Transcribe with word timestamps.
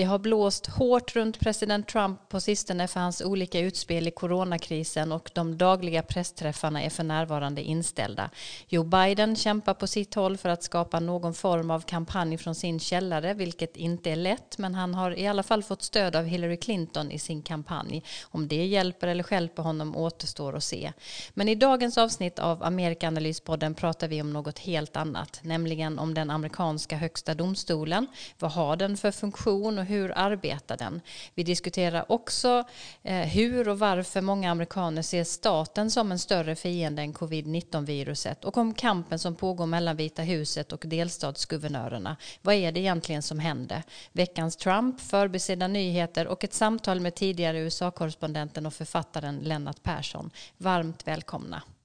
Det 0.00 0.04
har 0.04 0.18
blåst 0.18 0.66
hårt 0.66 1.16
runt 1.16 1.40
president 1.40 1.88
Trump 1.88 2.28
på 2.28 2.40
sistone 2.40 2.88
för 2.88 3.00
hans 3.00 3.20
olika 3.20 3.60
utspel 3.60 4.08
i 4.08 4.10
coronakrisen 4.10 5.12
och 5.12 5.30
de 5.34 5.58
dagliga 5.58 6.02
pressträffarna 6.02 6.82
är 6.82 6.90
för 6.90 7.04
närvarande 7.04 7.62
inställda. 7.62 8.30
Joe 8.68 8.84
Biden 8.84 9.36
kämpar 9.36 9.74
på 9.74 9.86
sitt 9.86 10.14
håll 10.14 10.36
för 10.36 10.48
att 10.48 10.62
skapa 10.62 11.00
någon 11.00 11.34
form 11.34 11.70
av 11.70 11.80
kampanj 11.80 12.38
från 12.38 12.54
sin 12.54 12.80
källare, 12.80 13.34
vilket 13.34 13.76
inte 13.76 14.10
är 14.10 14.16
lätt, 14.16 14.58
men 14.58 14.74
han 14.74 14.94
har 14.94 15.18
i 15.18 15.26
alla 15.26 15.42
fall 15.42 15.62
fått 15.62 15.82
stöd 15.82 16.16
av 16.16 16.24
Hillary 16.24 16.56
Clinton 16.56 17.10
i 17.10 17.18
sin 17.18 17.42
kampanj. 17.42 18.02
Om 18.22 18.48
det 18.48 18.66
hjälper 18.66 19.08
eller 19.08 19.22
skälper 19.22 19.62
honom 19.62 19.96
återstår 19.96 20.56
att 20.56 20.64
se. 20.64 20.92
Men 21.34 21.48
i 21.48 21.54
dagens 21.54 21.98
avsnitt 21.98 22.38
av 22.38 22.62
Amerikanalyspodden 22.62 23.74
pratar 23.74 24.08
vi 24.08 24.20
om 24.20 24.32
något 24.32 24.58
helt 24.58 24.96
annat, 24.96 25.40
nämligen 25.42 25.98
om 25.98 26.14
den 26.14 26.30
amerikanska 26.30 26.96
högsta 26.96 27.34
domstolen. 27.34 28.06
Vad 28.38 28.52
har 28.52 28.76
den 28.76 28.96
för 28.96 29.10
funktion 29.10 29.78
och 29.78 29.89
hur 29.90 30.12
arbetar 30.18 30.76
den? 30.76 31.00
Vi 31.34 31.42
diskuterar 31.42 32.12
också 32.12 32.64
eh, 33.02 33.16
hur 33.16 33.68
och 33.68 33.78
varför 33.78 34.20
många 34.20 34.50
amerikaner 34.50 35.02
ser 35.02 35.24
staten 35.24 35.90
som 35.90 36.12
en 36.12 36.18
större 36.18 36.56
fiende 36.56 37.02
än 37.02 37.12
covid-19-viruset 37.12 38.44
och 38.44 38.56
om 38.56 38.74
kampen 38.74 39.18
som 39.18 39.34
pågår 39.34 39.66
mellan 39.66 39.96
Vita 39.96 40.22
huset 40.22 40.72
och 40.72 40.84
delstatsguvernörerna. 40.86 42.16
Vad 42.42 42.54
är 42.54 42.72
det 42.72 42.80
egentligen 42.80 43.22
som 43.22 43.38
händer? 43.38 43.82
Veckans 44.12 44.56
Trump, 44.56 45.00
förbisedda 45.00 45.68
nyheter 45.68 46.26
och 46.26 46.44
ett 46.44 46.54
samtal 46.54 47.00
med 47.00 47.14
tidigare 47.14 47.58
USA-korrespondenten 47.58 48.66
och 48.66 48.74
författaren 48.74 49.38
Lennart 49.38 49.82
Persson. 49.82 50.30
Varmt 50.56 51.06
välkomna. 51.06 51.62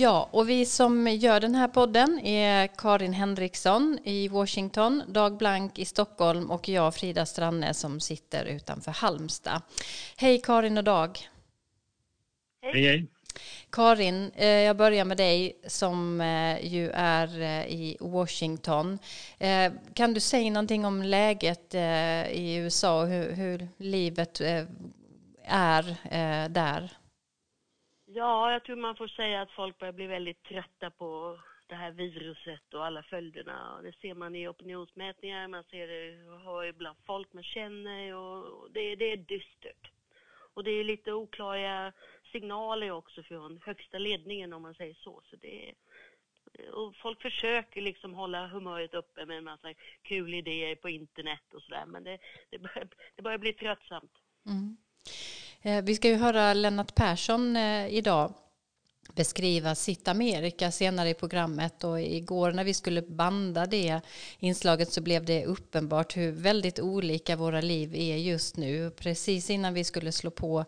Ja, 0.00 0.28
och 0.30 0.48
vi 0.48 0.66
som 0.66 1.06
gör 1.06 1.40
den 1.40 1.54
här 1.54 1.68
podden 1.68 2.18
är 2.18 2.66
Karin 2.66 3.12
Henriksson 3.12 3.98
i 4.04 4.28
Washington, 4.28 5.02
Dag 5.08 5.36
Blank 5.36 5.78
i 5.78 5.84
Stockholm 5.84 6.50
och 6.50 6.68
jag 6.68 6.94
Frida 6.94 7.26
Stranne 7.26 7.74
som 7.74 8.00
sitter 8.00 8.44
utanför 8.44 8.92
Halmstad. 8.92 9.62
Hej 10.16 10.40
Karin 10.40 10.78
och 10.78 10.84
Dag. 10.84 11.18
Hej, 12.62 12.86
hej. 12.86 13.06
Karin, 13.70 14.30
eh, 14.34 14.46
jag 14.46 14.76
börjar 14.76 15.04
med 15.04 15.16
dig 15.16 15.60
som 15.66 16.20
eh, 16.20 16.66
ju 16.66 16.90
är 16.90 17.40
eh, 17.40 17.66
i 17.66 17.96
Washington. 18.00 18.98
Kan 19.94 20.14
du 20.14 20.20
säga 20.20 20.50
någonting 20.50 20.84
om 20.84 21.02
läget 21.02 21.74
i 22.32 22.54
USA 22.54 23.02
och 23.02 23.08
hur, 23.08 23.32
hur 23.32 23.68
livet 23.78 24.40
är 25.44 25.96
där? 26.48 26.97
Ja, 28.14 28.52
jag 28.52 28.64
tror 28.64 28.76
man 28.76 28.96
får 28.96 29.08
säga 29.08 29.42
att 29.42 29.50
folk 29.50 29.78
börjar 29.78 29.92
bli 29.92 30.06
väldigt 30.06 30.42
trötta 30.42 30.90
på 30.90 31.40
det 31.66 31.74
här 31.74 31.90
viruset 31.90 32.74
och 32.74 32.86
alla 32.86 33.02
följderna. 33.02 33.80
Det 33.82 33.92
ser 33.92 34.14
man 34.14 34.34
i 34.34 34.48
opinionsmätningar, 34.48 35.48
man 35.48 35.64
ser 35.64 35.88
det 35.88 36.30
och 36.30 36.40
hör 36.40 36.72
bland 36.72 36.98
folk 37.06 37.32
man 37.32 37.42
känner 37.42 38.14
och 38.14 38.70
det, 38.70 38.96
det 38.96 39.12
är 39.12 39.16
dystert. 39.16 39.90
Och 40.54 40.64
det 40.64 40.70
är 40.70 40.84
lite 40.84 41.12
oklara 41.12 41.92
signaler 42.32 42.90
också 42.90 43.22
från 43.22 43.60
högsta 43.64 43.98
ledningen 43.98 44.52
om 44.52 44.62
man 44.62 44.74
säger 44.74 44.94
så. 44.94 45.22
så 45.30 45.36
det 45.36 45.68
är, 45.68 45.74
och 46.72 46.96
folk 46.96 47.22
försöker 47.22 47.80
liksom 47.80 48.14
hålla 48.14 48.46
humöret 48.46 48.94
uppe 48.94 49.26
med 49.26 49.38
en 49.38 49.44
massa 49.44 49.74
kul 50.02 50.34
idéer 50.34 50.74
på 50.74 50.88
internet 50.88 51.54
och 51.54 51.62
sådär 51.62 51.86
men 51.86 52.04
det, 52.04 52.18
det, 52.50 52.58
börjar, 52.58 52.88
det 53.16 53.22
börjar 53.22 53.38
bli 53.38 53.52
tröttsamt. 53.52 54.12
Mm. 54.46 54.76
Eh, 55.62 55.82
vi 55.84 55.94
ska 55.94 56.08
ju 56.08 56.16
höra 56.16 56.54
Lennart 56.54 56.94
Persson 56.94 57.56
eh, 57.56 57.86
idag 57.88 58.32
beskriva 59.18 59.74
sitt 59.74 60.08
Amerika 60.08 60.70
senare 60.70 61.10
i 61.10 61.14
programmet 61.14 61.84
och 61.84 62.00
igår 62.00 62.52
när 62.52 62.64
vi 62.64 62.74
skulle 62.74 63.02
banda 63.02 63.66
det 63.66 64.00
inslaget 64.38 64.92
så 64.92 65.00
blev 65.00 65.24
det 65.24 65.44
uppenbart 65.44 66.16
hur 66.16 66.32
väldigt 66.32 66.80
olika 66.80 67.36
våra 67.36 67.60
liv 67.60 67.94
är 67.94 68.16
just 68.16 68.56
nu. 68.56 68.90
Precis 68.90 69.50
innan 69.50 69.74
vi 69.74 69.84
skulle 69.84 70.12
slå 70.12 70.30
på 70.30 70.64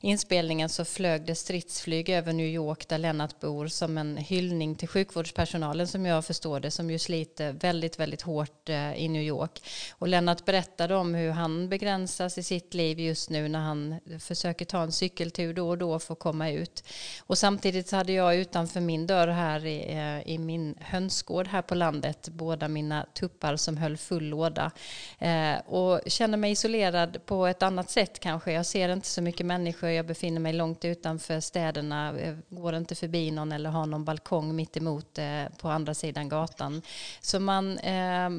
inspelningen 0.00 0.68
så 0.68 0.84
flög 0.84 1.26
det 1.26 1.34
stridsflyg 1.34 2.08
över 2.08 2.32
New 2.32 2.46
York 2.46 2.88
där 2.88 2.98
Lennart 2.98 3.40
bor 3.40 3.66
som 3.66 3.98
en 3.98 4.16
hyllning 4.16 4.74
till 4.74 4.88
sjukvårdspersonalen 4.88 5.88
som 5.88 6.06
jag 6.06 6.24
förstår 6.24 6.60
det 6.60 6.70
som 6.70 6.90
ju 6.90 6.98
sliter 6.98 7.52
väldigt, 7.52 7.98
väldigt 7.98 8.22
hårt 8.22 8.68
eh, 8.68 8.94
i 8.94 9.08
New 9.08 9.22
York. 9.22 9.62
Och 9.92 10.08
Lennart 10.08 10.44
berättade 10.44 10.94
om 10.94 11.14
hur 11.14 11.30
han 11.30 11.68
begränsas 11.68 12.38
i 12.38 12.42
sitt 12.42 12.74
liv 12.74 13.00
just 13.00 13.30
nu 13.30 13.48
när 13.48 13.60
han 13.60 14.00
försöker 14.20 14.64
ta 14.64 14.82
en 14.82 14.92
cykeltur 14.92 15.54
då 15.54 15.68
och 15.68 15.78
då 15.78 15.98
för 15.98 16.12
att 16.12 16.18
komma 16.18 16.50
ut. 16.50 16.84
Och 17.26 17.38
samtidigt 17.38 17.88
så 17.94 17.98
hade 17.98 18.12
jag 18.12 18.36
utanför 18.36 18.80
min 18.80 19.06
dörr 19.06 19.28
här 19.28 19.66
i, 19.66 19.92
eh, 19.92 20.34
i 20.34 20.38
min 20.38 20.74
hönsgård 20.80 21.46
här 21.46 21.62
på 21.62 21.74
landet 21.74 22.28
båda 22.32 22.68
mina 22.68 23.06
tuppar 23.12 23.56
som 23.56 23.76
höll 23.76 23.96
full 23.96 24.24
låda. 24.24 24.70
Eh, 25.18 25.54
och 25.66 26.00
känner 26.06 26.38
mig 26.38 26.50
isolerad 26.52 27.26
på 27.26 27.46
ett 27.46 27.62
annat 27.62 27.90
sätt 27.90 28.20
kanske. 28.20 28.52
Jag 28.52 28.66
ser 28.66 28.88
inte 28.88 29.08
så 29.08 29.22
mycket 29.22 29.46
människor, 29.46 29.90
jag 29.90 30.06
befinner 30.06 30.40
mig 30.40 30.52
långt 30.52 30.84
utanför 30.84 31.40
städerna, 31.40 32.14
jag 32.24 32.38
går 32.48 32.74
inte 32.74 32.94
förbi 32.94 33.30
någon 33.30 33.52
eller 33.52 33.70
har 33.70 33.86
någon 33.86 34.04
balkong 34.04 34.56
mitt 34.56 34.76
emot 34.76 35.18
eh, 35.18 35.44
på 35.58 35.68
andra 35.68 35.94
sidan 35.94 36.28
gatan. 36.28 36.82
Så 37.20 37.40
man 37.40 37.78
Eh, 37.78 38.30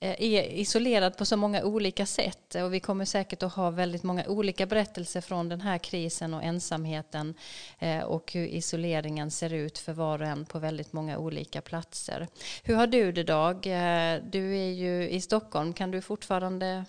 Eh, 0.00 0.22
är 0.22 0.42
isolerad 0.42 1.16
på 1.16 1.24
så 1.24 1.36
många 1.36 1.64
olika 1.64 2.06
sätt 2.06 2.54
och 2.54 2.74
vi 2.74 2.80
kommer 2.80 3.04
säkert 3.04 3.42
att 3.42 3.52
ha 3.52 3.70
väldigt 3.70 4.02
många 4.02 4.26
olika 4.26 4.66
berättelser 4.66 5.20
från 5.20 5.48
den 5.48 5.60
här 5.60 5.78
krisen 5.78 6.34
och 6.34 6.42
ensamheten 6.42 7.34
eh, 7.78 8.04
och 8.04 8.32
hur 8.32 8.46
isoleringen 8.46 9.30
ser 9.30 9.52
ut 9.52 9.78
för 9.78 9.92
var 9.92 10.22
och 10.22 10.28
en 10.28 10.44
på 10.44 10.58
väldigt 10.58 10.92
många 10.92 11.18
olika 11.18 11.60
platser. 11.60 12.28
Hur 12.64 12.74
har 12.74 12.86
du 12.86 13.12
det 13.12 13.22
Dag? 13.22 13.66
Eh, 13.66 14.22
du 14.32 14.56
är 14.56 14.70
ju 14.70 15.08
i 15.08 15.20
Stockholm. 15.20 15.72
Kan 15.72 15.90
du 15.90 16.00
fortfarande 16.00 16.84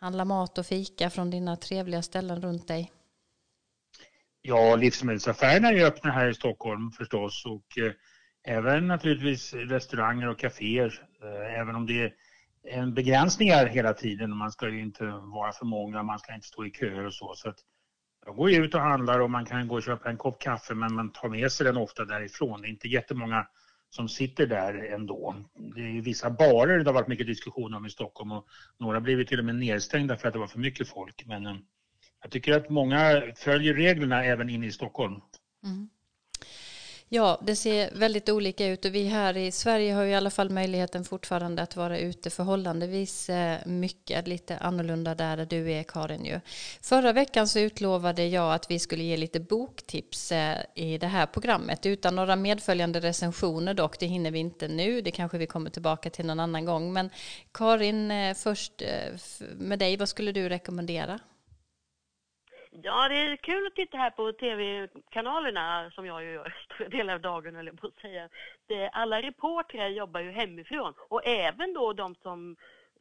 handla 0.00 0.24
mat 0.24 0.58
och 0.58 0.66
fika 0.66 1.10
från 1.10 1.30
dina 1.30 1.56
trevliga 1.56 2.02
ställen 2.02 2.42
runt 2.42 2.68
dig? 2.68 2.92
Ja, 4.42 4.76
livsmedelsaffärerna 4.76 5.68
är 5.68 5.84
öppna 5.84 6.10
här 6.10 6.28
i 6.28 6.34
Stockholm 6.34 6.90
förstås 6.90 7.46
och 7.46 7.78
även 8.46 8.88
naturligtvis 8.88 9.54
restauranger 9.54 10.28
och 10.28 10.38
kaféer. 10.38 11.02
Även 11.58 11.74
om 11.74 11.86
det 11.86 12.02
är 12.02 12.12
begränsningar 12.94 13.66
hela 13.66 13.92
tiden. 13.92 14.36
Man 14.36 14.52
ska 14.52 14.68
inte 14.68 15.04
vara 15.06 15.52
för 15.52 15.66
många, 15.66 16.02
man 16.02 16.18
ska 16.18 16.34
inte 16.34 16.46
stå 16.46 16.66
i 16.66 16.70
köer 16.70 17.06
och 17.06 17.14
så. 17.14 17.34
så 17.34 17.48
att 17.48 17.58
jag 18.26 18.36
går 18.36 18.50
ut 18.50 18.74
och 18.74 18.80
handlar 18.80 19.20
och 19.20 19.30
man 19.30 19.44
kan 19.44 19.68
gå 19.68 19.74
och 19.74 19.82
köpa 19.82 20.10
en 20.10 20.16
kopp 20.16 20.40
kaffe 20.40 20.74
men 20.74 20.94
man 20.94 21.12
tar 21.12 21.28
med 21.28 21.52
sig 21.52 21.66
den 21.66 21.76
ofta 21.76 22.04
därifrån. 22.04 22.60
Det 22.60 22.68
är 22.68 22.70
inte 22.70 22.88
jättemånga 22.88 23.46
som 23.90 24.08
sitter 24.08 24.46
där 24.46 24.74
ändå. 24.94 25.34
Det 25.74 25.80
är 25.80 26.00
vissa 26.00 26.30
barer 26.30 26.78
det 26.78 26.90
har 26.90 26.94
varit 26.94 27.08
mycket 27.08 27.26
diskussion 27.26 27.74
om 27.74 27.86
i 27.86 27.90
Stockholm 27.90 28.32
och 28.32 28.46
några 28.78 28.96
har 28.96 29.00
blivit 29.00 29.28
till 29.28 29.38
och 29.38 29.44
med 29.44 29.54
nedstängda 29.54 30.16
för 30.16 30.28
att 30.28 30.34
det 30.34 30.40
var 30.40 30.46
för 30.46 30.58
mycket 30.58 30.88
folk. 30.88 31.26
Men 31.26 31.46
eh, 31.46 31.56
jag 32.22 32.30
tycker 32.30 32.56
att 32.56 32.70
många 32.70 33.22
följer 33.36 33.74
reglerna 33.74 34.24
även 34.24 34.50
inne 34.50 34.66
i 34.66 34.72
Stockholm. 34.72 35.20
Mm. 35.64 35.88
Ja, 37.08 37.40
det 37.42 37.56
ser 37.56 37.90
väldigt 37.94 38.28
olika 38.28 38.66
ut 38.66 38.84
och 38.84 38.94
vi 38.94 39.06
här 39.06 39.36
i 39.36 39.52
Sverige 39.52 39.94
har 39.94 40.02
ju 40.02 40.10
i 40.10 40.14
alla 40.14 40.30
fall 40.30 40.50
möjligheten 40.50 41.04
fortfarande 41.04 41.62
att 41.62 41.76
vara 41.76 41.98
ute 41.98 42.30
förhållandevis 42.30 43.28
eh, 43.28 43.58
mycket, 43.66 44.28
lite 44.28 44.58
annorlunda 44.58 45.14
där, 45.14 45.46
du 45.46 45.72
är 45.72 45.82
Karin 45.82 46.24
ju. 46.24 46.40
Förra 46.80 47.12
veckan 47.12 47.48
så 47.48 47.58
utlovade 47.58 48.26
jag 48.26 48.54
att 48.54 48.70
vi 48.70 48.78
skulle 48.78 49.04
ge 49.04 49.16
lite 49.16 49.40
boktips 49.40 50.32
eh, 50.32 50.58
i 50.74 50.98
det 50.98 51.06
här 51.06 51.26
programmet 51.26 51.86
utan 51.86 52.16
några 52.16 52.36
medföljande 52.36 53.00
recensioner 53.00 53.74
dock, 53.74 53.98
det 53.98 54.06
hinner 54.06 54.30
vi 54.30 54.38
inte 54.38 54.68
nu, 54.68 55.00
det 55.00 55.10
kanske 55.10 55.38
vi 55.38 55.46
kommer 55.46 55.70
tillbaka 55.70 56.10
till 56.10 56.26
någon 56.26 56.40
annan 56.40 56.64
gång. 56.64 56.92
Men 56.92 57.10
Karin, 57.52 58.10
eh, 58.10 58.34
först 58.34 58.82
med 59.56 59.78
dig, 59.78 59.96
vad 59.96 60.08
skulle 60.08 60.32
du 60.32 60.48
rekommendera? 60.48 61.20
Ja, 62.82 63.08
det 63.08 63.14
är 63.16 63.36
kul 63.36 63.66
att 63.66 63.74
titta 63.74 63.98
här 63.98 64.10
på 64.10 64.32
tv-kanalerna 64.32 65.90
som 65.90 66.06
jag 66.06 66.24
ju 66.24 66.30
gör 66.30 66.54
stora 66.64 66.88
delar 66.88 67.14
av 67.14 67.20
dagen, 67.20 67.56
eller 67.56 67.72
på 67.72 67.86
att 67.86 68.00
säga. 68.00 68.28
Det, 68.66 68.88
alla 68.88 69.22
reportrar 69.22 69.88
jobbar 69.88 70.20
ju 70.20 70.30
hemifrån 70.30 70.94
och 71.08 71.26
även 71.26 71.74
då 71.74 71.92
de 71.92 72.14
som, 72.14 72.56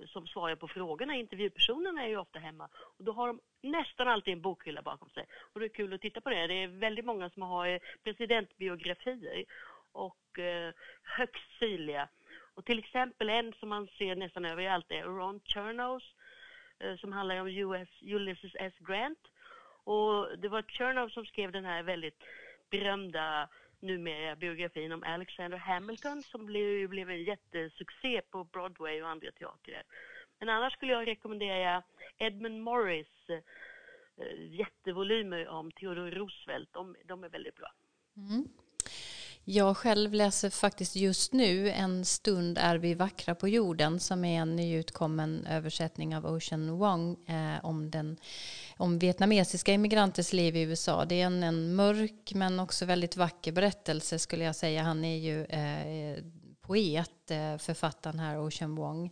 som 0.06 0.28
svarar 0.28 0.56
på 0.56 0.68
frågorna, 0.68 1.16
intervjupersonerna 1.16 2.04
är 2.04 2.08
ju 2.08 2.18
ofta 2.18 2.40
hemma. 2.40 2.70
Och 2.76 3.04
då 3.04 3.12
har 3.12 3.28
de 3.28 3.40
nästan 3.62 4.08
alltid 4.08 4.34
en 4.34 4.42
bokhylla 4.42 4.82
bakom 4.82 5.10
sig. 5.10 5.26
Och 5.54 5.60
det 5.60 5.66
är 5.66 5.70
kul 5.70 5.94
att 5.94 6.02
titta 6.02 6.22
på 6.22 6.30
det. 6.30 6.48
Det 6.48 6.64
är 6.64 6.68
väldigt 6.68 7.06
många 7.06 7.30
som 7.30 7.42
har 7.42 7.68
eh, 7.68 7.80
presidentbiografier 8.04 9.46
och 9.92 10.40
eh, 10.40 10.74
högst 11.04 11.60
syrliga. 11.60 12.08
Och 12.54 12.66
till 12.66 12.80
exempel 12.80 13.30
en 13.30 13.54
som 13.54 13.70
man 13.70 13.88
ser 13.98 14.16
nästan 14.16 14.46
överallt 14.46 14.92
är 14.92 15.04
Ron 15.04 15.40
Chernows 15.46 16.04
eh, 16.80 16.96
som 16.96 17.14
handlar 17.14 17.42
om 17.42 17.48
US, 17.48 17.90
Ulysses 18.02 18.56
S. 18.56 18.74
Grant. 18.80 19.20
Och 19.86 20.40
det 20.40 20.50
var 20.50 20.62
Chernow 20.62 21.10
som 21.10 21.26
skrev 21.26 21.52
den 21.52 21.66
här 21.66 21.84
väldigt 21.84 22.24
berömda 22.70 23.50
numera 23.80 24.36
biografin 24.36 24.92
om 24.92 25.04
Alexander 25.04 25.58
Hamilton 25.58 26.24
som 26.24 26.46
blev, 26.46 26.90
blev 26.90 27.10
en 27.10 27.24
jättesuccé 27.24 28.22
på 28.22 28.44
Broadway 28.44 29.02
och 29.02 29.10
andra 29.10 29.32
teatrar. 29.32 29.84
Men 30.40 30.50
annars 30.50 30.74
skulle 30.74 30.92
jag 30.92 31.08
rekommendera 31.08 31.84
Edmund 32.18 32.62
Morris 32.62 33.30
eh, 33.30 33.40
jättevolymer 34.38 35.48
om 35.48 35.72
Theodore 35.72 36.12
Roosevelt. 36.12 36.70
De, 36.74 36.96
de 37.06 37.24
är 37.24 37.30
väldigt 37.30 37.56
bra. 37.56 37.72
Mm. 38.18 38.48
Jag 39.48 39.78
själv 39.78 40.14
läser 40.14 40.50
faktiskt 40.50 40.96
just 40.96 41.34
nu 41.34 41.70
En 41.70 42.06
stund 42.06 42.58
är 42.58 42.76
vi 42.76 42.94
vackra 42.94 43.36
på 43.36 43.48
jorden 43.48 44.00
som 44.00 44.26
är 44.26 44.42
en 44.42 44.56
nyutkommen 44.56 45.46
översättning 45.50 46.16
av 46.16 46.26
Ocean 46.26 46.72
Wong 46.78 47.18
eh, 47.28 47.66
om, 47.66 47.92
den, 47.92 48.18
om 48.78 49.00
vietnamesiska 49.00 49.74
immigranters 49.74 50.34
liv 50.34 50.56
i 50.56 50.62
USA. 50.62 51.06
Det 51.06 51.22
är 51.22 51.26
en, 51.26 51.44
en 51.44 51.76
mörk 51.76 52.32
men 52.36 52.60
också 52.60 52.86
väldigt 52.86 53.18
vacker 53.18 53.52
berättelse 53.52 54.20
skulle 54.20 54.44
jag 54.44 54.56
säga. 54.56 54.84
Han 54.84 55.06
är 55.06 55.18
ju 55.18 55.46
eh, 55.46 56.24
poet 56.68 57.32
eh, 57.32 57.58
författaren 57.58 58.20
här, 58.20 58.48
Ocean 58.48 58.76
Wong. 58.76 59.12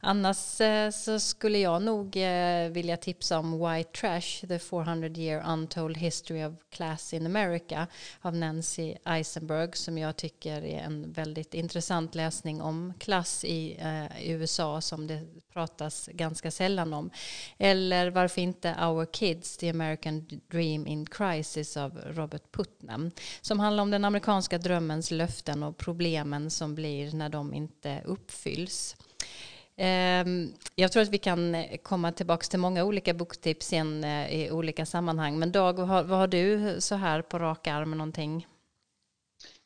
Annars 0.00 0.60
eh, 0.60 0.90
så 0.90 1.20
skulle 1.20 1.58
jag 1.58 1.82
nog 1.82 2.16
eh, 2.16 2.70
vilja 2.70 2.96
tipsa 2.96 3.38
om 3.38 3.52
White 3.52 3.90
Trash, 4.00 4.46
The 4.48 4.58
400 4.58 5.08
Year 5.08 5.52
Untold 5.52 5.96
History 5.96 6.44
of 6.44 6.54
Class 6.70 7.14
in 7.14 7.26
America 7.26 7.86
av 8.20 8.36
Nancy 8.36 8.94
Eisenberg 9.04 9.70
som 9.72 9.98
jag 9.98 10.16
tycker 10.16 10.64
är 10.64 10.80
en 10.80 11.12
väldigt 11.12 11.54
intressant 11.54 12.14
läsning 12.14 12.62
om 12.62 12.92
klass 12.98 13.44
i 13.44 13.76
USA 14.20 14.80
som 14.80 15.06
det 15.06 15.20
pratas 15.52 16.08
ganska 16.12 16.50
sällan 16.50 16.94
om. 16.94 17.10
Eller 17.58 18.10
varför 18.10 18.40
inte 18.40 18.74
Our 18.80 19.06
Kids, 19.12 19.56
The 19.56 19.70
American 19.70 20.26
Dream 20.48 20.86
in 20.86 21.06
Crisis 21.06 21.76
av 21.76 21.98
Robert 22.06 22.52
Putnam 22.52 23.10
som 23.40 23.60
handlar 23.60 23.82
om 23.82 23.90
den 23.90 24.04
amerikanska 24.04 24.58
drömmens 24.58 25.10
löften 25.10 25.62
och 25.62 25.76
problemen 25.76 26.50
som 26.50 26.74
blir 26.74 26.87
när 27.14 27.28
de 27.28 27.54
inte 27.54 28.02
uppfylls. 28.04 28.96
Ehm, 29.76 30.52
jag 30.74 30.92
tror 30.92 31.02
att 31.02 31.08
vi 31.08 31.18
kan 31.18 31.56
komma 31.82 32.12
tillbaka 32.12 32.44
till 32.44 32.58
många 32.58 32.84
olika 32.84 33.14
boktips 33.14 33.66
sen 33.66 34.04
eh, 34.04 34.34
i 34.34 34.50
olika 34.50 34.86
sammanhang. 34.86 35.38
Men 35.38 35.52
Dag, 35.52 35.76
vad 35.76 35.88
har, 35.88 36.04
vad 36.04 36.18
har 36.18 36.28
du 36.28 36.76
så 36.80 36.94
här 36.94 37.22
på 37.22 37.38
rak 37.38 37.66
arm 37.66 37.90
någonting? 37.90 38.46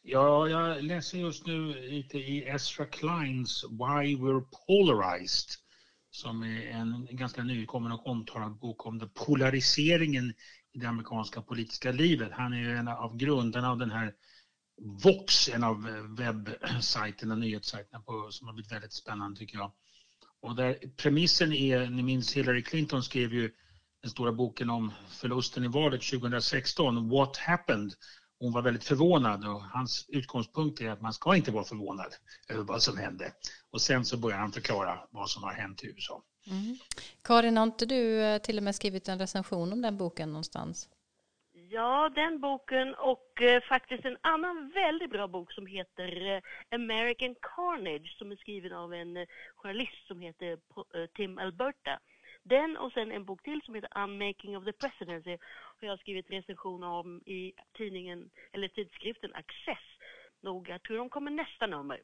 Ja, 0.03 0.49
jag 0.49 0.85
läser 0.85 1.19
just 1.19 1.47
nu 1.47 1.89
lite 1.91 2.19
i 2.19 2.49
Ezra 2.49 2.87
Kleins 2.87 3.65
Why 3.65 4.17
We're 4.17 4.45
Polarized 4.67 5.51
som 6.15 6.43
är 6.43 6.71
en 6.71 7.09
ganska 7.11 7.43
nykommen 7.43 7.93
och 7.93 8.07
omtalad 8.07 8.59
bok 8.59 8.87
om 8.87 8.99
den 8.99 9.11
polariseringen 9.15 10.35
i 10.73 10.79
det 10.79 10.87
amerikanska 10.87 11.43
politiska 11.43 11.93
livet. 11.93 12.33
Han 12.33 12.53
är 12.53 12.59
ju 12.59 12.77
en 12.77 12.89
av 12.89 13.17
grundarna 13.17 13.71
av 13.71 13.79
den 13.79 13.91
här 13.91 14.13
Vox, 14.81 15.49
en 15.49 15.65
av 15.65 15.89
eh, 15.89 16.03
webbsajterna, 16.03 17.35
nyhetssajterna 17.35 18.01
på, 18.01 18.29
som 18.31 18.47
har 18.47 18.55
blivit 18.55 18.73
väldigt 18.73 18.93
spännande 18.93 19.39
tycker 19.39 19.59
jag. 19.59 19.73
Och 20.41 20.57
där 20.57 20.79
premissen 20.97 21.53
är, 21.53 21.91
ni 21.91 22.03
minns 22.03 22.37
Hillary 22.37 22.63
Clinton 22.63 23.03
skrev 23.03 23.35
ju 23.35 23.53
den 24.03 24.11
stora 24.11 24.33
boken 24.33 24.71
om 24.71 24.93
förlusten 25.09 25.65
i 25.65 25.69
valet 25.69 26.03
2016, 26.03 27.09
What 27.09 27.37
happened? 27.37 27.95
Hon 28.39 28.53
var 28.53 28.63
väldigt 28.63 28.85
förvånad 28.85 29.47
och 29.49 29.63
hans 29.63 30.07
utgångspunkt 30.09 30.81
är 30.81 30.91
att 30.91 31.01
man 31.01 31.13
ska 31.13 31.37
inte 31.37 31.51
vara 31.51 31.65
förvånad 31.65 32.15
över 32.49 32.65
vad 32.65 32.83
som 32.83 32.97
hände. 32.97 33.33
Och 33.71 33.81
sen 33.81 34.05
så 34.05 34.17
börjar 34.17 34.39
han 34.39 34.53
förklara 34.53 34.99
vad 35.11 35.31
som 35.31 35.43
har 35.43 35.53
hänt 35.53 35.85
i 35.85 35.87
USA. 35.87 36.23
Mm. 36.47 36.79
Karin, 37.25 37.57
har 37.57 37.65
inte 37.65 37.87
du 37.87 38.23
eh, 38.23 38.39
till 38.39 38.57
och 38.57 38.63
med 38.63 38.75
skrivit 38.75 39.09
en 39.09 39.19
recension 39.19 39.73
om 39.73 39.83
den 39.83 39.97
boken 39.97 40.29
någonstans? 40.29 40.89
Ja, 41.75 42.09
den 42.15 42.41
boken 42.41 42.95
och 42.95 43.43
eh, 43.43 43.63
faktiskt 43.63 44.05
en 44.05 44.19
annan 44.21 44.71
väldigt 44.75 45.11
bra 45.11 45.29
bok 45.29 45.53
som 45.53 45.67
heter 45.67 46.27
eh, 46.27 46.41
American 46.71 47.35
Carnage 47.35 48.17
som 48.19 48.33
är 48.33 48.37
skriven 48.37 48.73
av 48.73 48.95
en 48.95 49.17
eh, 49.17 49.27
journalist 49.55 50.07
som 50.07 50.21
heter 50.21 50.53
eh, 50.95 51.07
Tim 51.15 51.39
Alberta. 51.39 51.99
Den 52.43 52.77
och 52.77 52.93
sen 52.93 53.13
en 53.13 53.25
bok 53.25 53.43
till 53.43 53.63
som 53.63 53.75
heter 53.75 54.03
Unmaking 54.03 54.57
of 54.57 54.65
the 54.65 54.73
Presidency 54.73 55.39
har 55.81 55.89
jag 55.89 55.99
skrivit 55.99 56.31
recension 56.31 56.83
om 56.83 57.23
i 57.27 57.53
tidningen, 57.73 58.31
eller 58.53 58.69
tidskriften 58.69 59.35
Access. 59.35 59.85
Nog, 60.41 60.69
jag 60.69 60.83
tror 60.83 60.97
de 60.97 61.09
kommer 61.09 61.31
nästa 61.31 61.67
nummer. 61.67 62.01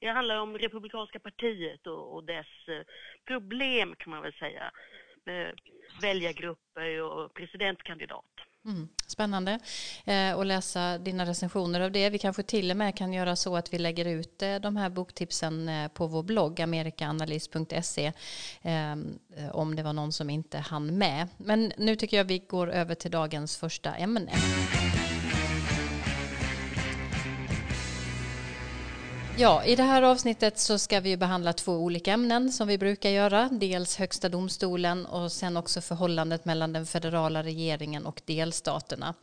Det 0.00 0.06
handlar 0.06 0.36
om 0.36 0.58
Republikanska 0.58 1.18
partiet 1.18 1.86
och, 1.86 2.14
och 2.14 2.24
dess 2.24 2.68
eh, 2.68 2.82
problem 3.24 3.94
kan 3.98 4.10
man 4.10 4.22
väl 4.22 4.32
säga. 4.32 4.70
Med 5.24 5.54
väljargrupper 6.02 7.02
och 7.02 7.34
presidentkandidat. 7.34 8.49
Mm, 8.64 8.88
spännande 9.06 9.58
eh, 10.04 10.38
att 10.38 10.46
läsa 10.46 10.98
dina 10.98 11.26
recensioner 11.26 11.80
av 11.80 11.92
det. 11.92 12.10
Vi 12.10 12.18
kanske 12.18 12.42
till 12.42 12.70
och 12.70 12.76
med 12.76 12.96
kan 12.96 13.12
göra 13.12 13.36
så 13.36 13.56
att 13.56 13.74
vi 13.74 13.78
lägger 13.78 14.04
ut 14.04 14.42
eh, 14.42 14.56
de 14.56 14.76
här 14.76 14.90
boktipsen 14.90 15.68
eh, 15.68 15.88
på 15.88 16.06
vår 16.06 16.22
blogg 16.22 16.60
amerikaanalys.se 16.60 18.12
eh, 18.62 18.96
om 19.52 19.76
det 19.76 19.82
var 19.82 19.92
någon 19.92 20.12
som 20.12 20.30
inte 20.30 20.58
hann 20.58 20.98
med. 20.98 21.28
Men 21.36 21.72
nu 21.76 21.96
tycker 21.96 22.16
jag 22.16 22.24
vi 22.24 22.38
går 22.38 22.70
över 22.70 22.94
till 22.94 23.10
dagens 23.10 23.56
första 23.56 23.94
ämne. 23.94 24.32
Ja, 29.40 29.64
i 29.64 29.76
det 29.76 29.82
här 29.82 30.02
avsnittet 30.02 30.58
så 30.58 30.78
ska 30.78 31.00
vi 31.00 31.16
behandla 31.16 31.52
två 31.52 31.72
olika 31.72 32.12
ämnen 32.12 32.52
som 32.52 32.68
vi 32.68 32.78
brukar 32.78 33.10
göra. 33.10 33.48
Dels 33.52 33.96
Högsta 33.96 34.28
domstolen 34.28 35.06
och 35.06 35.32
sen 35.32 35.56
också 35.56 35.80
förhållandet 35.80 36.44
mellan 36.44 36.72
den 36.72 36.86
federala 36.86 37.42
regeringen 37.42 38.06
och 38.06 38.22
delstaterna. 38.24 39.14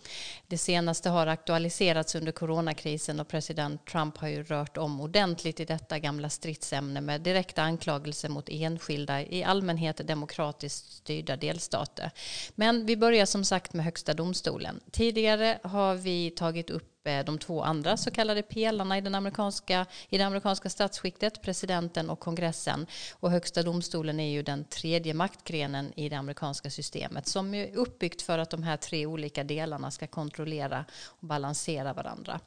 Det 0.47 0.57
senaste 0.57 1.09
har 1.09 1.27
aktualiserats 1.27 2.15
under 2.15 2.31
coronakrisen 2.31 3.19
och 3.19 3.27
president 3.27 3.85
Trump 3.85 4.17
har 4.17 4.27
ju 4.27 4.43
rört 4.43 4.77
om 4.77 5.01
ordentligt 5.01 5.59
i 5.59 5.65
detta 5.65 5.99
gamla 5.99 6.29
stridsämne 6.29 7.01
med 7.01 7.21
direkta 7.21 7.61
anklagelser 7.61 8.29
mot 8.29 8.49
enskilda 8.49 9.21
i 9.21 9.43
allmänhet 9.43 10.07
demokratiskt 10.07 10.91
styrda 10.91 11.35
delstater. 11.35 12.11
Men 12.55 12.85
vi 12.85 12.97
börjar 12.97 13.25
som 13.25 13.43
sagt 13.43 13.73
med 13.73 13.85
Högsta 13.85 14.13
domstolen. 14.13 14.79
Tidigare 14.91 15.59
har 15.63 15.95
vi 15.95 16.31
tagit 16.31 16.69
upp 16.69 16.96
Eh, 17.07 17.25
de 17.25 17.37
två 17.37 17.63
andra 17.63 17.97
så 17.97 18.11
kallade 18.11 18.41
pelarna 18.41 18.97
i, 18.97 19.01
den 19.01 19.15
amerikanska, 19.15 19.85
i 20.09 20.17
det 20.17 20.23
amerikanska 20.23 20.69
statsskiktet, 20.69 21.41
presidenten 21.41 22.09
och 22.09 22.19
kongressen. 22.19 22.87
Och 23.19 23.31
högsta 23.31 23.63
domstolen 23.63 24.19
är 24.19 24.31
ju 24.31 24.43
den 24.43 24.63
tredje 24.63 25.13
maktgrenen 25.13 25.93
i 25.95 26.09
det 26.09 26.15
amerikanska 26.15 26.69
systemet 26.69 27.27
som 27.27 27.53
är 27.53 27.75
uppbyggt 27.75 28.21
för 28.21 28.39
att 28.39 28.49
de 28.49 28.63
här 28.63 28.77
tre 28.77 29.05
olika 29.05 29.43
delarna 29.43 29.91
ska 29.91 30.07
kontrollera 30.07 30.85
och 31.05 31.27
balansera 31.27 31.93
varandra. 31.93 32.39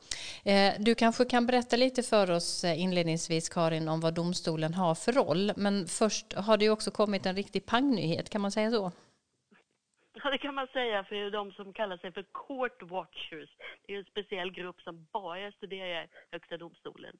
Eh, 0.45 0.73
du 0.79 0.95
kanske 0.95 1.25
kan 1.25 1.47
berätta 1.47 1.76
lite 1.76 2.02
för 2.02 2.31
oss 2.31 2.64
eh, 2.64 2.81
inledningsvis 2.81 3.49
Karin 3.49 3.88
om 3.88 4.00
vad 4.00 4.14
domstolen 4.14 4.75
har 4.75 4.95
för 4.95 5.12
roll. 5.12 5.52
Men 5.57 5.88
först 5.88 6.33
har 6.33 6.57
det 6.57 6.64
ju 6.64 6.71
också 6.71 6.90
kommit 6.90 7.26
en 7.26 7.37
riktig 7.37 7.67
pangnyhet, 7.67 8.31
kan 8.31 8.40
man 8.40 8.52
säga 8.52 8.71
så? 8.71 8.93
Ja, 10.12 10.31
det 10.31 10.38
kan 10.38 10.55
man 10.55 10.67
säga 10.67 11.05
för 11.05 11.31
de 11.31 11.52
som 11.52 11.73
kallar 11.73 11.97
sig 11.97 12.12
för 12.12 12.23
court 12.23 12.83
watchers. 12.83 13.50
Det 13.87 13.95
är 13.95 13.99
en 13.99 14.05
speciell 14.05 14.50
grupp 14.50 14.83
som 14.83 15.07
bara 15.12 15.52
studerar 15.52 16.09
Högsta 16.31 16.57
domstolen. 16.57 17.17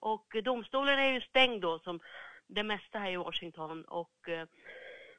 Och 0.00 0.36
eh, 0.36 0.42
domstolen 0.42 0.98
är 0.98 1.12
ju 1.12 1.20
stängd 1.20 1.62
då 1.62 1.78
som 1.78 2.00
det 2.46 2.62
mesta 2.62 2.98
här 2.98 3.10
i 3.10 3.16
Washington 3.16 3.84
och 3.84 4.28
eh, 4.28 4.46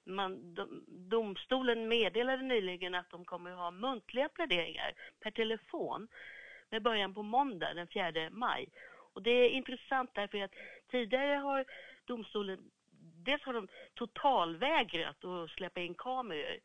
man, 0.03 0.57
domstolen 0.87 1.87
meddelade 1.87 2.43
nyligen 2.43 2.95
att 2.95 3.09
de 3.09 3.25
kommer 3.25 3.51
att 3.51 3.57
ha 3.57 3.71
muntliga 3.71 4.29
pläderingar 4.29 4.93
per 5.19 5.31
telefon 5.31 6.07
med 6.69 6.81
början 6.81 7.13
på 7.13 7.23
måndag 7.23 7.73
den 7.73 7.87
4 7.87 8.29
maj. 8.31 8.67
Och 9.13 9.21
det 9.21 9.31
är 9.31 9.49
intressant 9.49 10.11
därför 10.13 10.43
att 10.43 10.55
tidigare 10.91 11.35
har 11.35 11.65
domstolen 12.05 12.71
Dels 13.23 13.43
har 13.43 13.53
de 13.53 13.67
totalvägrat 13.93 15.25
att 15.25 15.49
släppa 15.49 15.81
in 15.81 15.93
kameror 15.93 16.59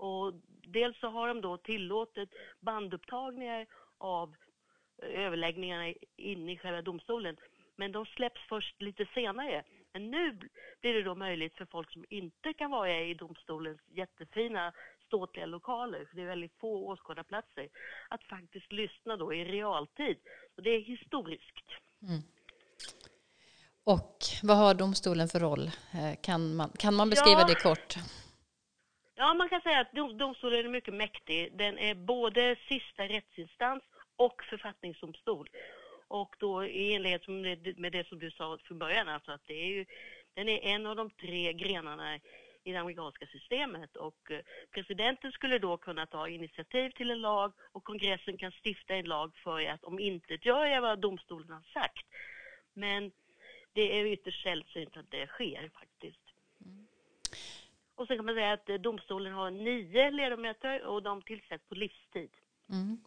och 0.00 0.34
dels 0.66 1.00
så 1.00 1.08
har 1.08 1.28
de 1.28 1.40
då 1.40 1.56
tillåtit 1.56 2.30
bandupptagningar 2.60 3.66
av 3.98 4.34
överläggningarna 5.02 5.94
inne 6.16 6.52
i 6.52 6.58
själva 6.58 6.82
domstolen. 6.82 7.36
Men 7.76 7.92
de 7.92 8.06
släpps 8.06 8.40
först 8.48 8.82
lite 8.82 9.06
senare. 9.14 9.64
Men 9.92 10.10
nu 10.10 10.32
blir 10.80 10.94
det 10.94 11.02
då 11.02 11.14
möjligt 11.14 11.54
för 11.54 11.64
folk 11.64 11.92
som 11.92 12.04
inte 12.08 12.52
kan 12.52 12.70
vara 12.70 13.00
i 13.00 13.14
domstolens 13.14 13.80
jättefina 13.88 14.72
ståtliga 15.06 15.46
lokaler, 15.46 16.04
för 16.04 16.16
det 16.16 16.22
är 16.22 16.26
väldigt 16.26 16.58
få 16.60 16.88
åskådarplatser, 16.88 17.68
att 18.08 18.22
faktiskt 18.22 18.72
lyssna 18.72 19.16
då 19.16 19.34
i 19.34 19.44
realtid. 19.44 20.16
Och 20.56 20.62
det 20.62 20.70
är 20.70 20.80
historiskt. 20.80 21.66
Mm. 22.02 22.22
Och 23.84 24.18
vad 24.42 24.56
har 24.56 24.74
domstolen 24.74 25.28
för 25.28 25.40
roll? 25.40 25.70
Eh, 25.94 26.20
kan 26.22 26.54
man, 26.54 26.70
kan 26.78 26.94
man 26.94 27.10
beskriva 27.10 27.40
ja, 27.40 27.46
det 27.46 27.54
kort? 27.54 27.96
Ja, 29.20 29.34
man 29.34 29.48
kan 29.48 29.60
säga 29.60 29.80
att 29.80 30.18
domstolen 30.18 30.66
är 30.66 30.68
mycket 30.68 30.94
mäktig. 30.94 31.52
Den 31.52 31.78
är 31.78 31.94
både 31.94 32.56
sista 32.68 33.02
rättsinstans 33.08 33.82
och 34.16 34.42
författningsdomstol. 34.50 35.48
Och 36.08 36.36
då 36.38 36.64
i 36.64 36.94
enlighet 36.94 37.28
med 37.76 37.92
det 37.92 38.08
som 38.08 38.18
du 38.18 38.30
sa 38.30 38.58
från 38.64 38.78
början, 38.78 39.08
alltså 39.08 39.32
att 39.32 39.46
det 39.46 39.54
är 39.54 39.66
ju, 39.66 39.86
den 40.34 40.48
är 40.48 40.58
en 40.64 40.86
av 40.86 40.96
de 40.96 41.10
tre 41.10 41.52
grenarna 41.52 42.16
i 42.64 42.72
det 42.72 42.76
amerikanska 42.76 43.26
systemet 43.26 43.96
och 43.96 44.30
eh, 44.30 44.40
presidenten 44.70 45.32
skulle 45.32 45.58
då 45.58 45.76
kunna 45.76 46.06
ta 46.06 46.28
initiativ 46.28 46.90
till 46.90 47.10
en 47.10 47.20
lag 47.20 47.52
och 47.72 47.84
kongressen 47.84 48.36
kan 48.36 48.52
stifta 48.64 48.94
en 48.94 49.04
lag 49.04 49.36
för 49.36 49.66
att 49.66 49.84
om 49.84 49.98
inte 49.98 50.38
gör 50.42 50.80
vad 50.80 50.98
domstolen 50.98 51.50
har 51.50 51.80
sagt. 51.80 52.06
Men 52.74 53.12
det 53.72 54.00
är 54.00 54.04
ytterst 54.04 54.42
sällsynt 54.42 54.96
att 54.96 55.10
det 55.10 55.26
sker 55.26 55.70
faktiskt. 55.74 56.29
Och 58.00 58.06
sen 58.06 58.16
kan 58.16 58.26
man 58.26 58.34
säga 58.34 58.52
att 58.52 58.68
eh, 58.68 58.74
domstolen 58.74 59.32
har 59.32 59.50
nio 59.50 60.10
ledamöter 60.10 60.86
och 60.86 61.02
de 61.02 61.22
tillsätts 61.22 61.68
på 61.68 61.74
livstid. 61.74 62.30
Mm. 62.72 63.00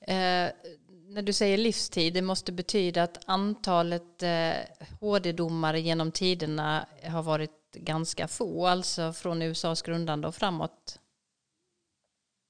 Eh, 0.00 0.52
när 1.14 1.22
du 1.22 1.32
säger 1.32 1.58
livstid, 1.58 2.14
det 2.14 2.22
måste 2.22 2.52
betyda 2.52 3.02
att 3.02 3.28
antalet 3.28 4.22
eh, 4.22 4.56
HD-domare 5.00 5.80
genom 5.80 6.12
tiderna 6.12 6.86
har 7.12 7.22
varit 7.22 7.74
ganska 7.74 8.28
få, 8.28 8.66
alltså 8.66 9.12
från 9.12 9.42
USAs 9.42 9.82
grundande 9.82 10.28
och 10.28 10.34
framåt? 10.34 11.00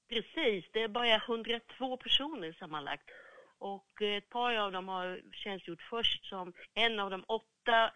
Precis, 0.08 0.64
det 0.72 0.82
är 0.82 0.88
bara 0.88 1.16
102 1.16 1.96
personer 1.96 2.52
sammanlagt. 2.52 3.10
Och 3.58 4.02
ett 4.02 4.28
par 4.28 4.54
av 4.54 4.72
dem 4.72 4.88
har 4.88 5.20
tjänstgjort 5.32 5.82
först 5.90 6.24
som 6.24 6.52
en 6.74 7.00
av 7.00 7.10
de 7.10 7.24
åtta 7.26 7.92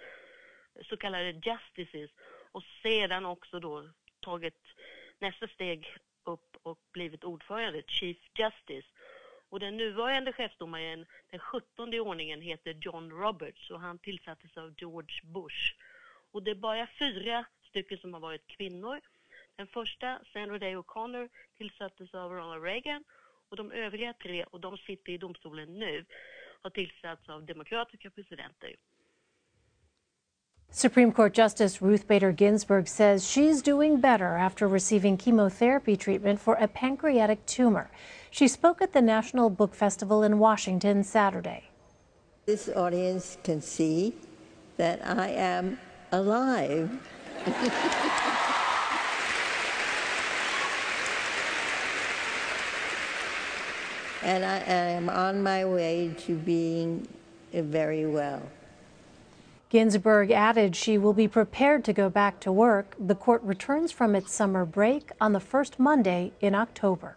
så 0.89 0.97
kallade 0.97 1.31
justices 1.31 2.11
och 2.53 2.63
sedan 2.83 3.27
också 3.27 3.61
då 3.61 3.89
tagit 4.21 4.61
nästa 5.19 5.49
steg 5.49 5.97
upp 6.25 6.57
och 6.63 6.79
blivit 6.93 7.25
ordförande, 7.25 7.83
Chief 7.87 8.19
Justice. 8.39 8.89
Och 9.49 9.61
den 9.61 9.77
nuvarande 9.77 10.33
chefsdomaren, 10.33 11.07
den 11.31 11.41
17 11.41 11.95
i 11.95 12.01
ordningen, 12.01 12.41
heter 12.41 12.77
John 12.81 13.11
Roberts 13.11 13.71
och 13.71 13.81
han 13.81 13.99
tillsattes 13.99 14.57
av 14.57 14.75
George 14.79 15.21
Bush. 15.23 15.75
Och 16.31 16.43
det 16.43 16.51
är 16.51 16.55
bara 16.55 16.89
fyra 16.99 17.45
stycken 17.69 17.99
som 17.99 18.15
har 18.15 18.21
varit 18.21 18.47
kvinnor. 18.47 19.01
Den 19.57 19.67
första, 19.67 20.21
Sandra 20.33 20.59
Day 20.59 20.77
O'Connor, 20.77 21.29
tillsattes 21.57 22.15
av 22.15 22.33
Ronald 22.33 22.65
Reagan 22.65 23.05
och 23.49 23.57
de 23.57 23.73
övriga 23.73 24.13
tre, 24.13 24.45
och 24.45 24.61
de 24.61 24.79
sitter 24.79 25.13
i 25.13 25.19
domstolen 25.19 25.79
nu, 25.79 26.05
har 26.63 26.71
tillsatts 26.71 27.29
av 27.29 27.47
demokratiska 27.47 28.11
presidenter. 28.11 28.77
Supreme 30.75 31.13
Court 31.13 31.35
Justice 31.35 31.83
Ruth 31.83 32.09
Bader 32.09 32.33
Ginsburg 32.33 32.89
says 32.89 33.29
she's 33.29 33.61
doing 33.61 34.01
better 34.01 34.39
after 34.39 34.67
receiving 34.67 35.19
chemotherapy 35.19 35.99
treatment 35.99 36.41
for 36.41 36.55
a 36.55 36.67
pancreatic 36.67 37.45
tumor. 37.45 37.91
She 38.31 38.49
spoke 38.49 38.81
at 38.81 38.95
the 38.95 39.03
National 39.03 39.51
Book 39.51 39.75
Festival 39.75 40.23
in 40.23 40.39
Washington 40.39 41.05
Saturday. 41.05 41.65
This 42.47 42.71
audience 42.71 43.37
can 43.45 43.61
see 43.61 44.15
that 44.79 45.07
I 45.07 45.29
am 45.29 45.79
alive. 46.11 46.91
and 54.23 54.43
I 54.43 54.57
am 54.61 55.11
on 55.11 55.43
my 55.43 55.67
way 55.67 56.15
to 56.21 56.35
being 56.35 57.07
very 57.53 58.07
well. 58.07 58.41
Ginsburg 59.73 60.31
added 60.31 60.77
she 60.77 60.99
will 60.99 61.15
be 61.15 61.29
prepared 61.29 61.85
to 61.85 61.93
go 61.93 62.11
back 62.11 62.41
to 62.41 62.53
work. 62.53 62.95
The 63.09 63.15
court 63.15 63.43
returns 63.43 63.91
from 63.91 64.15
its 64.15 64.31
summer 64.31 64.67
break 64.67 65.11
on 65.19 65.33
the 65.33 65.41
first 65.41 65.79
Monday 65.79 66.33
in 66.41 66.55
October. 66.55 67.17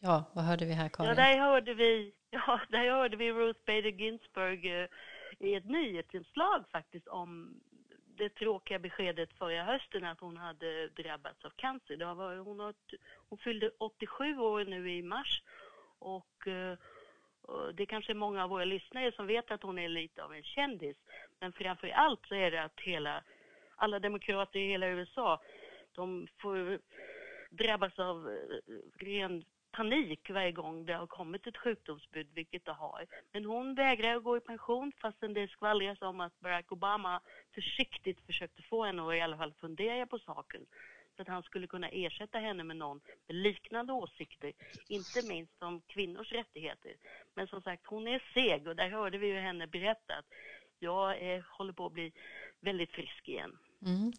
Ja, 0.00 0.24
vad 0.32 0.44
hörde 0.44 0.64
vi 0.64 0.72
här 0.72 0.88
Karin? 0.88 1.08
Ja, 1.08 1.14
där 1.14 1.38
hörde 1.38 1.74
vi, 1.74 2.12
ja, 2.30 2.60
där 2.68 2.90
hörde 2.90 3.16
vi 3.16 3.32
Ruth 3.32 3.60
Bader 3.66 3.90
Ginsburg 3.90 4.66
eh, 4.66 4.86
i 5.38 5.54
ett 5.54 5.68
nyhetsinslag 5.68 6.64
faktiskt 6.72 7.08
om 7.08 7.60
det 8.18 8.28
tråkiga 8.28 8.78
beskedet 8.78 9.32
förra 9.38 9.64
hösten 9.64 10.04
att 10.04 10.20
hon 10.20 10.36
hade 10.36 10.88
drabbats 10.88 11.44
av 11.44 11.50
cancer. 11.56 11.96
Det 11.96 12.14
var, 12.14 12.36
hon, 12.36 12.60
har, 12.60 12.74
hon 13.28 13.38
fyllde 13.38 13.70
87 13.78 14.38
år 14.38 14.64
nu 14.64 14.90
i 14.90 15.02
mars 15.02 15.42
och 15.98 16.48
eh, 16.48 16.78
det 17.74 17.86
kanske 17.86 18.12
är 18.12 18.14
många 18.14 18.44
av 18.44 18.50
våra 18.50 18.64
lyssnare 18.64 19.12
som 19.12 19.26
vet 19.26 19.50
att 19.50 19.62
hon 19.62 19.78
är 19.78 19.88
lite 19.88 20.24
av 20.24 20.34
en 20.34 20.42
kändis. 20.42 20.96
Men 21.40 21.52
framför 21.52 21.88
allt 21.88 22.26
så 22.28 22.34
är 22.34 22.50
det 22.50 22.62
att 22.62 22.80
hela, 22.80 23.22
alla 23.76 23.98
demokrater 23.98 24.58
i 24.58 24.68
hela 24.68 24.88
USA, 24.88 25.40
de 25.94 26.28
får 26.38 26.78
drabbas 27.50 27.98
av 27.98 28.28
eh, 28.28 29.04
ren 29.04 29.44
panik 29.72 30.30
varje 30.30 30.52
gång 30.52 30.86
det 30.86 30.94
har 30.94 31.06
kommit 31.06 31.46
ett 31.46 31.56
sjukdomsbud, 31.56 32.28
vilket 32.34 32.64
det 32.64 32.72
har. 32.72 33.06
Men 33.32 33.44
hon 33.44 33.74
vägrar 33.74 34.16
att 34.16 34.24
gå 34.24 34.36
i 34.36 34.40
pension 34.40 34.92
fastän 35.00 35.34
det 35.34 35.48
skvallras 35.48 36.02
om 36.02 36.20
att 36.20 36.40
Barack 36.40 36.72
Obama 36.72 37.20
försiktigt 37.54 38.20
försökte 38.26 38.62
få 38.62 38.84
henne 38.84 39.08
att 39.08 39.14
i 39.14 39.20
alla 39.20 39.36
fall 39.36 39.52
fundera 39.52 40.06
på 40.06 40.18
saken 40.18 40.66
att 41.20 41.28
han 41.28 41.42
skulle 41.42 41.66
kunna 41.66 41.88
ersätta 41.88 42.38
henne 42.38 42.64
med 42.64 42.76
någon 42.76 43.00
med 43.26 43.36
liknande 43.36 43.92
åsikter, 43.92 44.52
inte 44.88 45.22
minst 45.22 45.62
om 45.62 45.80
kvinnors 45.80 46.32
rättigheter. 46.32 46.92
Men 47.34 47.46
som 47.46 47.62
sagt, 47.62 47.86
hon 47.86 48.08
är 48.08 48.22
seg 48.34 48.66
och 48.68 48.76
där 48.76 48.88
hörde 48.88 49.18
vi 49.18 49.26
ju 49.26 49.38
henne 49.38 49.66
berätta 49.66 50.14
att 50.14 50.26
jag 50.78 51.34
eh, 51.34 51.42
håller 51.44 51.72
på 51.72 51.86
att 51.86 51.92
bli 51.92 52.12
väldigt 52.60 52.90
frisk 52.90 53.28
igen. 53.28 53.58
Mm. 53.86 54.12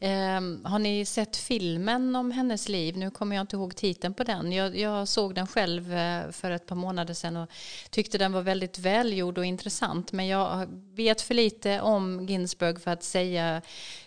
Eh, 0.00 0.70
har 0.70 0.78
ni 0.78 1.04
sett 1.04 1.36
filmen 1.36 2.16
om 2.16 2.30
hennes 2.30 2.68
liv? 2.68 2.96
Nu 2.96 3.10
kommer 3.10 3.36
jag 3.36 3.42
inte 3.42 3.56
ihåg 3.56 3.76
titeln 3.76 4.14
på 4.14 4.24
den. 4.24 4.52
Jag, 4.52 4.76
jag, 4.76 5.08
såg 5.08 5.34
den 5.34 5.46
själv 5.46 5.92
eh, 5.92 6.30
för 6.30 6.50
ett 6.50 6.66
par 6.66 6.76
månader 6.76 7.14
sedan 7.14 7.36
och 7.36 7.48
tyckte 7.90 8.18
den 8.18 8.32
var 8.32 8.42
väldigt 8.42 8.78
välgjord 8.78 9.38
och 9.38 9.44
intressant. 9.44 10.12
Men 10.12 10.26
jag 10.26 10.66
vet 10.94 11.20
för 11.20 11.34
lite 11.34 11.80
om 11.80 12.26
Ginsburg 12.26 12.80
för 12.80 12.90
att 12.90 13.02
säga 13.02 13.62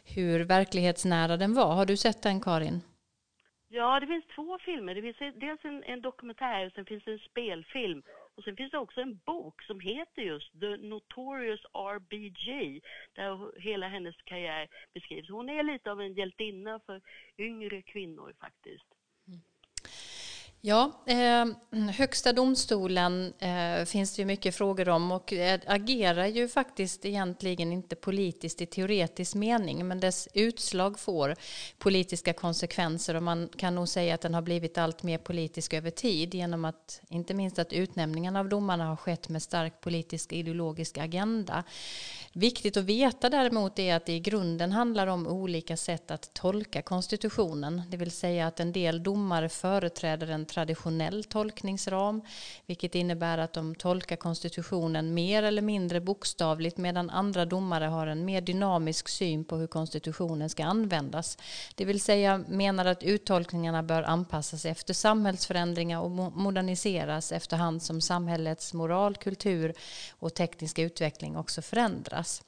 hur 0.06 0.40
verklighetsnära 0.40 1.38
den 1.38 1.54
var. 1.54 1.76
Har 1.76 1.86
du 1.86 1.98
sett 1.98 2.22
den 2.22 2.42
Karin? 2.42 2.82
Ja, 3.70 4.00
det 4.00 4.08
finns 4.08 4.26
två 4.36 4.58
filmer. 4.60 4.96
Det 4.96 5.02
finns 5.02 5.34
dels 5.36 5.66
en, 5.66 5.84
en 5.84 6.02
dokumentär 6.02 6.66
och 6.66 6.72
sen 6.72 6.86
finns 6.86 7.04
det 7.04 7.12
en 7.12 7.20
spelfilm. 7.20 8.04
Och 8.38 8.44
sen 8.44 8.56
finns 8.56 8.72
det 8.72 8.78
också 8.78 9.02
en 9.02 9.18
bok 9.26 9.64
som 9.64 9.80
heter 9.80 10.22
just 10.22 10.60
The 10.60 10.78
Notorious 10.78 11.66
RBG, 11.74 12.82
där 13.14 13.60
hela 13.60 13.88
hennes 13.88 14.16
karriär 14.24 14.68
beskrivs. 14.94 15.30
Hon 15.30 15.50
är 15.50 15.64
lite 15.64 15.92
av 15.92 16.02
en 16.02 16.14
hjältinna 16.14 16.80
för 16.80 17.02
yngre 17.38 17.82
kvinnor 17.82 18.34
faktiskt. 18.40 18.97
Ja, 20.68 20.92
eh, 21.06 21.46
Högsta 21.92 22.34
domstolen 22.34 23.34
eh, 23.40 23.86
finns 23.86 24.16
det 24.16 24.22
ju 24.22 24.26
mycket 24.26 24.56
frågor 24.56 24.90
om 24.90 25.12
och 25.12 25.34
eh, 25.34 25.60
agerar 25.68 26.26
ju 26.26 26.48
faktiskt 26.48 27.06
egentligen 27.06 27.72
inte 27.74 27.96
politiskt 27.96 28.62
i 28.62 28.66
teoretisk 28.66 29.36
mening 29.36 29.88
men 29.88 30.00
dess 30.00 30.28
utslag 30.34 31.00
får 31.00 31.36
politiska 31.78 32.34
konsekvenser 32.34 33.16
och 33.16 33.24
man 33.24 33.50
kan 33.58 33.76
nog 33.76 33.88
säga 33.88 34.16
att 34.16 34.22
den 34.22 34.34
har 34.34 34.42
blivit 34.42 34.78
allt 34.78 35.04
mer 35.04 35.18
politisk 35.18 35.74
över 35.74 35.92
tid 35.92 36.34
genom 36.34 36.66
att 36.66 37.02
inte 37.10 37.34
minst 37.34 37.60
att 37.60 37.74
utnämningen 37.74 38.36
av 38.36 38.50
domarna 38.50 38.86
har 38.86 38.96
skett 38.96 39.30
med 39.30 39.44
stark 39.44 39.82
politisk 39.82 40.34
ideologisk 40.34 40.98
agenda. 40.98 41.64
Viktigt 42.34 42.78
att 42.78 42.84
veta 42.84 43.30
däremot 43.30 43.80
är 43.80 43.96
att 43.96 44.06
det 44.06 44.14
i 44.14 44.20
grunden 44.20 44.72
handlar 44.72 45.08
om 45.08 45.28
olika 45.28 45.78
sätt 45.78 46.12
att 46.12 46.34
tolka 46.34 46.82
konstitutionen, 46.82 47.82
det 47.90 47.98
vill 47.98 48.12
säga 48.12 48.48
att 48.48 48.60
en 48.60 48.72
del 48.72 49.04
domare 49.04 49.50
företräder 49.50 50.28
en 50.28 50.46
traditionell 50.58 51.24
tolkningsram, 51.24 52.22
vilket 52.66 52.96
innebär 52.96 53.38
att 53.38 53.54
de 53.54 53.76
tolkar 53.76 54.16
konstitutionen 54.16 55.14
mer 55.14 55.44
eller 55.44 55.62
mindre 55.62 56.02
bokstavligt 56.02 56.78
medan 56.78 57.10
andra 57.10 57.46
domare 57.46 57.86
har 57.86 58.08
en 58.08 58.26
mer 58.26 58.42
dynamisk 58.42 59.10
syn 59.10 59.44
på 59.44 59.56
hur 59.56 59.68
konstitutionen 59.68 60.50
ska 60.50 60.66
användas. 60.66 61.38
Det 61.76 61.86
vill 61.86 62.02
säga 62.02 62.44
menar 62.48 62.86
att 62.86 63.04
uttolkningarna 63.04 63.84
bör 63.84 64.04
anpassas 64.04 64.66
efter 64.66 64.94
samhällsförändringar 64.94 66.02
och 66.02 66.12
moderniseras 66.12 67.32
efterhand 67.32 67.84
som 67.84 68.02
samhällets 68.02 68.74
moral, 68.74 69.16
kultur 69.16 69.74
och 70.20 70.34
tekniska 70.34 70.82
utveckling 70.82 71.38
också 71.38 71.62
förändras. 71.62 72.44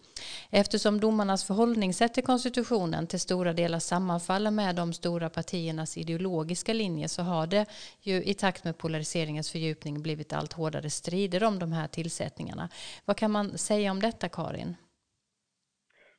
Eftersom 0.50 1.00
domarnas 1.00 1.44
förhållningssätt 1.44 2.14
till 2.14 2.24
konstitutionen 2.24 3.08
till 3.08 3.20
stora 3.20 3.54
delar 3.54 3.80
sammanfaller 3.80 4.52
med 4.52 4.76
de 4.76 4.94
stora 4.94 5.30
partiernas 5.30 5.98
ideologiska 5.98 6.74
linje 6.74 7.10
så 7.10 7.22
har 7.22 7.48
det 7.48 7.66
ju 8.02 8.24
i 8.24 8.34
takt 8.34 8.64
med 8.64 8.78
polariseringens 8.78 9.52
fördjupning 9.52 10.02
blivit 10.02 10.34
allt 10.34 10.54
hårdare 10.54 10.90
strider 10.90 11.44
om 11.44 11.60
de 11.60 11.72
här 11.72 11.88
tillsättningarna. 11.88 12.70
Vad 13.06 13.18
kan 13.18 13.32
man 13.32 13.58
säga 13.58 13.92
om 13.92 14.00
detta, 14.00 14.30
Karin? 14.30 14.76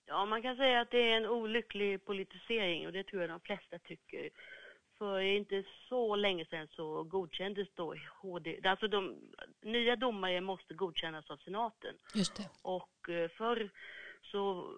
Ja, 0.06 0.25
man 0.25 0.42
kan 0.42 0.56
säga 0.56 0.80
att 0.80 0.90
det 0.90 1.12
är 1.12 1.16
en 1.16 1.26
olycklig 1.26 2.04
politisering 2.04 2.87
och 2.87 2.92
det 2.92 3.04
tror 3.04 3.22
jag 3.22 3.30
de 3.30 3.40
flesta 3.40 3.78
tycker. 3.78 4.30
För 4.99 5.20
inte 5.20 5.64
så 5.88 6.16
länge 6.16 6.44
sedan 6.44 6.68
så 6.70 7.02
godkändes 7.02 7.68
då 7.75 7.94
HD, 8.22 8.60
alltså 8.64 8.88
de 8.88 9.16
nya 9.62 9.96
domare 9.96 10.40
måste 10.40 10.75
godkännas 10.75 11.30
av 11.30 11.37
senaten. 11.37 11.94
Just 12.14 12.37
det. 12.37 12.49
Och 12.62 13.08
eh, 13.08 13.30
förr 13.30 13.70
så 14.22 14.72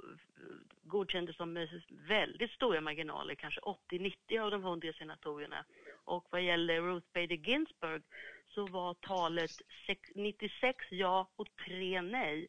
godkändes 0.82 1.36
de 1.36 1.52
med 1.52 1.82
väldigt 2.08 2.50
stora 2.50 2.80
marginaler, 2.80 3.34
kanske 3.34 3.60
80-90 3.60 4.40
av 4.40 4.50
de 4.50 4.64
100 4.64 4.92
senatorerna. 4.92 5.64
Och 6.04 6.26
vad 6.30 6.42
gäller 6.42 6.80
Ruth 6.80 7.06
Bader 7.14 7.36
Ginsburg 7.36 8.02
så 8.48 8.66
var 8.66 8.94
talet 8.94 9.50
96 10.14 10.76
ja 10.90 11.28
och 11.36 11.48
3 11.66 12.02
nej. 12.02 12.48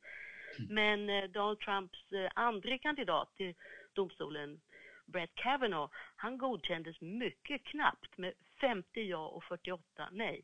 Mm. 0.59 0.73
Men 0.75 1.09
eh, 1.09 1.29
Donald 1.29 1.59
Trumps 1.59 2.12
eh, 2.12 2.31
andra 2.35 2.77
kandidat 2.77 3.35
till 3.35 3.53
domstolen, 3.93 4.62
Brett 5.05 5.35
Kavanaugh, 5.35 5.91
han 6.15 6.38
godkändes 6.38 7.01
mycket 7.01 7.63
knappt 7.63 8.17
med 8.17 8.33
50 8.62 9.01
ja 9.01 9.27
och 9.27 9.43
48 9.43 10.09
nej. 10.12 10.43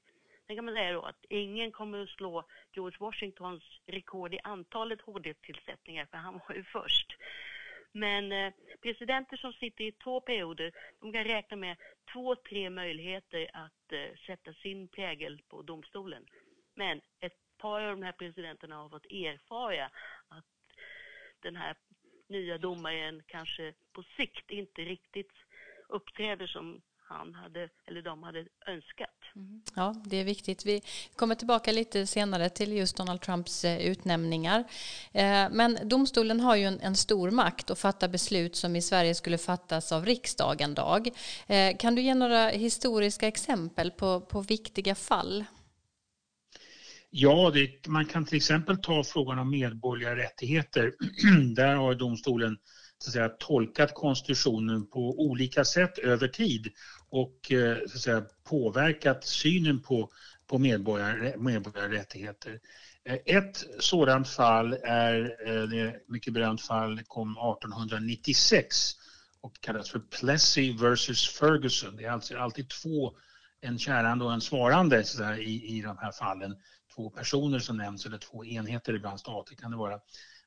Sen 0.49 0.55
kan 0.55 0.65
man 0.65 0.73
säga 0.73 0.93
då 0.93 1.01
att 1.01 1.25
ingen 1.29 1.71
kommer 1.71 2.03
att 2.03 2.09
slå 2.09 2.43
George 2.73 2.97
Washingtons 2.99 3.63
rekord 3.85 4.33
i 4.33 4.39
antalet 4.43 5.01
HD-tillsättningar, 5.01 6.05
för 6.05 6.17
han 6.17 6.39
var 6.47 6.55
ju 6.55 6.63
först. 6.63 7.17
Men 7.91 8.31
eh, 8.31 8.53
presidenter 8.81 9.37
som 9.37 9.53
sitter 9.53 9.83
i 9.83 9.91
två 9.91 10.21
perioder, 10.21 10.71
de 10.99 11.13
kan 11.13 11.23
räkna 11.23 11.57
med 11.57 11.77
två, 12.13 12.35
tre 12.35 12.69
möjligheter 12.69 13.49
att 13.53 13.91
eh, 13.91 14.17
sätta 14.27 14.53
sin 14.53 14.87
prägel 14.87 15.41
på 15.47 15.61
domstolen. 15.61 16.25
Men 16.75 17.01
ett 17.19 17.37
par 17.57 17.81
av 17.81 17.97
de 17.97 18.03
här 18.03 18.11
presidenterna 18.11 18.75
har 18.75 18.89
fått 18.89 19.05
erfara 19.05 19.85
att 20.27 20.45
den 21.39 21.55
här 21.55 21.75
nya 22.27 22.57
domaren 22.57 23.23
kanske 23.25 23.73
på 23.93 24.03
sikt 24.03 24.51
inte 24.51 24.81
riktigt 24.81 25.33
uppträder 25.89 26.47
som 26.47 26.81
han 27.09 27.33
hade, 27.33 27.69
eller 27.87 28.01
de 28.01 28.23
hade 28.23 28.39
önskat. 28.67 29.09
Mm. 29.35 29.61
Ja, 29.75 29.95
det 30.05 30.17
är 30.17 30.23
viktigt. 30.23 30.65
Vi 30.65 30.81
kommer 31.15 31.35
tillbaka 31.35 31.71
lite 31.71 32.07
senare 32.07 32.49
till 32.49 32.73
just 32.73 32.97
Donald 32.97 33.21
Trumps 33.21 33.65
eh, 33.65 33.79
utnämningar. 33.79 34.59
Eh, 35.13 35.47
men 35.51 35.77
domstolen 35.83 36.39
har 36.39 36.55
ju 36.55 36.63
en, 36.63 36.79
en 36.79 36.95
stor 36.95 37.31
makt 37.31 37.69
att 37.69 37.79
fatta 37.79 38.07
beslut 38.07 38.55
som 38.55 38.75
i 38.75 38.81
Sverige 38.81 39.15
skulle 39.15 39.37
fattas 39.37 39.91
av 39.91 40.05
riksdagen 40.05 40.73
dag. 40.73 41.09
Eh, 41.47 41.77
kan 41.77 41.95
du 41.95 42.01
ge 42.01 42.15
några 42.15 42.49
historiska 42.49 43.27
exempel 43.27 43.91
på, 43.91 44.21
på 44.21 44.41
viktiga 44.41 44.95
fall? 44.95 45.45
Ja, 47.09 47.51
det, 47.53 47.87
man 47.87 48.05
kan 48.05 48.25
till 48.25 48.37
exempel 48.37 48.77
ta 48.77 49.03
frågan 49.03 49.39
om 49.39 49.49
medborgerliga 49.49 50.25
rättigheter. 50.25 50.93
Där 51.55 51.75
har 51.75 51.95
domstolen 51.95 52.57
så 53.03 53.09
att 53.09 53.13
säga, 53.13 53.29
tolkat 53.29 53.93
konstitutionen 53.93 54.87
på 54.87 54.99
olika 54.99 55.65
sätt 55.65 55.97
över 55.97 56.27
tid 56.27 56.67
och 57.09 57.51
eh, 57.51 57.77
så 57.87 57.95
att 57.95 58.01
säga, 58.01 58.23
påverkat 58.43 59.23
synen 59.23 59.81
på, 59.81 60.09
på 60.47 60.57
medborgar, 60.57 61.37
medborgarrättigheter. 61.37 62.59
Eh, 63.03 63.17
ett 63.25 63.65
sådant 63.79 64.29
fall 64.29 64.73
är 64.83 65.35
eh, 65.47 65.63
det 65.63 65.95
mycket 66.07 66.33
berömt 66.33 66.61
fall 66.61 67.01
kom 67.07 67.31
1896 67.31 68.91
och 69.41 69.61
kallas 69.61 69.89
för 69.89 69.99
Plessy 69.99 70.77
versus 70.77 71.27
Ferguson. 71.27 71.95
Det 71.95 72.05
är 72.05 72.11
alltså 72.11 72.37
alltid 72.37 72.69
två, 72.69 73.17
en 73.61 73.79
kärande 73.79 74.25
och 74.25 74.33
en 74.33 74.41
svarande 74.41 75.03
så 75.03 75.21
där, 75.21 75.39
i, 75.39 75.77
i 75.77 75.81
de 75.81 75.97
här 75.97 76.11
fallen. 76.11 76.55
Två 76.95 77.09
personer 77.09 77.59
som 77.59 77.77
nämns 77.77 78.05
eller 78.05 78.17
två 78.17 78.45
enheter, 78.45 78.93
ibland 78.93 79.19
stater 79.19 79.55
kan 79.55 79.71
det 79.71 79.77
vara. 79.77 79.99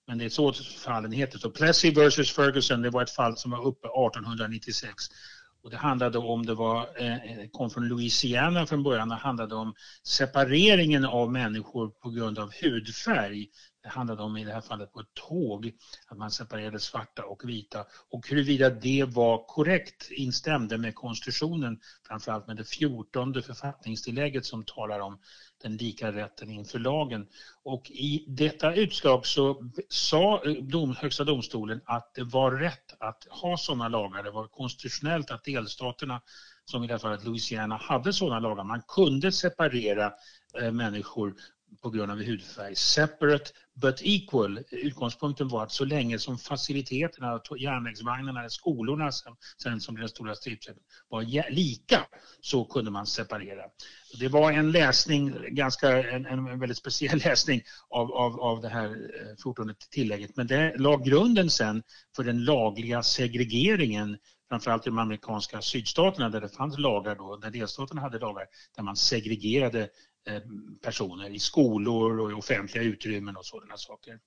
Men 0.06 0.18
det 0.18 0.24
är 0.24 0.28
så 0.28 0.52
fallen 0.52 1.12
heter. 1.12 1.38
Så 1.38 1.50
Plessy 1.50 1.90
versus 1.90 2.32
Ferguson, 2.32 2.82
det 2.82 2.90
var 2.90 3.02
ett 3.02 3.10
fall 3.10 3.36
som 3.36 3.50
var 3.50 3.66
uppe 3.66 3.88
1896 3.88 4.94
och 5.62 5.70
det 5.70 5.76
handlade 5.76 6.18
om, 6.18 6.46
det 6.46 6.54
var, 6.54 6.88
eh, 6.96 7.12
eh, 7.12 7.48
kom 7.52 7.70
från 7.70 7.88
Louisiana 7.88 8.66
från 8.66 8.82
början, 8.82 9.08
det 9.08 9.14
handlade 9.14 9.54
om 9.54 9.74
separeringen 10.02 11.04
av 11.04 11.32
människor 11.32 11.88
på 11.88 12.10
grund 12.10 12.38
av 12.38 12.52
hudfärg. 12.62 13.48
Det 13.82 13.88
handlade 13.88 14.22
om 14.22 14.36
i 14.36 14.44
det 14.44 14.52
här 14.52 14.60
fallet 14.60 14.92
på 14.92 15.00
ett 15.00 15.14
tåg, 15.14 15.72
att 16.06 16.18
man 16.18 16.30
separerade 16.30 16.80
svarta 16.80 17.24
och 17.24 17.48
vita. 17.48 17.84
Och 18.10 18.28
huruvida 18.28 18.70
det 18.70 19.04
var 19.04 19.44
korrekt 19.46 20.10
instämde 20.10 20.78
med 20.78 20.94
konstitutionen, 20.94 21.80
framförallt 22.06 22.46
med 22.46 22.56
det 22.56 22.64
fjortonde 22.64 23.42
författningstillägget 23.42 24.46
som 24.46 24.64
talar 24.64 25.00
om 25.00 25.18
den 25.62 25.76
lika 25.76 26.12
rätten 26.12 26.50
inför 26.50 26.78
lagen. 26.78 27.26
Och 27.62 27.90
i 27.90 28.24
detta 28.28 28.74
utslag 28.74 29.26
så 29.26 29.70
sa 29.88 30.44
eh, 30.44 30.52
dom, 30.52 30.96
Högsta 30.96 31.24
domstolen 31.24 31.80
att 31.84 32.14
det 32.14 32.24
var 32.24 32.50
rätt 32.50 32.94
att 33.00 33.26
ha 33.30 33.56
sådana 33.56 33.88
lagar. 33.88 34.22
Det 34.22 34.30
var 34.30 34.46
konstitutionellt 34.46 35.30
att 35.30 35.44
delstaterna, 35.44 36.20
som 36.64 36.84
i 36.84 36.86
det 36.86 36.92
här 36.92 36.98
fallet 36.98 37.24
Louisiana, 37.24 37.76
hade 37.76 38.12
sådana 38.12 38.40
lagar. 38.40 38.64
Man 38.64 38.82
kunde 38.88 39.32
separera 39.32 40.12
eh, 40.60 40.72
människor 40.72 41.34
på 41.82 41.90
grund 41.90 42.12
av 42.12 42.22
hudfärg. 42.22 42.76
Separate 42.76 43.50
but 43.82 44.00
equal. 44.02 44.58
Utgångspunkten 44.70 45.48
var 45.48 45.62
att 45.62 45.72
så 45.72 45.84
länge 45.84 46.18
som 46.18 46.38
faciliteterna, 46.38 47.40
järnvägsvagnarna, 47.58 48.48
skolorna 48.48 49.10
sen 49.62 49.80
som 49.80 49.96
den 49.96 50.08
stora 50.08 50.34
stridsrätten 50.34 50.82
var 51.08 51.50
lika 51.50 52.06
så 52.40 52.64
kunde 52.64 52.90
man 52.90 53.06
separera. 53.06 53.64
Det 54.20 54.28
var 54.28 54.52
en 54.52 54.72
läsning, 54.72 55.34
ganska, 55.48 56.10
en, 56.10 56.26
en 56.26 56.60
väldigt 56.60 56.78
speciell 56.78 57.18
läsning 57.24 57.62
av, 57.90 58.12
av, 58.12 58.40
av 58.40 58.60
det 58.60 58.68
här 58.68 58.88
eh, 58.88 59.42
14 59.42 59.74
tillägget 59.90 60.36
men 60.36 60.46
det 60.46 60.74
la 60.78 60.96
grunden 60.96 61.50
sen 61.50 61.82
för 62.16 62.24
den 62.24 62.44
lagliga 62.44 63.02
segregeringen 63.02 64.18
framförallt 64.48 64.86
i 64.86 64.90
de 64.90 64.98
amerikanska 64.98 65.62
sydstaterna 65.62 66.28
där 66.28 66.40
det 66.40 66.48
fanns 66.48 66.78
lagar 66.78 67.16
då, 67.16 67.36
där 67.36 67.50
delstaterna 67.50 68.00
hade 68.00 68.18
lagar 68.18 68.46
där 68.76 68.82
man 68.82 68.96
segregerade 68.96 69.88
Eh, 70.24 70.42
personer 70.82 71.30
i 71.30 71.38
skolor 71.38 72.20
och 72.20 72.30
i 72.30 72.34
offentliga 72.34 72.84
utrymmen 72.84 73.36
och 73.36 73.46
sådana 73.46 73.76
saker. 73.76 74.18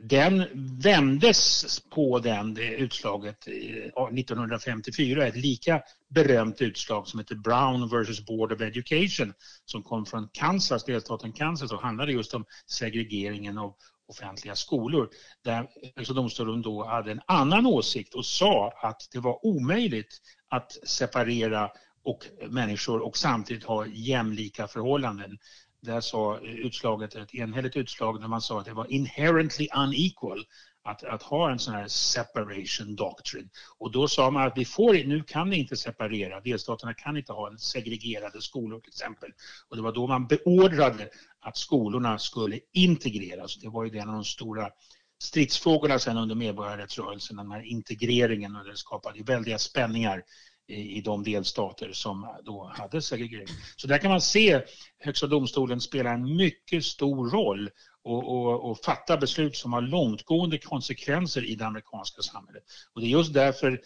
Den 0.00 0.44
vändes 0.82 1.80
på 1.80 2.18
den, 2.18 2.54
det 2.54 2.74
utslaget 2.76 3.48
1954, 3.48 5.26
ett 5.26 5.36
lika 5.36 5.82
berömt 6.08 6.62
utslag 6.62 7.08
som 7.08 7.20
heter 7.20 7.34
Brown 7.34 7.88
vs 7.88 8.26
Board 8.26 8.52
of 8.52 8.60
Education 8.60 9.34
som 9.64 9.82
kom 9.82 10.06
från 10.06 10.28
Kansas, 10.32 10.84
delstaten 10.84 11.32
Kansas 11.32 11.72
och 11.72 11.82
handlade 11.82 12.12
just 12.12 12.34
om 12.34 12.44
segregeringen 12.66 13.58
av 13.58 13.74
offentliga 14.08 14.56
skolor. 14.56 15.10
Där 15.44 15.68
Högsta 15.96 16.14
domstolen 16.14 16.62
då 16.62 16.84
hade 16.84 17.12
en 17.12 17.20
annan 17.26 17.66
åsikt 17.66 18.14
och 18.14 18.26
sa 18.26 18.72
att 18.82 19.08
det 19.12 19.18
var 19.18 19.46
omöjligt 19.46 20.20
att 20.48 20.72
separera 20.88 21.70
och 22.06 22.26
människor 22.50 23.00
och 23.00 23.16
samtidigt 23.16 23.64
ha 23.64 23.86
jämlika 23.86 24.68
förhållanden. 24.68 25.38
Där 25.80 26.00
sa 26.00 26.38
utslaget, 26.38 27.14
ett 27.14 27.34
enhälligt 27.34 27.76
utslag 27.76 28.20
när 28.20 28.28
man 28.28 28.40
sa 28.40 28.60
att 28.60 28.66
det 28.66 28.72
var 28.72 28.92
inherently 28.92 29.68
unequal 29.76 30.44
att, 30.84 31.04
att 31.04 31.22
ha 31.22 31.50
en 31.50 31.58
sån 31.58 31.74
här 31.74 31.88
separation 31.88 32.96
doctrine. 32.96 33.48
Och 33.78 33.92
då 33.92 34.08
sa 34.08 34.30
man 34.30 34.46
att 34.46 34.58
vi 34.58 34.64
får, 34.64 34.92
nu 34.92 35.22
kan 35.22 35.50
ni 35.50 35.56
inte 35.56 35.76
separera, 35.76 36.40
delstaterna 36.40 36.94
kan 36.94 37.16
inte 37.16 37.32
ha 37.32 37.48
en 37.50 37.58
segregerade 37.58 38.42
skolor 38.42 38.80
till 38.80 38.90
exempel. 38.90 39.30
Och 39.68 39.76
det 39.76 39.82
var 39.82 39.92
då 39.92 40.06
man 40.06 40.26
beordrade 40.26 41.08
att 41.40 41.56
skolorna 41.56 42.18
skulle 42.18 42.60
integreras. 42.72 43.56
Det 43.56 43.68
var 43.68 43.84
ju 43.84 43.98
en 43.98 44.08
av 44.08 44.14
de 44.14 44.24
stora 44.24 44.70
stridsfrågorna 45.18 45.98
sen 45.98 46.16
under 46.16 46.34
medborgarrättsrörelsen, 46.34 47.36
den 47.36 47.50
här 47.50 47.62
integreringen 47.62 48.56
och 48.56 48.64
det 48.64 48.76
skapade 48.76 49.22
väldiga 49.22 49.58
spänningar 49.58 50.22
i, 50.68 51.00
de 51.00 51.24
delstater 51.24 51.92
som 51.92 52.36
då 52.44 52.72
hade 52.74 53.02
segregering. 53.02 53.46
Så 53.76 53.86
där 53.86 53.98
kan 53.98 54.10
man 54.10 54.20
se 54.20 54.62
Högsta 54.98 55.26
domstolen 55.26 55.80
spela 55.80 56.10
en 56.10 56.36
mycket 56.36 56.84
stor 56.84 57.30
roll 57.30 57.70
och, 58.04 58.28
och, 58.28 58.70
och, 58.70 58.78
fatta 58.84 59.16
beslut 59.16 59.56
som 59.56 59.72
har 59.72 59.80
långtgående 59.80 60.58
konsekvenser 60.58 61.44
i 61.44 61.54
det 61.54 61.66
amerikanska 61.66 62.22
samhället. 62.22 62.62
Och 62.94 63.00
det 63.00 63.06
är 63.06 63.10
just 63.10 63.34
därför 63.34 63.80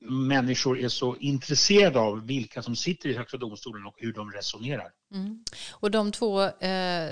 människor 0.00 0.78
är 0.78 0.88
så 0.88 1.16
intresserade 1.16 1.98
av 1.98 2.26
vilka 2.26 2.62
som 2.62 2.76
sitter 2.76 3.08
i 3.08 3.16
Högsta 3.16 3.36
domstolen 3.36 3.86
och 3.86 3.94
hur 3.96 4.12
de 4.12 4.30
resonerar. 4.30 4.90
Mm. 5.14 5.44
Och 5.72 5.90
de 5.90 6.12
två 6.12 6.42
eh, 6.42 7.08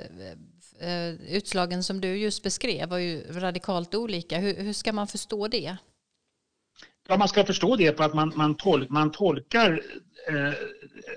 eh 0.81 1.14
utslagen 1.29 1.85
som 1.85 2.00
du 2.00 2.16
just 2.16 2.42
beskrev 2.42 2.88
var 2.88 2.98
ju 2.98 3.33
radikalt 3.33 3.94
olika. 3.94 4.38
Hur, 4.38 4.57
hur 4.57 4.72
ska 4.72 4.92
man 4.92 5.07
förstå 5.07 5.48
det? 5.48 5.76
Ja, 7.09 7.16
man 7.16 7.29
ska 7.29 7.45
förstå 7.45 7.77
det 7.77 7.92
på 7.92 8.03
att 8.03 8.14
man, 8.14 8.33
man, 8.37 8.57
tol, 8.57 8.87
man 8.90 9.12
tolkar 9.12 9.81
eh, 10.29 10.55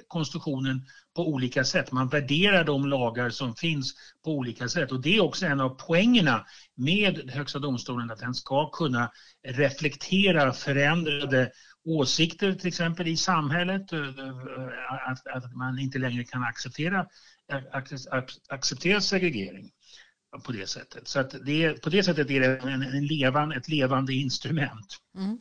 konstitutionen 0.07 0.85
på 1.15 1.27
olika 1.27 1.63
sätt. 1.63 1.91
Man 1.91 2.07
värderar 2.09 2.63
de 2.63 2.85
lagar 2.85 3.29
som 3.29 3.55
finns 3.55 3.93
på 4.23 4.31
olika 4.31 4.67
sätt 4.67 4.91
och 4.91 5.01
det 5.01 5.15
är 5.15 5.21
också 5.21 5.45
en 5.45 5.59
av 5.59 5.69
poängerna 5.69 6.45
med 6.75 7.31
Högsta 7.31 7.59
domstolen 7.59 8.11
att 8.11 8.19
den 8.19 8.33
ska 8.33 8.69
kunna 8.69 9.11
reflektera 9.47 10.53
förändrade 10.53 11.51
åsikter 11.85 12.53
till 12.53 12.67
exempel 12.67 13.07
i 13.07 13.17
samhället, 13.17 13.93
eh, 13.93 13.99
eh, 13.99 15.11
att, 15.11 15.27
att 15.27 15.55
man 15.55 15.79
inte 15.79 15.99
längre 15.99 16.23
kan 16.23 16.43
acceptera, 16.43 17.05
eh, 17.51 17.61
acceptera 18.49 19.01
segregering 19.01 19.71
på 20.37 20.51
det 20.51 20.67
sättet. 20.67 21.07
Så 21.07 21.19
att 21.19 21.35
det, 21.45 21.73
på 21.81 21.89
det 21.89 22.03
sättet 22.03 22.29
är 22.29 22.39
det 22.39 22.57
en, 22.57 22.81
en 22.81 23.05
levan, 23.05 23.51
ett 23.51 23.67
levande 23.67 24.13
instrument. 24.13 24.97
Mm. 25.15 25.39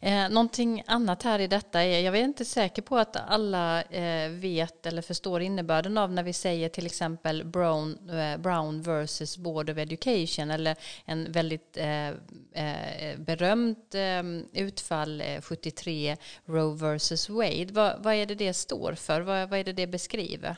Eh, 0.00 0.34
någonting 0.34 0.82
annat 0.86 1.22
här 1.22 1.38
i 1.38 1.46
detta 1.46 1.82
är, 1.82 2.00
jag 2.00 2.16
är 2.16 2.24
inte 2.24 2.44
säker 2.44 2.82
på 2.82 2.98
att 2.98 3.16
alla 3.16 3.82
eh, 3.82 4.30
vet 4.30 4.86
eller 4.86 5.02
förstår 5.02 5.42
innebörden 5.42 5.98
av 5.98 6.12
när 6.12 6.22
vi 6.22 6.32
säger 6.32 6.68
till 6.68 6.86
exempel 6.86 7.44
Brown, 7.44 8.10
eh, 8.10 8.38
Brown 8.38 8.82
versus 8.82 9.36
Board 9.36 9.70
of 9.70 9.78
Education 9.78 10.50
eller 10.50 10.76
en 11.04 11.32
väldigt 11.32 11.76
eh, 11.76 12.08
eh 12.08 13.18
berömt 13.18 13.94
eh, 13.94 14.22
utfall 14.62 15.22
73 15.42 16.16
Roe 16.44 16.76
versus 16.76 17.28
Wade. 17.28 17.68
Vad, 17.70 18.02
vad, 18.02 18.14
är 18.14 18.26
det 18.26 18.34
det 18.34 18.54
står 18.54 18.94
för? 18.94 19.20
Vad, 19.20 19.50
vad 19.50 19.58
är 19.58 19.64
det 19.64 19.72
det 19.72 19.86
beskriver? 19.86 20.56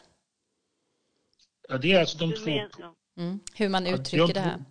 Ja, 1.69 1.79
det 1.79 1.93
är 1.93 2.01
alltså 2.01 2.19
de 2.19 2.33
två... 2.33 2.51
Mm. 3.19 3.41
Hur 3.55 3.69
man 3.69 3.87
uttrycker 3.87 4.27
ja, 4.27 4.33
det 4.35 4.41
här. 4.41 4.65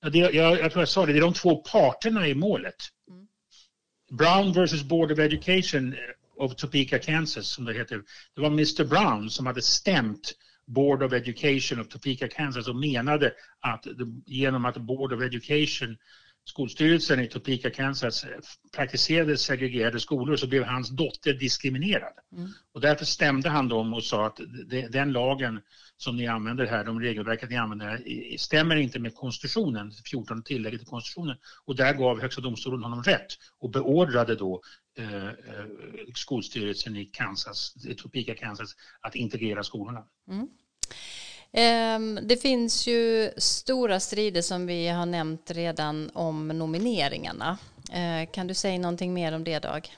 Ja, 0.00 0.10
det, 0.10 0.18
jag, 0.18 0.60
jag 0.60 0.72
tror 0.72 0.82
jag 0.82 0.88
sa 0.88 1.06
det, 1.06 1.12
det 1.12 1.18
är 1.18 1.20
de 1.20 1.34
två 1.34 1.56
parterna 1.56 2.28
i 2.28 2.34
målet. 2.34 2.76
Mm. 3.10 3.26
Brown 4.10 4.52
versus 4.52 4.82
Board 4.82 5.12
of 5.12 5.18
Education 5.18 5.94
of 6.36 6.54
Topeka, 6.54 6.98
Kansas, 6.98 7.48
som 7.48 7.64
det 7.64 7.74
heter. 7.74 8.02
Det 8.34 8.40
var 8.40 8.48
Mr 8.48 8.84
Brown 8.84 9.30
som 9.30 9.46
hade 9.46 9.62
stämt 9.62 10.34
Board 10.66 11.02
of 11.02 11.12
Education 11.12 11.80
of 11.80 11.88
Topeka, 11.88 12.28
Kansas 12.28 12.68
och 12.68 12.76
menade 12.76 13.32
att 13.60 13.86
genom 14.26 14.64
att 14.64 14.76
Board 14.76 15.12
of 15.12 15.22
Education 15.22 15.96
skolstyrelsen 16.48 17.20
i 17.20 17.28
Topeka, 17.28 17.70
Kansas 17.70 18.26
praktiserade 18.76 19.36
segregerade 19.36 20.00
skolor 20.00 20.36
så 20.36 20.46
blev 20.46 20.62
hans 20.62 20.88
dotter 20.88 21.32
diskriminerad. 21.32 22.12
Mm. 22.32 22.50
Och 22.72 22.80
därför 22.80 23.04
stämde 23.04 23.48
han 23.48 23.68
dem 23.68 23.94
och 23.94 24.04
sa 24.04 24.26
att 24.26 24.40
den 24.90 25.12
lagen 25.12 25.60
som 25.96 26.16
ni 26.16 26.26
använder 26.26 26.66
här, 26.66 26.84
de 26.84 27.00
regelverket 27.00 27.50
ni 27.50 27.56
använder 27.56 27.86
här, 27.86 28.36
stämmer 28.38 28.76
inte 28.76 28.98
med 28.98 29.14
konstitutionen, 29.14 29.92
14 30.10 30.42
tillägget 30.42 30.80
till 30.80 30.88
konstitutionen. 30.88 31.36
Och 31.64 31.76
där 31.76 31.94
gav 31.94 32.20
Högsta 32.20 32.40
domstolen 32.40 32.82
honom 32.82 33.02
rätt 33.02 33.38
och 33.58 33.70
beordrade 33.70 34.34
då 34.34 34.62
eh, 34.98 35.26
eh 35.26 35.32
skolstyrelsen 36.14 36.96
i 36.96 37.04
Kansas, 37.04 37.74
Topeka, 37.96 38.34
Kansas 38.34 38.76
att 39.00 39.14
integrera 39.14 39.62
skolorna. 39.62 40.04
Mm. 40.30 40.48
Ehm, 41.52 42.18
det 42.22 42.36
finns 42.36 42.86
ju 42.86 43.30
stora 43.36 44.00
strider 44.00 44.42
som 44.42 44.66
vi 44.66 44.88
har 44.88 45.06
nämnt 45.06 45.50
redan 45.50 46.10
om 46.14 46.48
nomineringarna. 46.48 47.58
Ehm, 47.92 48.26
kan 48.26 48.46
du 48.46 48.54
säga 48.54 48.78
någonting 48.78 49.14
mer 49.14 49.34
om 49.34 49.44
det 49.44 49.58
Dag? 49.58 49.88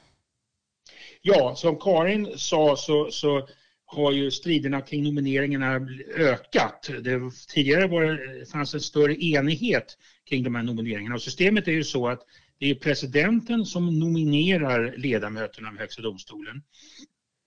Ja, 1.22 1.54
som 1.56 1.78
Karin 1.78 2.28
sa 2.36 2.76
så, 2.76 3.10
så 3.10 3.48
har 3.86 4.12
ju 4.12 4.30
striderna 4.30 4.80
kring 4.80 5.04
nomineringarna 5.04 5.88
ökat. 6.16 6.90
Det, 7.00 7.20
tidigare 7.48 7.86
var, 7.86 8.44
fanns 8.52 8.74
en 8.74 8.80
större 8.80 9.14
enighet 9.24 9.98
kring 10.28 10.44
de 10.44 10.54
här 10.54 10.62
nomineringarna 10.62 11.14
och 11.14 11.22
systemet 11.22 11.68
är 11.68 11.72
ju 11.72 11.84
så 11.84 12.08
att 12.08 12.20
det 12.58 12.70
är 12.70 12.74
presidenten 12.74 13.66
som 13.66 13.98
nominerar 13.98 14.94
ledamöterna 14.96 15.68
av 15.68 15.78
Högsta 15.78 16.02
domstolen 16.02 16.62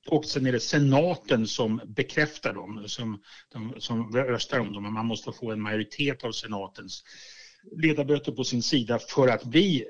och 0.08 0.26
sen 0.26 0.46
är 0.46 0.52
det 0.52 0.60
senaten 0.60 1.48
som 1.48 1.82
bekräftar 1.86 2.54
dem, 2.54 2.84
som, 2.88 3.22
de, 3.54 3.74
som 3.78 4.12
röstar 4.16 4.60
om 4.60 4.74
dem. 4.74 4.94
Man 4.94 5.06
måste 5.06 5.32
få 5.32 5.52
en 5.52 5.62
majoritet 5.62 6.24
av 6.24 6.32
senatens 6.32 7.04
ledamöter 7.72 8.32
på 8.32 8.44
sin 8.44 8.64
sida 8.64 9.00
för 9.00 9.28
att 9.28 9.44
bli 9.44 9.86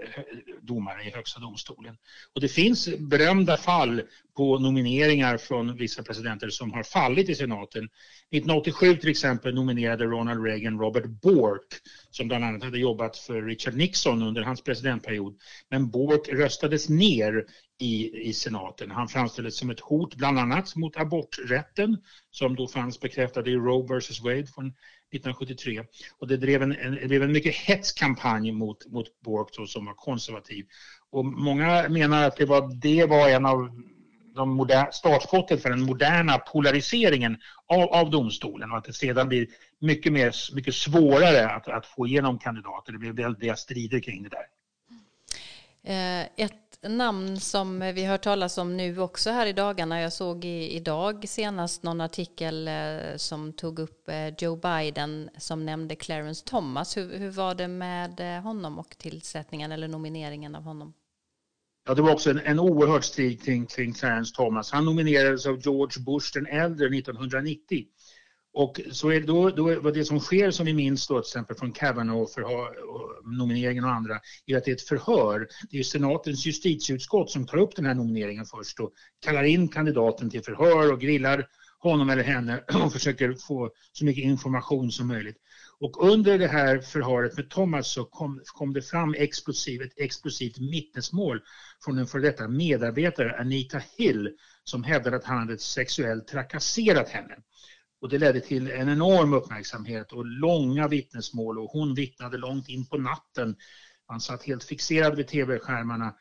domare 0.61 1.03
i 1.03 1.11
Högsta 1.11 1.39
domstolen. 1.39 1.97
Och 2.35 2.41
det 2.41 2.47
finns 2.47 2.89
berömda 2.97 3.57
fall 3.57 4.01
på 4.37 4.59
nomineringar 4.59 5.37
från 5.37 5.77
vissa 5.77 6.03
presidenter 6.03 6.49
som 6.49 6.73
har 6.73 6.83
fallit 6.83 7.29
i 7.29 7.35
senaten. 7.35 7.83
1987 7.83 8.95
till 8.95 9.09
exempel 9.09 9.55
nominerade 9.55 10.05
Ronald 10.05 10.45
Reagan 10.45 10.79
Robert 10.79 11.05
Bork 11.05 11.73
som 12.11 12.27
bland 12.27 12.43
annat 12.45 12.63
hade 12.63 12.79
jobbat 12.79 13.17
för 13.17 13.41
Richard 13.41 13.75
Nixon 13.75 14.23
under 14.23 14.41
hans 14.41 14.63
presidentperiod. 14.63 15.37
Men 15.69 15.89
Bork 15.89 16.29
röstades 16.29 16.89
ner 16.89 17.45
i, 17.79 18.27
i 18.29 18.33
senaten. 18.33 18.91
Han 18.91 19.07
framställdes 19.07 19.57
som 19.57 19.69
ett 19.69 19.79
hot 19.79 20.15
bland 20.15 20.39
annat 20.39 20.75
mot 20.75 20.97
aborträtten 20.97 21.97
som 22.31 22.55
då 22.55 22.67
fanns 22.67 22.99
bekräftad 22.99 23.47
i 23.47 23.55
Roe 23.55 23.99
vs 23.99 24.21
Wade 24.21 24.47
från 24.47 24.73
1973. 25.15 25.83
Och 26.19 26.27
det 26.27 26.37
drev 26.37 26.63
en, 26.63 26.75
en, 26.75 26.95
det 26.95 27.07
blev 27.07 27.23
en 27.23 27.31
mycket 27.31 27.55
hetskampanj 27.55 28.51
mot, 28.51 28.85
mot 28.87 29.21
Bork 29.21 29.47
då, 29.57 29.65
som 29.65 29.85
var 29.85 29.93
konservativ. 29.93 30.65
Och 31.11 31.25
många 31.25 31.89
menar 31.89 32.27
att 32.27 32.37
det 32.37 32.45
var, 32.45 32.81
det 32.81 33.05
var 33.05 33.29
en 33.29 33.45
av 33.45 33.69
de 34.35 34.49
moderna, 34.49 34.91
startskottet 34.91 35.61
för 35.61 35.69
den 35.69 35.81
moderna 35.81 36.37
polariseringen 36.37 37.37
av, 37.67 37.81
av 37.81 38.09
domstolen 38.09 38.71
och 38.71 38.77
att 38.77 38.83
det 38.83 38.93
sedan 38.93 39.27
blir 39.27 39.47
mycket, 39.79 40.13
mer, 40.13 40.55
mycket 40.55 40.75
svårare 40.75 41.49
att, 41.49 41.67
att 41.67 41.85
få 41.85 42.07
igenom 42.07 42.39
kandidater. 42.39 42.93
Det 42.93 42.99
blev 42.99 43.15
väldiga 43.15 43.55
strider 43.55 43.99
kring 43.99 44.23
det 44.23 44.29
där. 44.29 44.47
Eh, 45.85 46.45
ett 46.45 46.62
namn 46.89 47.39
som 47.39 47.79
vi 47.79 48.05
hört 48.05 48.23
talas 48.23 48.57
om 48.57 48.77
nu 48.77 48.99
också 48.99 49.29
här 49.29 49.47
i 49.47 49.53
dagarna. 49.53 50.01
Jag 50.01 50.13
såg 50.13 50.45
i, 50.45 50.75
idag 50.75 51.29
senast 51.29 51.83
någon 51.83 52.01
artikel 52.01 52.67
eh, 52.67 52.73
som 53.15 53.53
tog 53.53 53.79
upp 53.79 54.09
eh, 54.09 54.27
Joe 54.37 54.55
Biden 54.55 55.29
som 55.37 55.65
nämnde 55.65 55.95
Clarence 55.95 56.45
Thomas. 56.45 56.97
Hur, 56.97 57.17
hur 57.17 57.31
var 57.31 57.55
det 57.55 57.67
med 57.67 58.19
eh, 58.19 58.43
honom 58.43 58.79
och 58.79 58.97
tillsättningen 58.97 59.71
eller 59.71 59.87
nomineringen 59.87 60.55
av 60.55 60.63
honom? 60.63 60.93
Ja, 61.85 61.93
det 61.93 62.01
var 62.01 62.13
också 62.13 62.29
en, 62.29 62.39
en 62.39 62.59
oerhört 62.59 63.03
strid 63.03 63.43
kring, 63.43 63.65
kring 63.65 63.93
Clarence 63.93 64.35
Thomas. 64.35 64.71
Han 64.71 64.85
nominerades 64.85 65.45
av 65.45 65.59
George 65.59 66.03
Bush 66.05 66.31
den 66.33 66.45
äldre 66.45 66.87
1990 66.97 67.85
och 68.53 68.81
så 68.91 69.09
är 69.09 69.19
det 69.19 69.25
då, 69.25 69.49
då 69.49 69.79
vad 69.79 69.93
det 69.93 70.05
som 70.05 70.19
sker 70.19 70.51
som 70.51 70.65
vi 70.65 70.73
minns 70.73 71.07
då 71.07 71.21
till 71.21 71.27
exempel 71.27 71.55
från 71.55 71.71
Kavanaugh 71.71 72.31
nomineringen 73.37 73.83
och 73.83 73.91
andra 73.91 74.19
är 74.45 74.57
att 74.57 74.65
det 74.65 74.71
är 74.71 74.75
ett 74.75 74.81
förhör. 74.81 75.47
Det 75.69 75.79
är 75.79 75.83
senatens 75.83 76.45
justitieutskott 76.45 77.29
som 77.31 77.47
tar 77.47 77.57
upp 77.57 77.75
den 77.75 77.85
här 77.85 77.93
nomineringen 77.93 78.45
först 78.45 78.79
och 78.79 78.93
kallar 79.25 79.43
in 79.43 79.67
kandidaten 79.67 80.29
till 80.29 80.43
förhör 80.43 80.91
och 80.91 81.01
grillar 81.01 81.47
honom 81.79 82.09
eller 82.09 82.23
henne 82.23 82.63
och 82.83 82.93
försöker 82.93 83.33
få 83.33 83.71
så 83.91 84.05
mycket 84.05 84.23
information 84.23 84.91
som 84.91 85.07
möjligt. 85.07 85.37
Och 85.79 86.07
under 86.11 86.39
det 86.39 86.47
här 86.47 86.79
förhöret 86.79 87.37
med 87.37 87.49
Thomas 87.49 87.91
så 87.91 88.05
kom, 88.05 88.41
kom 88.45 88.73
det 88.73 88.81
fram 88.81 89.15
explosiv, 89.17 89.81
ett 89.81 89.93
explosivt 89.97 90.57
vittnesmål 90.57 91.41
från 91.85 91.97
en 91.97 92.07
före 92.07 92.21
detta 92.21 92.47
medarbetare, 92.47 93.39
Anita 93.39 93.81
Hill, 93.97 94.29
som 94.63 94.83
hävdade 94.83 95.15
att 95.15 95.23
han 95.23 95.37
hade 95.37 95.57
sexuellt 95.57 96.27
trakasserat 96.27 97.09
henne. 97.09 97.35
Och 98.03 98.09
det 98.09 98.17
ledde 98.17 98.41
till 98.41 98.71
en 98.71 98.89
enorm 98.89 99.33
uppmärksamhet 99.33 100.11
och 100.11 100.25
långa 100.25 100.87
vittnesmål 100.87 101.59
och 101.59 101.69
hon 101.69 101.95
vittnade 101.95 102.37
långt 102.37 102.69
in 102.69 102.85
på 102.85 102.97
natten. 102.97 103.55
Man 104.09 104.21
satt 104.21 104.43
helt 104.43 104.63
fixerad 104.63 105.15
vid 105.15 105.27
tv-skärmarna 105.27 106.13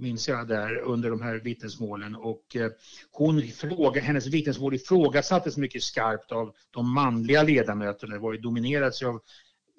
minns 0.00 0.28
jag 0.28 0.48
där 0.48 0.78
under 0.80 1.10
de 1.10 1.22
här 1.22 1.36
vittnesmålen 1.36 2.16
och 2.16 2.56
eh, 2.56 2.70
hon 3.10 3.42
fråga, 3.42 4.00
hennes 4.00 4.26
vittnesmål 4.26 4.74
ifrågasattes 4.74 5.56
mycket 5.56 5.82
skarpt 5.82 6.32
av 6.32 6.54
de 6.70 6.94
manliga 6.94 7.42
ledamöterna. 7.42 8.14
Det 8.14 8.20
var 8.20 8.32
ju 8.32 8.40
dominerat 8.40 9.02
av 9.02 9.20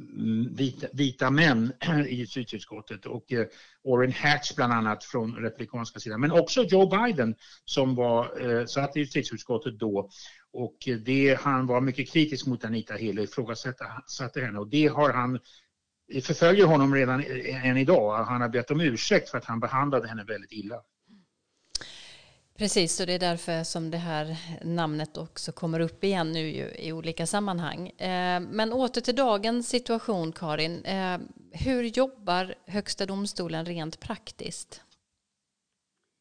Mm, 0.01 0.55
vita, 0.55 0.87
vita 0.93 1.29
män 1.29 1.73
i 2.07 2.15
justitieutskottet 2.15 3.05
och 3.05 3.31
eh, 3.31 3.45
Orrin 3.83 4.11
Hatch 4.11 4.55
bland 4.55 4.73
annat 4.73 5.03
från 5.03 5.35
republikanska 5.35 5.99
sidan 5.99 6.21
men 6.21 6.31
också 6.31 6.63
Joe 6.63 6.87
Biden 6.87 7.35
som 7.65 7.95
var, 7.95 8.49
eh, 8.49 8.65
satt 8.65 8.97
i 8.97 8.99
justitieutskottet 8.99 9.79
då 9.79 10.09
och 10.53 10.87
eh, 10.87 10.95
det, 10.95 11.39
han 11.41 11.67
var 11.67 11.81
mycket 11.81 12.09
kritisk 12.09 12.47
mot 12.47 12.65
Anita 12.65 12.93
Hill 12.93 13.17
och 13.17 13.23
ifrågasatte 13.23 14.41
henne 14.41 14.59
och 14.59 14.67
det 14.67 14.87
har 14.87 15.13
han 15.13 15.39
förföljer 16.23 16.65
honom 16.65 16.95
redan 16.95 17.19
eh, 17.19 17.65
än 17.65 17.77
idag. 17.77 18.23
Han 18.23 18.41
har 18.41 18.49
bett 18.49 18.71
om 18.71 18.81
ursäkt 18.81 19.29
för 19.29 19.37
att 19.37 19.45
han 19.45 19.59
behandlade 19.59 20.07
henne 20.07 20.23
väldigt 20.23 20.51
illa. 20.51 20.75
Precis, 22.61 22.99
och 22.99 23.07
det 23.07 23.13
är 23.13 23.19
därför 23.19 23.63
som 23.63 23.91
det 23.91 23.97
här 23.97 24.25
namnet 24.63 25.17
också 25.17 25.51
kommer 25.51 25.79
upp 25.79 26.03
igen 26.03 26.31
nu 26.31 26.47
i 26.87 26.91
olika 26.93 27.25
sammanhang. 27.25 27.87
Eh, 27.89 28.39
men 28.39 28.73
åter 28.73 29.01
till 29.01 29.15
dagens 29.15 29.69
situation, 29.69 30.31
Karin. 30.31 30.85
Eh, 30.85 31.17
hur 31.65 31.83
jobbar 31.83 32.55
Högsta 32.67 33.05
domstolen 33.05 33.65
rent 33.65 33.99
praktiskt? 33.99 34.83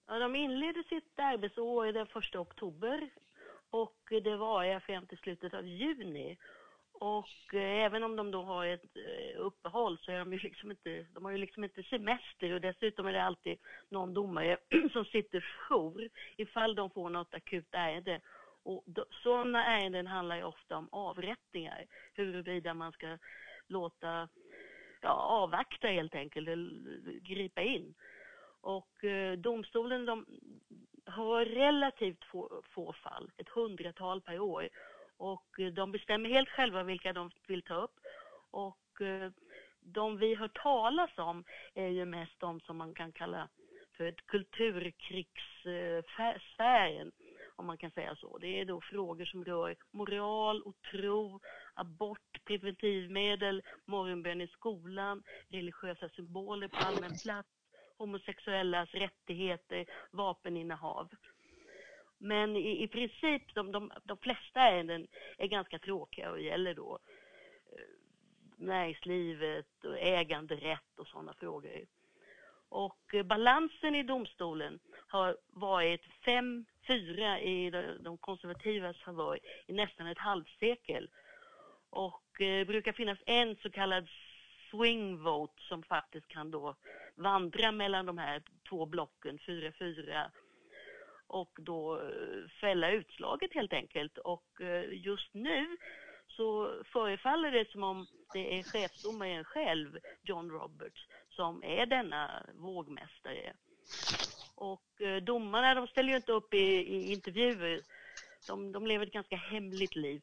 Ja, 0.09 0.19
de 0.19 0.37
inleder 0.37 0.83
sitt 0.83 1.19
arbetsår 1.19 1.93
den 1.93 2.07
1 2.07 2.37
oktober 2.37 3.11
och 3.71 3.99
det 4.25 4.37
var 4.37 4.81
fram 4.81 5.07
till 5.07 5.19
slutet 5.19 5.55
av 5.55 5.67
juni. 5.67 6.37
Och 7.01 7.55
eh, 7.55 7.85
även 7.85 8.03
om 8.03 8.17
de 8.17 8.31
då 8.31 8.43
har 8.43 8.67
ett 8.67 8.97
eh, 8.97 9.41
uppehåll 9.41 9.99
så 9.99 10.13
är 10.13 10.19
de 10.19 10.33
ju 10.33 10.39
liksom 10.39 10.71
inte, 10.71 11.07
de 11.15 11.25
har 11.25 11.33
ju 11.33 11.39
liksom 11.39 11.65
inte 11.65 11.83
semester 11.83 12.53
och 12.53 12.61
dessutom 12.61 13.07
är 13.07 13.13
det 13.13 13.23
alltid 13.23 13.59
någon 13.89 14.15
domare 14.15 14.57
som 14.93 15.05
sitter 15.05 15.41
jour 15.41 16.09
ifall 16.37 16.75
de 16.75 16.91
får 16.91 17.11
något 17.11 17.35
akut 17.35 17.69
ärende. 17.73 18.21
Och 18.63 18.83
då, 18.87 19.05
sådana 19.11 19.65
ärenden 19.65 20.07
handlar 20.07 20.37
ju 20.37 20.43
ofta 20.43 20.77
om 20.77 20.89
avrättningar, 20.93 21.87
huruvida 22.15 22.75
man 22.75 22.93
ska 22.93 23.19
låta, 23.67 24.29
ja, 25.01 25.11
avvakta 25.11 25.89
helt 25.89 26.15
enkelt, 26.15 26.49
eller 26.49 27.19
gripa 27.21 27.63
in. 27.63 27.95
Och 28.61 29.05
eh, 29.05 29.33
domstolen 29.39 30.07
de 30.07 30.27
har 31.07 31.45
relativt 31.45 32.25
få, 32.25 32.63
få 32.75 32.93
fall, 32.93 33.31
ett 33.37 33.49
hundratal 33.49 34.21
per 34.21 34.41
år. 34.41 34.69
Och 35.21 35.61
eh, 35.61 35.73
de 35.73 35.93
bestämmer 35.93 36.31
helt 36.31 36.49
själva 36.49 36.83
vilka 36.83 37.13
de 37.13 37.31
vill 37.47 37.63
ta 37.63 37.75
upp. 37.75 38.01
Och 38.51 39.01
eh, 39.01 39.31
de 39.81 40.19
vi 40.19 40.35
hör 40.35 40.49
talas 40.49 41.19
om 41.19 41.45
är 41.75 41.89
ju 41.89 42.05
mest 42.05 42.41
de 42.41 42.61
som 42.61 42.77
man 42.77 42.95
kan 42.95 43.13
kalla 43.13 43.49
för 43.97 44.15
kulturkrigssfären, 44.27 47.13
om 47.57 47.67
man 47.67 47.79
kan 47.79 47.91
säga 47.91 48.17
så. 48.17 48.39
Det 48.39 48.61
är 48.61 48.65
då 48.65 48.81
frågor 48.81 49.25
som 49.25 49.45
rör 49.45 49.77
moral 49.91 50.63
och 50.63 50.83
tro, 50.91 51.41
abort, 51.75 52.45
preventivmedel, 52.45 53.63
morgonbön 53.85 54.41
i 54.41 54.49
skolan, 54.49 55.23
religiösa 55.49 56.09
symboler 56.09 56.69
på 56.69 56.77
allmän 56.77 57.19
plats, 57.23 57.49
homosexuellas 57.99 58.95
rättigheter, 58.95 59.87
vapeninnehav. 60.11 61.09
Men 62.23 62.57
i, 62.57 62.83
i 62.83 62.89
princip, 62.89 63.55
de, 63.55 63.73
de, 63.73 63.93
de 64.05 64.17
flesta 64.17 64.61
ärenden 64.61 65.07
är 65.39 65.47
ganska 65.47 65.79
tråkiga 65.79 66.31
och 66.31 66.41
gäller 66.41 66.75
då 66.75 66.99
eh, 67.73 67.85
näringslivet 68.57 69.85
och 69.85 69.99
äganderätt 69.99 70.99
och 70.99 71.07
sådana 71.07 71.35
frågor. 71.35 71.87
Och 72.69 73.15
eh, 73.15 73.23
balansen 73.23 73.95
i 73.95 74.03
domstolen 74.03 74.79
har 75.07 75.37
varit 75.47 76.03
5-4 76.25 77.39
i 77.39 77.71
de 78.01 78.19
konservativas 78.19 78.97
favör 78.97 79.39
i 79.67 79.73
nästan 79.73 80.07
ett 80.07 80.19
halvsekel. 80.19 81.11
Och 81.91 82.41
eh, 82.41 82.67
brukar 82.67 82.93
finnas 82.93 83.19
en 83.27 83.57
så 83.57 83.71
kallad 83.71 84.09
swing 84.71 85.23
vote 85.23 85.63
som 85.63 85.83
faktiskt 85.83 86.29
kan 86.29 86.51
då 86.51 86.75
vandra 87.15 87.73
mellan 87.73 88.07
de 88.07 88.19
här 88.19 88.43
två 88.69 88.87
blocken, 88.87 89.39
4-4 89.39 90.31
och 91.31 91.51
då 91.57 92.01
eh, 92.01 92.49
fälla 92.61 92.91
utslaget 92.91 93.55
helt 93.55 93.73
enkelt. 93.73 94.19
Och 94.19 94.61
eh, 94.61 94.85
just 94.93 95.35
nu 95.35 95.77
så 96.29 96.75
förefaller 96.93 97.51
det 97.51 97.71
som 97.71 97.83
om 97.83 98.07
det 98.33 98.59
är 98.59 98.63
chefsdomaren 98.63 99.45
själv, 99.45 99.99
John 100.23 100.51
Roberts, 100.51 101.07
som 101.29 101.65
är 101.65 101.87
denna 101.87 102.47
vågmästare. 102.55 103.53
Och 104.55 105.03
eh, 105.03 105.23
domarna 105.23 105.75
de 105.75 105.87
ställer 105.87 106.11
ju 106.11 106.17
inte 106.17 106.33
upp 106.33 106.55
i, 106.55 106.67
i 106.67 107.13
intervjuer. 107.13 107.81
De, 108.47 108.73
de, 108.73 108.87
lever 108.87 109.07
ett 109.07 109.13
ganska 109.13 109.37
hemligt 109.37 109.97
liv. 109.97 110.23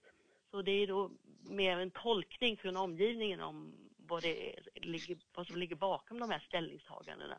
Så 0.52 0.62
det 0.62 0.72
är 0.72 0.88
då 0.88 1.12
mer 1.50 1.78
en 1.78 1.92
tolkning 1.92 2.58
från 2.58 2.78
omgivningen 2.78 3.42
om 3.42 3.74
vad, 3.98 4.22
det 4.22 4.54
är, 4.54 4.64
vad 5.36 5.48
som 5.48 5.56
ligger 5.56 5.76
bakom 5.76 6.20
de 6.20 6.32
här 6.32 6.40
ställningstagandena. 6.48 7.38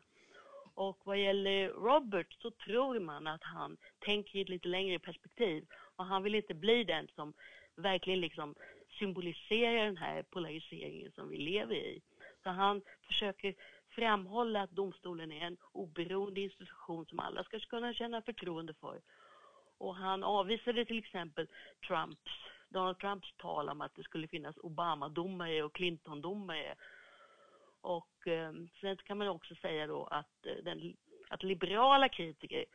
Och 0.79 0.97
vad 1.03 1.17
gäller 1.17 1.69
Robert 1.69 2.33
så 2.41 2.51
tror 2.51 2.99
man 2.99 3.27
att 3.27 3.43
han 3.43 3.77
tänker 3.99 4.39
i 4.39 4.41
ett 4.41 4.49
lite 4.49 4.67
längre 4.67 4.99
perspektiv 4.99 5.65
och 5.95 6.05
han 6.05 6.23
vill 6.23 6.35
inte 6.35 6.53
bli 6.53 6.83
den 6.83 7.07
som 7.15 7.33
verkligen 7.75 8.19
liksom 8.19 8.55
symboliserar 8.99 9.85
den 9.85 9.97
här 9.97 10.23
polariseringen 10.23 11.11
som 11.11 11.29
vi 11.29 11.37
lever 11.37 11.75
i. 11.75 12.01
Så 12.43 12.49
han 12.49 12.81
försöker 13.07 13.55
framhålla 13.89 14.61
att 14.61 14.71
domstolen 14.71 15.31
är 15.31 15.41
en 15.41 15.57
oberoende 15.71 16.41
institution 16.41 17.05
som 17.05 17.19
alla 17.19 17.43
ska 17.43 17.59
kunna 17.59 17.93
känna 17.93 18.21
förtroende 18.21 18.73
för. 18.73 19.01
Och 19.77 19.95
han 19.95 20.23
avvisade 20.23 20.85
till 20.85 20.99
exempel 20.99 21.47
Trumps, 21.87 22.31
Donald 22.69 22.99
Trumps 22.99 23.33
tal 23.37 23.69
om 23.69 23.81
att 23.81 23.95
det 23.95 24.03
skulle 24.03 24.27
finnas 24.27 24.57
Obama-domare 24.57 25.63
och 25.63 25.73
Clinton-domare 25.73 26.75
och 27.81 28.27
eh, 28.27 28.53
sen 28.81 28.97
kan 28.97 29.17
man 29.17 29.27
också 29.27 29.55
säga 29.55 29.87
då 29.87 30.05
att, 30.05 30.45
eh, 30.45 30.63
den, 30.63 30.97
att 31.29 31.43
liberala 31.43 32.09
kritiker 32.09 32.65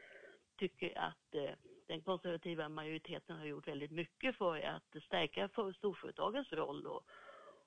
tycker 0.56 0.98
att 0.98 1.34
eh, 1.34 1.54
den 1.86 2.00
konservativa 2.02 2.68
majoriteten 2.68 3.36
har 3.36 3.46
gjort 3.46 3.68
väldigt 3.68 3.90
mycket 3.90 4.36
för 4.36 4.60
att 4.60 5.02
stärka 5.06 5.48
för 5.48 5.72
storföretagens 5.72 6.52
roll 6.52 6.86
och, 6.86 7.02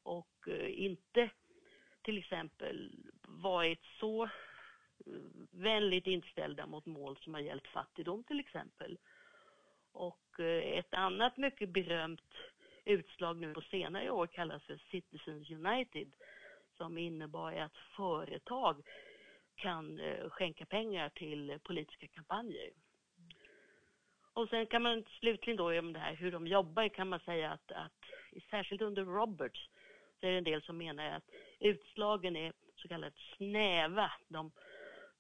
och 0.04 0.48
eh, 0.48 0.84
inte 0.84 1.30
till 2.02 2.18
exempel 2.18 2.92
varit 3.28 3.84
så 4.00 4.24
eh, 4.24 4.30
vänligt 5.52 6.08
inställda 6.08 6.66
mot 6.66 6.86
mål 6.86 7.18
som 7.18 7.34
har 7.34 7.42
gällt 7.42 7.68
fattigdom 7.68 8.24
till 8.24 8.40
exempel. 8.40 8.98
Och 9.92 10.40
eh, 10.40 10.78
ett 10.78 10.94
annat 10.94 11.38
mycket 11.38 11.70
berömt 11.70 12.34
utslag 12.86 13.38
nu 13.38 13.54
på 13.54 13.62
senare 13.62 14.12
år 14.12 14.28
kallas 14.28 14.64
för 14.64 14.78
Citizens 14.92 15.50
United 15.50 16.12
som 16.78 16.98
innebar 16.98 17.54
att 17.54 17.78
företag 17.96 18.82
kan 19.56 20.00
eh, 20.00 20.30
skänka 20.30 20.66
pengar 20.66 21.10
till 21.10 21.60
politiska 21.64 22.08
kampanjer. 22.08 22.70
Och 24.34 24.50
sen 24.50 24.68
kan 24.68 24.82
man 24.82 25.04
slutligen 25.20 25.58
då 25.58 25.80
om 25.80 25.94
det 25.94 26.00
här 26.00 26.16
hur 26.16 26.32
de 26.32 26.48
jobbar 26.48 26.88
kan 26.88 27.10
man 27.10 27.20
säga 27.20 27.52
att, 27.52 27.72
att 27.72 28.04
särskilt 28.50 28.82
under 28.82 29.06
Roberts 29.06 29.70
så 30.20 30.28
är 30.28 30.32
det 30.32 30.38
en 30.38 30.44
del 30.44 30.62
som 30.62 30.78
menar 30.78 31.06
att 31.06 31.30
utslagen 31.60 32.36
är 32.36 32.54
så 32.76 32.88
kallat 32.88 33.14
snäva. 33.38 34.12
De, 34.28 34.52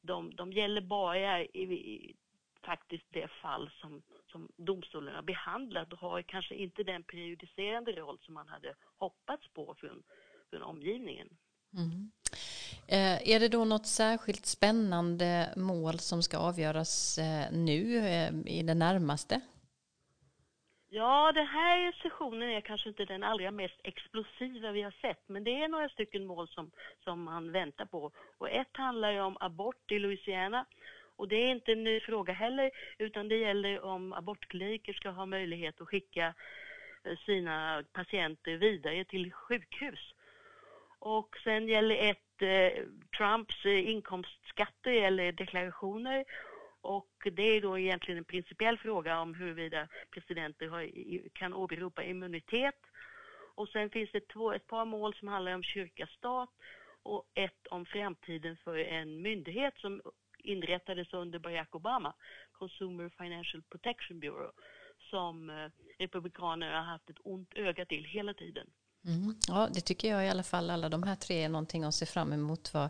de, 0.02 0.36
de 0.36 0.52
gäller 0.52 0.82
bara 0.82 1.42
i, 1.42 1.62
i 1.74 2.16
faktiskt 2.64 3.06
det 3.10 3.28
fall 3.28 3.70
som, 3.82 4.02
som 4.32 4.52
domstolen 4.56 5.16
har 5.16 5.22
behandlat 5.22 5.94
och 5.94 6.00
har 6.00 6.22
kanske 6.22 6.56
inte 6.56 6.84
den 6.84 7.04
prejudicerande 7.04 7.92
roll 7.92 8.20
som 8.22 8.34
man 8.34 8.48
hade 8.48 8.76
hoppats 8.98 9.48
på 9.48 9.76
från, 9.80 10.04
från 10.50 10.62
omgivningen. 10.62 11.30
Mm. 11.74 12.12
Eh, 12.88 13.30
är 13.30 13.40
det 13.40 13.48
då 13.48 13.66
något 13.66 13.86
särskilt 13.86 14.46
spännande 14.46 15.54
mål 15.56 16.00
som 16.00 16.24
ska 16.24 16.38
avgöras 16.38 17.18
eh, 17.18 17.52
nu 17.52 17.98
eh, 17.98 18.30
i 18.46 18.64
det 18.64 18.74
närmaste? 18.74 19.42
Ja, 20.90 21.32
den 21.32 21.48
här 21.48 21.92
sessionen 21.92 22.50
är 22.50 22.62
kanske 22.62 22.90
inte 22.90 23.06
den 23.06 23.24
allra 23.24 23.52
mest 23.52 23.80
explosiva 23.84 24.72
vi 24.72 24.82
har 24.82 24.96
sett, 25.02 25.30
men 25.30 25.44
det 25.44 25.64
är 25.64 25.68
några 25.68 25.90
stycken 25.90 26.26
mål 26.26 26.48
som, 26.48 26.72
som 27.04 27.24
man 27.24 27.52
väntar 27.52 27.86
på. 27.86 28.12
Och 28.38 28.50
ett 28.50 28.78
handlar 28.78 29.12
ju 29.12 29.22
om 29.22 29.38
abort 29.40 29.92
i 29.92 30.00
Louisiana 30.00 30.66
och 31.16 31.28
det 31.28 31.36
är 31.36 31.52
inte 31.52 31.72
en 31.72 31.84
ny 31.84 32.00
fråga 32.00 32.34
heller, 32.34 32.72
utan 32.98 33.28
det 33.28 33.38
gäller 33.38 33.82
om 33.82 34.14
abortkliniker 34.14 34.94
ska 34.94 35.10
ha 35.10 35.26
möjlighet 35.26 35.82
att 35.82 35.88
skicka 35.88 36.34
eh, 37.04 37.18
sina 37.26 37.84
patienter 37.94 38.58
vidare 38.58 39.06
till 39.06 39.34
sjukhus. 39.34 40.14
Och 41.08 41.38
sen 41.44 41.68
gäller 41.68 41.96
ett 41.96 42.42
eh, 42.42 42.84
Trumps 43.18 43.66
eh, 43.66 43.90
inkomstskatter 43.90 44.92
eller 44.92 45.32
deklarationer. 45.32 46.26
Och 46.82 47.28
det 47.32 47.44
är 47.44 47.62
då 47.62 47.80
egentligen 47.80 48.18
en 48.18 48.24
principiell 48.24 48.78
fråga 48.78 49.20
om 49.20 49.34
huruvida 49.34 49.88
presidenter 50.12 50.68
har, 50.68 50.90
kan 51.34 51.54
åberopa 51.54 52.04
immunitet. 52.04 52.76
Och 53.56 53.70
sen 53.70 53.90
finns 53.90 54.12
det 54.12 54.28
två, 54.28 54.54
ett 54.54 54.68
par 54.68 54.86
mål 54.86 55.14
som 55.14 55.28
handlar 55.28 55.54
om 55.54 55.64
kyrka-stat 55.64 56.50
och 57.04 57.26
ett 57.34 57.68
om 57.68 57.86
framtiden 57.86 58.58
för 58.58 58.78
en 58.78 59.22
myndighet 59.22 59.78
som 59.78 60.02
inrättades 60.38 61.14
under 61.14 61.40
Barack 61.40 61.76
Obama, 61.76 62.14
Consumer 62.52 63.10
Financial 63.18 63.64
Protection 63.70 64.20
Bureau, 64.20 64.52
som 64.98 65.50
eh, 65.50 65.70
republikanerna 66.00 66.78
har 66.78 66.92
haft 66.92 67.10
ett 67.10 67.20
ont 67.24 67.54
öga 67.54 67.86
till 67.86 68.06
hela 68.06 68.34
tiden. 68.34 68.68
Mm. 69.08 69.36
Ja, 69.48 69.70
det 69.74 69.82
tycker 69.82 70.10
jag 70.10 70.26
i 70.26 70.30
alla 70.30 70.44
fall. 70.44 70.70
Alla 70.70 70.90
de 70.90 71.04
här 71.04 71.16
tre 71.16 71.44
är 71.44 71.50
någonting 71.50 71.84
att 71.84 71.96
se 71.96 72.06
fram 72.06 72.34
emot 72.34 72.74
vad 72.74 72.90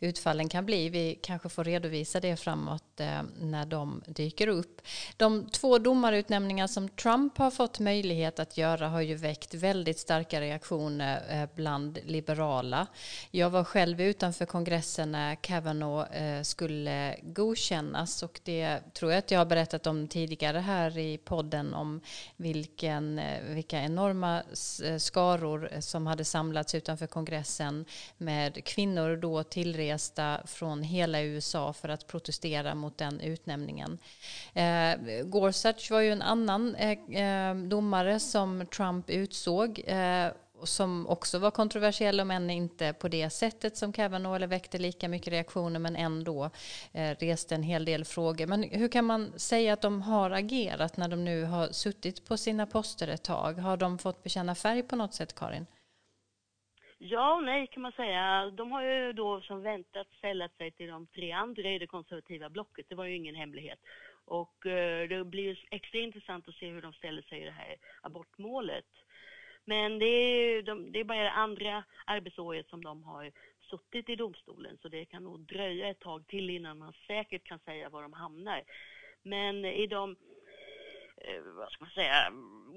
utfallen 0.00 0.48
kan 0.48 0.66
bli. 0.66 0.88
Vi 0.88 1.18
kanske 1.22 1.48
får 1.48 1.64
redovisa 1.64 2.20
det 2.20 2.36
framåt 2.36 3.00
eh, 3.00 3.22
när 3.40 3.66
de 3.66 4.02
dyker 4.06 4.48
upp. 4.48 4.80
De 5.16 5.46
två 5.50 5.78
domarutnämningar 5.78 6.66
som 6.66 6.88
Trump 6.88 7.38
har 7.38 7.50
fått 7.50 7.78
möjlighet 7.78 8.38
att 8.38 8.58
göra 8.58 8.88
har 8.88 9.00
ju 9.00 9.14
väckt 9.14 9.54
väldigt 9.54 9.98
starka 9.98 10.40
reaktioner 10.40 11.42
eh, 11.42 11.48
bland 11.54 11.98
liberala. 12.04 12.86
Jag 13.30 13.50
var 13.50 13.64
själv 13.64 14.00
utanför 14.00 14.46
kongressen 14.46 15.12
när 15.12 15.34
Kavanaugh 15.34 16.16
eh, 16.22 16.42
skulle 16.42 17.16
godkännas 17.22 18.22
och 18.22 18.40
det 18.44 18.80
tror 18.94 19.12
jag 19.12 19.18
att 19.18 19.30
jag 19.30 19.40
har 19.40 19.46
berättat 19.46 19.86
om 19.86 20.08
tidigare 20.08 20.58
här 20.58 20.98
i 20.98 21.18
podden 21.18 21.74
om 21.74 22.00
vilken, 22.36 23.18
eh, 23.18 23.42
vilka 23.48 23.82
enorma 23.82 24.42
eh, 24.84 24.96
skaror 24.98 25.57
människor 25.58 25.74
eh, 25.74 25.80
som 25.80 26.06
hade 26.06 26.24
samlats 26.24 26.74
utanför 26.74 27.06
kongressen 27.06 27.84
med 28.18 28.64
kvinnor 28.64 29.16
då 29.16 29.42
tillresta 29.42 30.40
från 30.46 30.82
hela 30.82 31.20
USA 31.20 31.72
för 31.72 31.88
att 31.88 32.06
protestera 32.06 32.74
mot 32.74 32.98
den 32.98 33.20
utnämningen. 33.20 33.98
Eh, 34.54 35.22
Gorsuch 35.24 35.90
var 35.90 36.00
ju 36.00 36.12
en 36.12 36.22
annan 36.22 36.74
eh, 36.74 36.98
eh 37.22 37.54
domare 37.54 38.20
som 38.20 38.66
Trump 38.66 39.10
utsåg 39.10 39.82
eh, 39.86 40.30
som 40.66 41.06
också 41.06 41.38
var 41.38 41.50
kontroversiell 41.50 42.20
om 42.20 42.30
än 42.30 42.50
inte 42.50 42.92
på 42.92 43.08
det 43.08 43.30
sättet 43.30 43.76
som 43.76 43.92
Kavanaugh 43.92 44.36
eller 44.36 44.46
väckte 44.46 44.78
lika 44.78 45.08
mycket 45.08 45.32
reaktioner 45.32 45.80
men 45.80 45.96
ändå 45.96 46.50
eh, 46.92 47.16
reste 47.20 47.54
en 47.54 47.62
hel 47.62 47.84
del 47.84 48.04
frågor. 48.04 48.46
Men 48.46 48.62
hur 48.62 48.88
kan 48.88 49.04
man 49.04 49.38
säga 49.38 49.72
att 49.72 49.82
de 49.82 50.02
har 50.02 50.30
agerat 50.30 50.96
när 50.96 51.08
de 51.08 51.24
nu 51.24 51.44
har 51.44 51.66
suttit 51.66 52.28
på 52.28 52.36
sina 52.36 52.66
poster 52.66 53.08
ett 53.08 53.24
tag? 53.24 53.52
Har 53.52 53.76
de 53.76 53.98
fått 53.98 54.22
bekänna 54.22 54.54
färg 54.54 54.82
på 54.82 54.96
något 54.96 55.14
sätt, 55.14 55.34
Karin? 55.34 55.66
Ja 56.98 57.34
och 57.34 57.44
nej 57.44 57.66
kan 57.66 57.82
man 57.82 57.92
säga. 57.92 58.50
De 58.50 58.72
har 58.72 58.82
ju 58.82 59.12
då 59.12 59.40
som 59.40 59.62
väntat 59.62 60.06
sällat 60.20 60.56
sig 60.56 60.70
till 60.70 60.88
de 60.88 61.06
tre 61.06 61.32
andra 61.32 61.70
i 61.70 61.78
det 61.78 61.86
konservativa 61.86 62.50
blocket. 62.50 62.86
Det 62.88 62.94
var 62.94 63.04
ju 63.04 63.16
ingen 63.16 63.34
hemlighet. 63.34 63.78
Och 64.24 64.66
eh, 64.66 65.08
det 65.08 65.24
blir 65.24 65.66
extra 65.70 65.98
intressant 65.98 66.48
att 66.48 66.54
se 66.54 66.70
hur 66.70 66.82
de 66.82 66.92
ställer 66.92 67.22
sig 67.22 67.42
i 67.42 67.44
det 67.44 67.50
här 67.50 67.76
abortmålet. 68.02 68.86
Men 69.68 69.98
det 69.98 70.06
är, 70.06 70.62
de, 70.62 70.92
det 70.92 71.00
är 71.00 71.04
bara 71.04 71.22
det 71.22 71.30
andra 71.30 71.84
arbetsåret 72.04 72.68
som 72.68 72.84
de 72.84 73.04
har 73.04 73.32
suttit 73.70 74.08
i 74.08 74.16
domstolen 74.16 74.78
så 74.82 74.88
det 74.88 75.04
kan 75.04 75.24
nog 75.24 75.40
dröja 75.40 75.88
ett 75.88 76.00
tag 76.00 76.26
till 76.26 76.50
innan 76.50 76.78
man 76.78 76.92
säkert 77.06 77.44
kan 77.44 77.58
säga 77.58 77.88
var 77.88 78.02
de 78.02 78.12
hamnar. 78.12 78.62
Men 79.22 79.64
i 79.64 79.86
de 79.86 80.16
eh, 81.16 81.42
vad 81.42 81.72
ska 81.72 81.84
man 81.84 81.90
säga, 81.90 82.32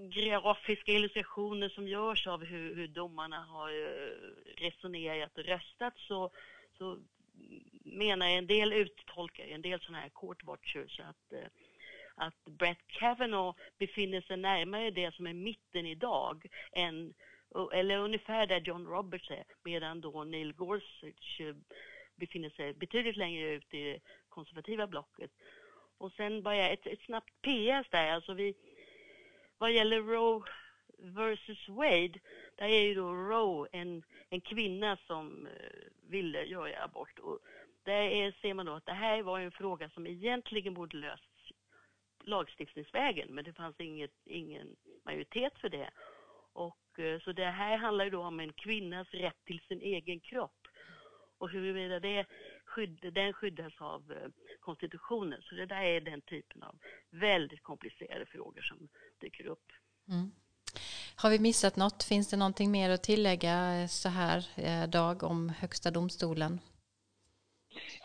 grafiska 0.10 0.91
illustrationer 0.91 1.69
som 1.69 1.88
görs 1.88 2.27
av 2.27 2.43
hur, 2.45 2.75
hur 2.75 2.88
domarna 2.88 3.39
har 3.39 3.69
eh, 3.69 4.62
resonerat 4.62 5.38
och 5.38 5.45
röstat 5.45 5.93
så, 5.97 6.30
så 6.77 6.99
menar 7.84 8.27
en 8.27 8.47
del 8.47 8.73
uttolkare, 8.73 9.47
en 9.47 9.62
del 9.62 9.80
sådana 9.80 9.99
här 10.01 10.10
court 10.10 10.43
watchers 10.43 10.99
att, 10.99 11.34
eh, 11.34 11.47
att 12.21 12.45
Brett 12.45 12.88
Kavanaugh 12.88 13.57
befinner 13.77 14.21
sig 14.21 14.38
närmare 14.38 14.91
det 14.91 15.15
som 15.15 15.27
är 15.27 15.34
mitten 15.34 15.86
idag 15.86 16.45
än 16.71 17.13
eller 17.73 17.97
ungefär 17.97 18.47
där 18.47 18.60
John 18.60 18.88
Roberts 18.88 19.31
är, 19.31 19.43
medan 19.63 20.01
då 20.01 20.23
Neil 20.23 20.53
Gorsuch 20.53 21.41
eh, 21.41 21.55
befinner 22.15 22.49
sig 22.49 22.73
betydligt 22.73 23.17
längre 23.17 23.49
ut 23.49 23.73
i 23.73 23.84
det 23.84 23.99
konservativa 24.29 24.88
blocket. 24.88 25.31
Och 25.97 26.12
sen 26.12 26.43
bara 26.43 26.69
ett, 26.69 26.88
ett 26.88 27.01
snabbt 27.01 27.41
PS 27.41 27.89
där, 27.89 28.12
alltså 28.12 28.34
vi, 28.34 28.53
vad 29.57 29.71
gäller 29.71 30.01
Roe 30.01 30.43
versus 30.97 31.69
Wade, 31.69 32.19
där 32.55 32.65
är 32.65 32.81
ju 32.81 32.93
då 32.93 33.13
Roe 33.13 33.67
en, 33.71 34.03
en 34.29 34.41
kvinna 34.41 34.97
som 35.07 35.47
eh, 35.47 36.10
ville 36.10 36.43
göra 36.43 36.84
abort. 36.84 37.19
Och 37.19 37.39
där 37.84 38.01
är, 38.01 38.31
ser 38.41 38.53
man 38.53 38.65
då 38.65 38.73
att 38.73 38.86
det 38.86 38.93
här 38.93 39.21
var 39.21 39.39
en 39.39 39.51
fråga 39.51 39.89
som 39.89 40.07
egentligen 40.07 40.73
borde 40.73 40.97
lösas 40.97 41.30
lagstiftningsvägen, 42.23 43.36
men 43.36 43.43
det 43.43 43.53
fanns 43.53 43.79
inget, 43.79 44.12
ingen 44.25 44.75
majoritet 45.05 45.53
för 45.62 45.69
det. 45.69 45.89
Och, 46.53 46.99
eh, 46.99 47.19
så 47.19 47.31
det 47.31 47.51
här 47.51 47.77
handlar 47.77 48.05
ju 48.05 48.12
då 48.12 48.23
om 48.23 48.39
en 48.39 48.53
kvinnas 48.53 49.07
rätt 49.12 49.45
till 49.45 49.60
sin 49.67 49.81
egen 49.81 50.19
kropp 50.19 50.67
och 51.38 51.49
huruvida 51.49 51.99
det 51.99 52.25
skydd, 52.65 53.13
den 53.13 53.34
skyddas 53.34 53.73
av 53.77 54.12
eh, 54.12 54.29
konstitutionen. 54.60 55.41
Så 55.41 55.55
det 55.55 55.65
där 55.65 55.81
är 55.81 56.01
den 56.01 56.21
typen 56.21 56.63
av 56.63 56.75
väldigt 57.10 57.63
komplicerade 57.63 58.25
frågor 58.25 58.62
som 58.62 58.88
dyker 59.21 59.45
upp. 59.45 59.71
Mm. 60.07 60.31
Har 61.15 61.29
vi 61.29 61.39
missat 61.39 61.75
något? 61.75 62.03
Finns 62.03 62.29
det 62.29 62.38
någonting 62.38 62.71
mer 62.71 62.89
att 62.89 63.03
tillägga 63.03 63.81
eh, 63.81 63.88
så 63.88 64.10
här 64.10 64.45
eh, 64.55 64.89
dag 64.89 65.23
om 65.23 65.49
Högsta 65.49 65.91
domstolen? 65.91 66.60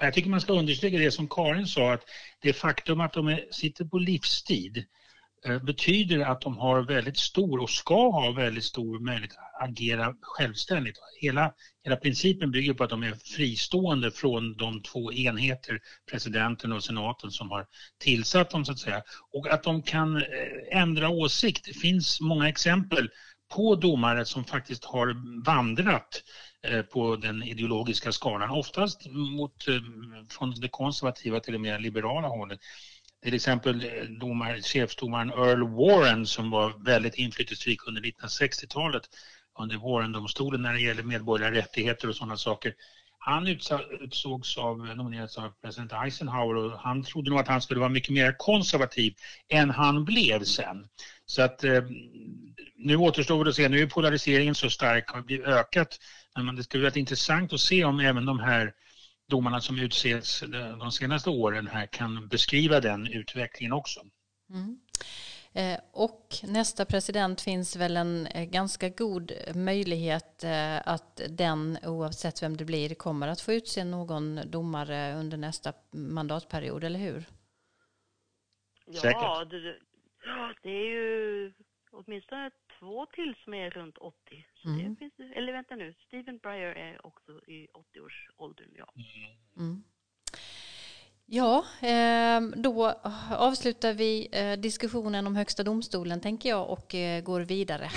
Jag 0.00 0.14
tycker 0.14 0.30
man 0.30 0.40
ska 0.40 0.52
understryka 0.52 0.98
det 0.98 1.10
som 1.10 1.28
Karin 1.28 1.66
sa, 1.66 1.92
att 1.92 2.04
det 2.40 2.52
faktum 2.52 3.00
att 3.00 3.12
de 3.12 3.38
sitter 3.50 3.84
på 3.84 3.98
livstid 3.98 4.84
eh, 5.46 5.62
betyder 5.62 6.20
att 6.20 6.40
de 6.40 6.58
har 6.58 6.82
väldigt 6.82 7.18
stor 7.18 7.60
och 7.60 7.70
ska 7.70 8.10
ha 8.10 8.32
väldigt 8.32 8.64
stor 8.64 8.98
möjlighet 8.98 9.32
att 9.32 9.68
agera 9.68 10.14
självständigt. 10.20 10.96
Hela, 11.20 11.52
hela 11.84 11.96
principen 11.96 12.50
bygger 12.50 12.74
på 12.74 12.84
att 12.84 12.90
de 12.90 13.02
är 13.02 13.14
fristående 13.36 14.10
från 14.10 14.56
de 14.56 14.82
två 14.82 15.12
enheter, 15.12 15.80
presidenten 16.10 16.72
och 16.72 16.84
senaten, 16.84 17.30
som 17.30 17.50
har 17.50 17.66
tillsatt 17.98 18.50
dem 18.50 18.64
så 18.64 18.72
att 18.72 18.78
säga. 18.78 19.02
Och 19.32 19.48
att 19.48 19.62
de 19.62 19.82
kan 19.82 20.16
eh, 20.16 20.22
ändra 20.70 21.08
åsikt. 21.08 21.64
Det 21.64 21.80
finns 21.80 22.20
många 22.20 22.48
exempel 22.48 23.08
på 23.54 23.74
domare 23.74 24.24
som 24.24 24.44
faktiskt 24.44 24.84
har 24.84 25.42
vandrat 25.44 26.22
Eh, 26.68 26.82
på 26.82 27.16
den 27.16 27.42
ideologiska 27.42 28.12
skalan, 28.12 28.50
oftast 28.50 29.06
mot, 29.10 29.68
eh, 29.68 29.74
från 30.30 30.60
det 30.60 30.68
konservativa 30.68 31.40
till 31.40 31.52
det 31.52 31.58
mer 31.58 31.78
liberala 31.78 32.28
hållet. 32.28 32.60
Till 33.22 33.34
exempel 33.34 33.84
eh, 33.84 34.04
domar, 34.20 34.60
chefsdomaren 34.60 35.30
Earl 35.30 35.62
Warren 35.62 36.26
som 36.26 36.50
var 36.50 36.84
väldigt 36.84 37.14
inflytelserik 37.14 37.88
under 37.88 38.02
1960-talet 38.02 39.02
under 39.58 39.76
Warren-domstolen 39.76 40.62
när 40.62 40.72
det 40.72 40.80
gäller 40.80 41.02
medborgerliga 41.02 41.62
rättigheter 41.62 42.08
och 42.08 42.16
sådana 42.16 42.36
saker. 42.36 42.74
Han 43.28 43.46
utsågs 43.46 44.58
av, 44.58 44.78
nominerades 44.78 45.38
av 45.38 45.52
president 45.62 45.92
Eisenhower 45.92 46.56
och 46.56 46.78
han 46.78 47.02
trodde 47.02 47.30
nog 47.30 47.38
att 47.38 47.48
han 47.48 47.62
skulle 47.62 47.80
vara 47.80 47.90
mycket 47.90 48.14
mer 48.14 48.34
konservativ 48.38 49.14
än 49.48 49.70
han 49.70 50.04
blev 50.04 50.44
sen. 50.44 50.88
Så 51.24 51.42
att 51.42 51.64
eh, 51.64 51.82
nu 52.76 52.96
återstår 52.96 53.44
det 53.44 53.50
att 53.50 53.56
se, 53.56 53.68
nu 53.68 53.82
är 53.82 53.86
polariseringen 53.86 54.54
så 54.54 54.70
stark, 54.70 55.10
har 55.10 55.22
blivit 55.22 55.46
ökat. 55.46 55.98
Men 56.36 56.56
det 56.56 56.62
skulle 56.62 56.82
vara 56.84 56.94
intressant 56.94 57.52
att 57.52 57.60
se 57.60 57.84
om 57.84 58.00
även 58.00 58.26
de 58.26 58.40
här 58.40 58.72
domarna 59.28 59.60
som 59.60 59.78
utses 59.78 60.42
eh, 60.42 60.78
de 60.78 60.92
senaste 60.92 61.30
åren 61.30 61.66
här 61.66 61.86
kan 61.86 62.28
beskriva 62.28 62.80
den 62.80 63.06
utvecklingen 63.06 63.72
också. 63.72 64.00
Mm. 64.50 64.78
Eh, 65.56 65.80
och 65.92 66.34
nästa 66.42 66.84
president 66.84 67.40
finns 67.40 67.76
väl 67.76 67.96
en 67.96 68.26
eh, 68.26 68.44
ganska 68.44 68.88
god 68.88 69.32
möjlighet 69.54 70.44
eh, 70.44 70.88
att 70.88 71.20
den, 71.30 71.78
oavsett 71.82 72.42
vem 72.42 72.56
det 72.56 72.64
blir, 72.64 72.94
kommer 72.94 73.28
att 73.28 73.40
få 73.40 73.52
utse 73.52 73.84
någon 73.84 74.40
domare 74.50 75.14
under 75.14 75.36
nästa 75.36 75.72
mandatperiod, 75.90 76.84
eller 76.84 76.98
hur? 76.98 77.24
Ja, 78.86 79.44
det, 79.44 79.78
det 80.62 80.70
är 80.70 80.90
ju 80.90 81.52
åtminstone 81.90 82.50
två 82.78 83.06
till 83.06 83.34
som 83.44 83.54
är 83.54 83.70
runt 83.70 83.98
80. 83.98 84.46
Så 84.54 84.68
mm. 84.68 84.94
det 84.94 84.96
finns, 84.98 85.32
eller 85.36 85.52
vänta 85.52 85.76
nu, 85.76 85.94
Stephen 86.06 86.38
Breyer 86.38 86.74
är 86.74 87.06
också 87.06 87.32
i 87.46 87.68
80-årsåldern. 87.74 88.70
Ja. 88.74 88.92
Mm. 89.56 89.82
Ja, 91.28 91.64
ehm, 91.80 92.54
då 92.56 92.94
avslutar 93.30 93.92
vi 93.92 94.28
eh, 94.32 94.52
diskussionen 94.52 95.26
om 95.26 95.36
Högsta 95.36 95.62
domstolen 95.62 96.20
tänker 96.20 96.48
jag 96.48 96.70
och 96.70 96.94
eh, 96.94 97.22
går 97.22 97.40
vidare. 97.40 97.90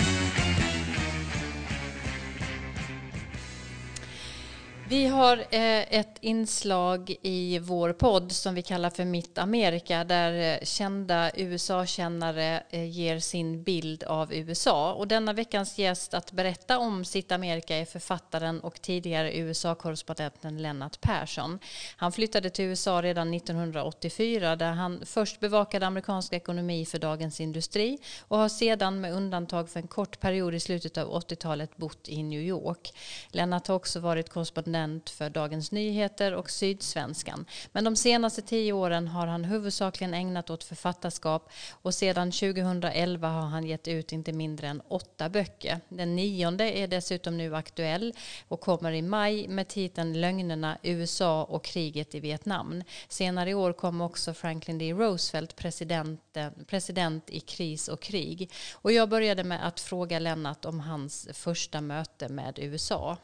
Vi 4.90 5.08
har 5.08 5.38
eh, 5.38 6.00
ett 6.00 6.18
inslag 6.22 7.16
i 7.22 7.60
vår 7.60 7.94
podd 7.94 8.32
som 8.32 8.56
vi 8.56 8.62
kallar 8.62 8.90
för 8.90 9.06
Mitt 9.06 9.38
Amerika 9.38 10.04
där 10.04 10.54
eh, 10.54 10.66
kända 10.66 11.32
USA-kännare 11.36 12.64
eh, 12.70 12.90
ger 12.90 13.20
sin 13.20 13.64
bild 13.64 14.04
av 14.04 14.34
USA. 14.34 14.94
Och 14.94 15.08
denna 15.08 15.34
veckans 15.34 15.78
gäst 15.78 16.14
att 16.14 16.32
berätta 16.32 16.80
om 16.80 17.06
sitt 17.06 17.32
Amerika 17.32 17.78
är 17.78 17.86
författaren 17.86 18.60
och 18.60 18.82
tidigare 18.82 19.38
USA-korrespondenten 19.38 20.62
Lennart 20.62 21.02
Persson. 21.02 21.60
Han 21.96 22.12
flyttade 22.12 22.50
till 22.50 22.66
USA 22.66 23.02
redan 23.02 23.34
1984 23.34 24.56
där 24.56 24.72
han 24.72 25.02
först 25.06 25.40
bevakade 25.40 25.88
amerikansk 25.88 26.34
ekonomi 26.34 26.86
för 26.86 27.00
Dagens 27.00 27.40
Industri 27.40 27.98
och 28.28 28.38
har 28.38 28.50
sedan 28.50 29.02
med 29.02 29.14
undantag 29.14 29.70
för 29.70 29.80
en 29.80 29.88
kort 29.88 30.20
period 30.20 30.56
i 30.56 30.60
slutet 30.60 30.98
av 30.98 31.22
80-talet 31.22 31.78
bott 31.78 32.10
i 32.10 32.24
New 32.24 32.42
York. 32.42 32.94
Lennart 33.32 33.68
har 33.68 33.76
också 33.76 34.00
varit 34.00 34.30
korrespondent 34.30 34.79
korrespondent 34.80 35.10
för 35.10 35.30
Dagens 35.30 35.72
Nyheter 35.72 36.34
och 36.34 36.50
Sydsvenskan. 36.50 37.46
Men 37.72 37.84
de 37.84 37.96
senaste 37.96 38.42
tio 38.42 38.74
åren 38.74 39.08
har 39.08 39.28
han 39.28 39.44
huvudsakligen 39.44 40.14
ägnat 40.14 40.50
åt 40.50 40.64
författarskap 40.64 41.50
och 41.84 41.94
sedan 41.94 42.32
2011 42.32 43.28
har 43.28 43.50
han 43.50 43.64
gett 43.64 43.88
ut 43.88 44.14
inte 44.14 44.34
mindre 44.34 44.68
än 44.68 44.82
åtta 44.90 45.30
böcker. 45.30 45.80
Den 45.90 46.16
nionde 46.16 46.64
är 46.64 46.88
dessutom 46.88 47.38
nu 47.38 47.56
aktuell 47.56 48.14
och 48.50 48.62
kommer 48.62 48.92
i 48.92 49.02
maj 49.02 49.48
med 49.48 49.68
titeln 49.68 50.22
Lögnerna, 50.22 50.78
USA 50.84 51.44
och 51.44 51.64
kriget 51.64 52.16
i 52.16 52.20
Vietnam. 52.20 52.84
Senare 53.10 53.50
i 53.50 53.54
år 53.54 53.74
kommer 53.74 54.06
också 54.06 54.34
Franklin 54.34 54.78
D. 54.78 54.94
Roosevelt, 54.94 55.56
president, 55.56 56.38
president 56.68 57.30
i 57.30 57.40
kris 57.40 57.88
och 57.88 58.00
krig. 58.00 58.52
Och 58.82 58.92
jag 58.92 59.10
började 59.10 59.44
med 59.44 59.68
att 59.68 59.80
fråga 59.80 60.20
Lennart 60.20 60.66
om 60.66 60.80
hans 60.80 61.28
första 61.34 61.82
möte 61.82 62.30
med 62.30 62.60
USA. 62.60 63.18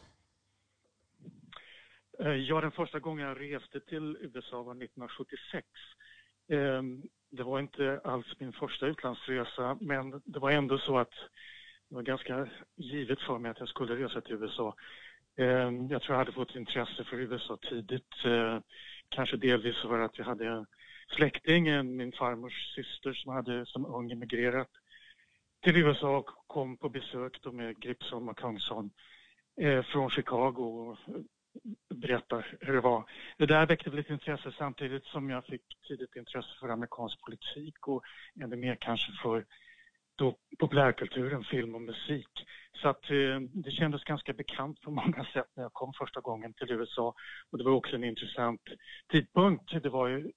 Eh, 2.19 2.35
ja, 2.35 2.61
den 2.61 2.71
första 2.71 2.99
gången 2.99 3.27
jag 3.27 3.41
reste 3.41 3.79
till 3.79 4.17
USA 4.21 4.63
var 4.63 4.71
1976. 4.71 5.67
Ehm, 6.47 7.03
det 7.29 7.43
var 7.43 7.59
inte 7.59 8.01
alls 8.03 8.25
min 8.39 8.53
första 8.53 8.87
utlandsresa, 8.87 9.77
men 9.81 10.21
det 10.25 10.39
var 10.39 10.51
ändå 10.51 10.77
så 10.77 10.97
att 10.97 11.13
det 11.89 11.95
var 11.95 12.01
ganska 12.01 12.47
givet 12.75 13.21
för 13.21 13.37
mig 13.37 13.51
att 13.51 13.59
jag 13.59 13.69
skulle 13.69 13.95
resa 13.95 14.21
till 14.21 14.35
USA. 14.35 14.75
Ehm, 15.37 15.87
jag 15.87 16.01
tror 16.01 16.13
jag 16.13 16.19
hade 16.19 16.31
fått 16.31 16.55
intresse 16.55 17.03
för 17.03 17.17
USA 17.17 17.57
tidigt, 17.69 18.25
eh, 18.25 18.59
kanske 19.09 19.37
delvis 19.37 19.81
för 19.81 19.99
att 19.99 20.17
jag 20.17 20.25
hade 20.25 20.47
en 20.47 20.65
släkting, 21.15 21.63
min 21.97 22.11
farmors 22.11 22.75
syster 22.75 23.13
som 23.13 23.33
hade 23.33 23.65
som 23.65 23.85
ung 23.85 24.11
emigrerat 24.11 24.69
till 25.63 25.77
USA 25.77 26.17
och 26.17 26.29
kom 26.47 26.77
på 26.77 26.89
besök 26.89 27.41
då 27.41 27.51
med 27.51 27.79
Gripsholm 27.79 28.29
och 28.29 28.37
Kungsholm 28.37 28.89
eh, 29.61 29.83
från 29.83 30.09
Chicago 30.09 30.97
berätta 31.95 32.43
hur 32.61 32.73
det 32.73 32.81
var. 32.81 33.03
Det 33.37 33.45
där 33.45 33.65
väckte 33.65 33.89
lite 33.89 33.99
ett 33.99 34.09
intresse 34.09 34.53
samtidigt 34.57 35.05
som 35.05 35.29
jag 35.29 35.45
fick 35.45 35.61
tidigt 35.87 36.15
intresse 36.15 36.49
för 36.59 36.69
amerikansk 36.69 37.21
politik 37.21 37.87
och 37.87 38.03
ännu 38.41 38.55
mer 38.55 38.77
kanske 38.79 39.11
för 39.23 39.45
då 40.15 40.37
populärkulturen, 40.59 41.43
film 41.43 41.75
och 41.75 41.81
musik. 41.81 42.29
Så 42.81 42.89
att 42.89 43.09
eh, 43.09 43.39
det 43.53 43.71
kändes 43.71 44.03
ganska 44.03 44.33
bekant 44.33 44.81
på 44.81 44.91
många 44.91 45.25
sätt 45.33 45.47
när 45.55 45.63
jag 45.63 45.73
kom 45.73 45.93
första 45.93 46.21
gången 46.21 46.53
till 46.53 46.71
USA. 46.71 47.13
Och 47.51 47.57
det 47.57 47.63
var 47.63 47.71
också 47.71 47.95
en 47.95 48.03
intressant 48.03 48.61
tidpunkt. 49.11 49.83
Det 49.83 49.89
var 49.89 50.07
ju 50.07 50.31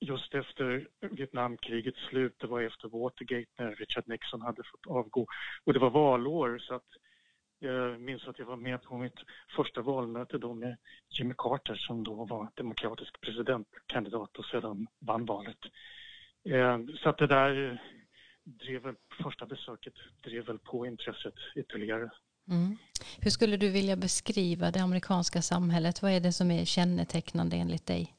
just 0.00 0.34
efter 0.34 0.88
Vietnamkrigets 1.00 1.98
slut, 2.08 2.36
det 2.38 2.46
var 2.46 2.62
efter 2.62 2.88
Watergate 2.88 3.50
när 3.58 3.74
Richard 3.74 4.08
Nixon 4.08 4.42
hade 4.42 4.62
fått 4.62 4.86
avgå. 4.86 5.26
Och 5.64 5.72
det 5.72 5.78
var 5.78 5.90
valår 5.90 6.58
så 6.58 6.74
att 6.74 6.88
jag 7.58 8.00
minns 8.00 8.28
att 8.28 8.38
jag 8.38 8.46
var 8.46 8.56
med 8.56 8.82
på 8.82 8.98
mitt 8.98 9.18
första 9.56 9.82
valmöte 9.82 10.38
då 10.38 10.54
med 10.54 10.76
Jimmy 11.08 11.34
Carter 11.38 11.74
som 11.74 12.04
då 12.04 12.24
var 12.24 12.48
demokratisk 12.54 13.20
presidentkandidat 13.20 14.36
och 14.36 14.44
sedan 14.44 14.86
vann 14.98 15.26
valet. 15.26 15.58
Eh, 16.44 16.78
så 17.02 17.08
att 17.08 17.18
det 17.18 17.26
där 17.26 17.82
drev 18.44 18.82
väl, 18.82 18.94
första 19.22 19.46
besöket 19.46 19.94
drev 20.22 20.46
väl 20.46 20.58
på 20.58 20.86
intresset 20.86 21.34
ytterligare. 21.56 22.10
Mm. 22.48 22.76
Hur 23.20 23.30
skulle 23.30 23.56
du 23.56 23.70
vilja 23.70 23.96
beskriva 23.96 24.70
det 24.70 24.80
amerikanska 24.80 25.42
samhället? 25.42 26.02
Vad 26.02 26.12
är 26.12 26.20
det 26.20 26.32
som 26.32 26.50
är 26.50 26.64
kännetecknande 26.64 27.56
enligt 27.56 27.86
dig? 27.86 28.14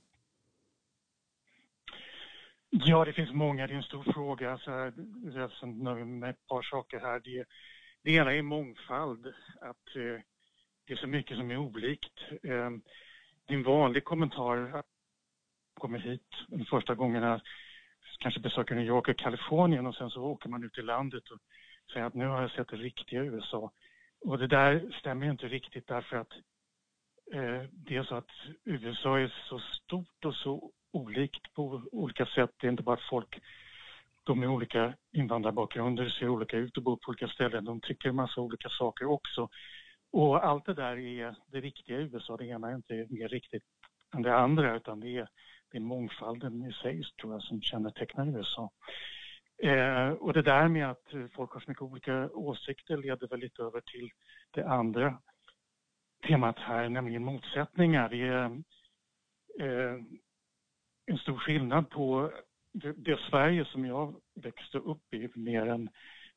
Ja, 2.70 3.06
det 3.06 3.14
finns 3.14 3.34
många. 3.34 3.68
Det 3.68 3.74
är 3.74 3.78
en 3.78 3.84
stor 3.84 4.04
fråga. 4.14 4.58
Så 4.58 4.72
jag 4.72 4.94
nöjer 5.68 6.06
med 6.06 6.30
ett 6.30 6.48
par 6.48 6.62
saker 6.62 7.00
här. 7.00 7.20
Det, 7.20 7.46
det 8.06 8.12
ena 8.12 8.34
är 8.34 8.42
mångfald. 8.42 9.34
Att 9.62 9.96
eh, 9.96 10.22
det 10.86 10.94
är 10.94 10.98
så 10.98 11.08
mycket 11.08 11.38
som 11.38 11.52
är 11.52 11.58
olikt. 11.58 12.20
Eh, 12.44 12.70
din 13.48 13.64
vanlig 13.64 14.04
kommentar 14.04 14.84
kommer 15.74 16.00
hit 16.00 16.30
den 16.48 16.66
första 16.66 16.96
gången 16.96 17.24
här, 17.24 17.42
kanske 18.20 18.40
besöker 18.40 18.76
New 18.76 18.86
York 18.86 19.08
och 19.08 19.18
Kalifornien 19.18 19.88
och 19.88 19.96
sen 19.96 20.10
så 20.10 20.24
åker 20.24 20.50
man 20.50 20.64
ut 20.64 20.78
i 20.78 20.82
landet 20.82 21.30
och 21.30 21.40
säger 21.94 22.06
att 22.06 22.14
nu 22.14 22.26
har 22.26 22.42
jag 22.42 22.52
sett 22.52 22.68
det 22.68 22.76
riktiga 22.76 23.24
USA. 23.24 23.72
Och 24.22 24.38
det 24.38 24.48
där 24.48 24.96
stämmer 25.00 25.26
ju 25.26 25.32
inte 25.32 25.48
riktigt 25.48 25.88
därför 25.88 26.18
att 26.18 26.32
eh, 27.34 27.62
det 27.72 27.96
är 27.96 28.04
så 28.04 28.16
att 28.16 28.32
USA 28.64 29.20
är 29.20 29.34
så 29.50 29.60
stort 29.60 30.26
och 30.26 30.36
så 30.36 30.72
olikt 30.92 31.54
på 31.54 31.84
olika 31.92 32.26
sätt. 32.26 32.52
Det 32.58 32.68
är 32.68 32.72
inte 32.72 32.84
bara 32.84 32.96
att 32.96 33.10
folk 33.10 33.42
de 34.26 34.40
med 34.40 34.50
olika 34.50 34.94
invandrarbakgrunder 35.12 36.10
ser 36.10 36.30
olika 36.30 36.58
ut 36.58 36.78
och 36.78 36.84
bor 36.84 36.96
på 36.96 37.10
olika 37.10 37.28
ställen. 37.28 37.66
De 37.66 37.82
tycker 37.82 38.10
en 38.10 38.16
massa 38.16 38.42
olika 38.42 38.70
saker 38.70 39.06
också. 39.06 39.50
Och 40.12 40.46
allt 40.46 40.66
det 40.66 40.74
där 40.74 40.98
är 40.98 41.36
det 41.48 41.62
riktiga 41.62 42.00
i 42.00 42.04
USA. 42.04 42.38
Det 42.38 42.46
ena 42.46 42.70
är 42.70 42.76
inte 42.76 43.08
mer 43.10 43.28
riktigt 43.28 43.64
än 44.16 44.22
det 44.22 44.36
andra 44.36 44.76
utan 44.76 45.00
det 45.00 45.18
är, 45.18 45.28
det 45.72 45.78
är 45.78 45.82
mångfalden 45.82 46.66
i 46.66 46.74
sig 46.74 47.04
tror 47.22 47.34
jag 47.34 47.44
som 47.44 47.62
kännetecknar 47.62 48.38
USA. 48.38 48.72
Eh, 49.64 50.10
och 50.10 50.34
det 50.34 50.42
där 50.42 50.68
med 50.68 50.90
att 50.90 51.14
folk 51.36 51.52
har 51.52 51.60
så 51.60 51.72
mycket 51.72 51.82
olika 51.82 52.30
åsikter 52.30 52.98
leder 52.98 53.28
väl 53.28 53.40
lite 53.40 53.62
över 53.62 53.82
till 53.82 54.10
det 54.52 54.68
andra 54.68 55.22
temat 56.28 56.60
här, 56.60 56.90
nämligen 56.90 57.24
motsättningar. 57.24 58.10
Det 58.10 58.22
är 58.22 58.46
eh, 59.60 60.02
en 61.06 61.18
stor 61.18 61.38
skillnad 61.38 61.90
på 61.90 62.32
det, 62.76 62.94
det, 62.98 63.20
Sverige 63.30 63.66
som 63.66 63.86
jag 63.86 64.16
växte 64.34 64.78
upp 64.78 65.14
i 65.14 65.30
mer 65.36 65.66
än 65.66 65.90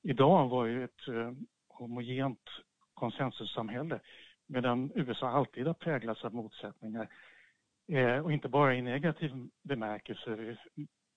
idag 0.02 0.48
var 0.48 0.66
ju 0.66 0.84
ett 0.84 1.08
eh, 1.08 1.32
homogent 1.68 2.50
konsensussamhälle 2.94 4.00
medan 4.46 4.92
USA 4.94 5.28
alltid 5.28 5.66
har 5.66 5.74
präglats 5.74 6.24
av 6.24 6.34
motsättningar. 6.34 7.08
Eh, 7.88 8.18
och 8.18 8.32
inte 8.32 8.48
bara 8.48 8.74
i 8.74 8.82
negativ 8.82 9.48
bemärkelse. 9.62 10.56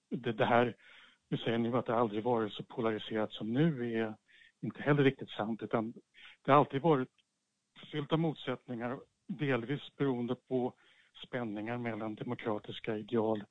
Det, 0.09 0.31
det 0.31 0.45
här, 0.45 0.75
du 1.29 1.37
säger 1.37 1.57
nu 1.57 1.77
att 1.77 1.85
det 1.85 1.95
aldrig 1.95 2.23
varit 2.23 2.53
så 2.53 2.63
polariserat 2.63 3.31
som 3.31 3.53
nu 3.53 3.95
är 3.95 4.15
inte 4.61 4.81
heller 4.81 5.03
riktigt 5.03 5.29
sant 5.29 5.63
utan 5.63 5.93
det 6.45 6.51
har 6.51 6.59
alltid 6.59 6.81
varit 6.81 7.09
fyllt 7.91 8.11
av 8.11 8.19
motsättningar 8.19 8.99
delvis 9.27 9.95
beroende 9.97 10.35
på 10.35 10.73
spänningar 11.25 11.77
mellan 11.77 12.15
demokratiska 12.15 12.97
ideal 12.97 13.43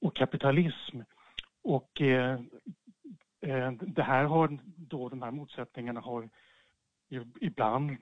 och 0.00 0.16
kapitalism. 0.16 1.00
Och 1.62 2.00
eh, 2.00 2.40
eh, 3.40 3.72
det 3.72 4.02
här 4.02 4.24
har 4.24 4.58
då, 4.76 5.08
de 5.08 5.22
här 5.22 5.30
motsättningarna 5.30 6.00
har 6.00 6.28
ibland 7.40 7.96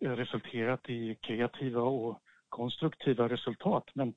resulterat 0.00 0.90
i 0.90 1.14
kreativa 1.14 1.82
och 1.82 2.22
konstruktiva 2.48 3.28
resultat 3.28 3.90
men 3.94 4.14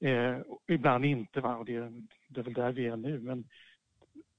eh, 0.00 0.38
ibland 0.68 1.04
inte. 1.04 1.40
Va? 1.40 1.56
Och 1.56 1.64
det, 1.64 1.92
det 2.28 2.40
är 2.40 2.44
väl 2.44 2.52
där 2.52 2.72
vi 2.72 2.86
är 2.86 2.96
nu. 2.96 3.20
Men 3.20 3.48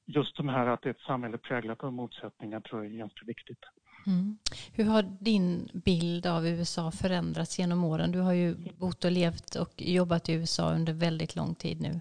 just 0.05 0.37
de 0.37 0.49
här 0.49 0.67
att 0.67 0.81
det 0.81 0.89
är 0.89 0.93
ett 0.93 0.99
samhälle 0.99 1.37
präglat 1.37 1.83
av 1.83 1.93
motsättningar 1.93 2.59
tror 2.59 2.83
jag 2.83 2.93
är 2.93 2.97
ganska 2.97 3.25
viktigt. 3.25 3.65
Mm. 4.07 4.37
Hur 4.73 4.85
har 4.85 5.03
din 5.19 5.69
bild 5.73 6.25
av 6.25 6.47
USA 6.47 6.91
förändrats 6.91 7.59
genom 7.59 7.83
åren? 7.83 8.11
Du 8.11 8.19
har 8.19 8.33
ju 8.33 8.55
bott 8.79 9.05
och 9.05 9.11
levt 9.11 9.55
och 9.55 9.73
jobbat 9.77 10.29
i 10.29 10.33
USA 10.33 10.73
under 10.73 10.93
väldigt 10.93 11.35
lång 11.35 11.55
tid 11.55 11.81
nu. 11.81 11.99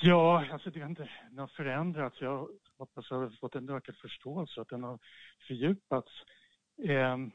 Ja, 0.00 0.46
alltså 0.52 0.70
det 0.70 0.80
har 0.80 0.88
inte 0.88 1.08
den 1.30 1.38
har 1.38 1.46
förändrats. 1.46 2.20
Jag 2.20 2.48
hoppas 2.78 3.04
att 3.04 3.10
jag 3.10 3.18
har 3.18 3.30
fått 3.40 3.54
en 3.54 3.70
ökad 3.70 3.96
förståelse, 3.96 4.60
att 4.60 4.68
den 4.68 4.82
har 4.82 4.98
fördjupats. 5.48 6.10
Ehm, 6.82 7.30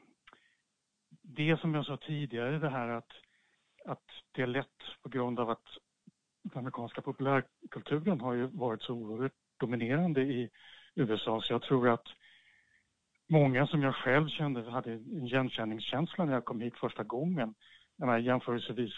det 1.22 1.60
som 1.60 1.76
jag 1.76 1.86
sa 1.86 1.98
tidigare, 1.98 2.60
det 2.60 2.70
här 2.70 2.88
att, 2.88 3.12
att 3.86 4.06
det 4.32 4.42
är 4.42 4.48
lätt 4.48 4.82
på 5.02 5.10
grund 5.10 5.40
av 5.40 5.50
att 5.50 5.66
den 6.44 6.58
amerikanska 6.60 7.02
populärkulturen 7.02 8.22
har 8.22 8.34
ju 8.34 8.46
varit 8.46 8.82
så 8.82 8.94
oerhört 8.94 9.34
dominerande 9.58 10.22
i 10.22 10.50
USA 10.96 11.42
så 11.42 11.54
jag 11.54 11.62
tror 11.62 11.90
att 11.90 12.06
många 13.30 13.68
som 13.68 13.84
jag 13.84 13.96
själv 13.96 14.28
kände 14.28 14.72
hade 14.72 14.92
en 14.92 15.24
igenkänningskänsla 15.24 16.26
när 16.26 16.34
jag 16.34 16.46
kom 16.46 16.62
hit 16.62 16.78
första 16.78 17.04
gången. 17.04 17.54
När 17.96 18.08
jag 18.08 18.22
jämförelsevis 18.22 18.94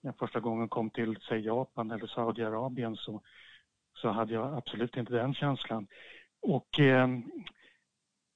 när 0.00 0.08
jag 0.08 0.18
första 0.18 0.40
gången 0.40 0.68
kom 0.68 0.90
till, 0.90 1.18
säg 1.28 1.40
Japan 1.40 1.90
eller 1.90 2.06
Saudiarabien 2.06 2.96
så, 2.96 3.22
så 3.94 4.08
hade 4.08 4.34
jag 4.34 4.54
absolut 4.54 4.96
inte 4.96 5.12
den 5.12 5.34
känslan. 5.34 5.86
Och 6.42 6.80
eh, 6.80 7.10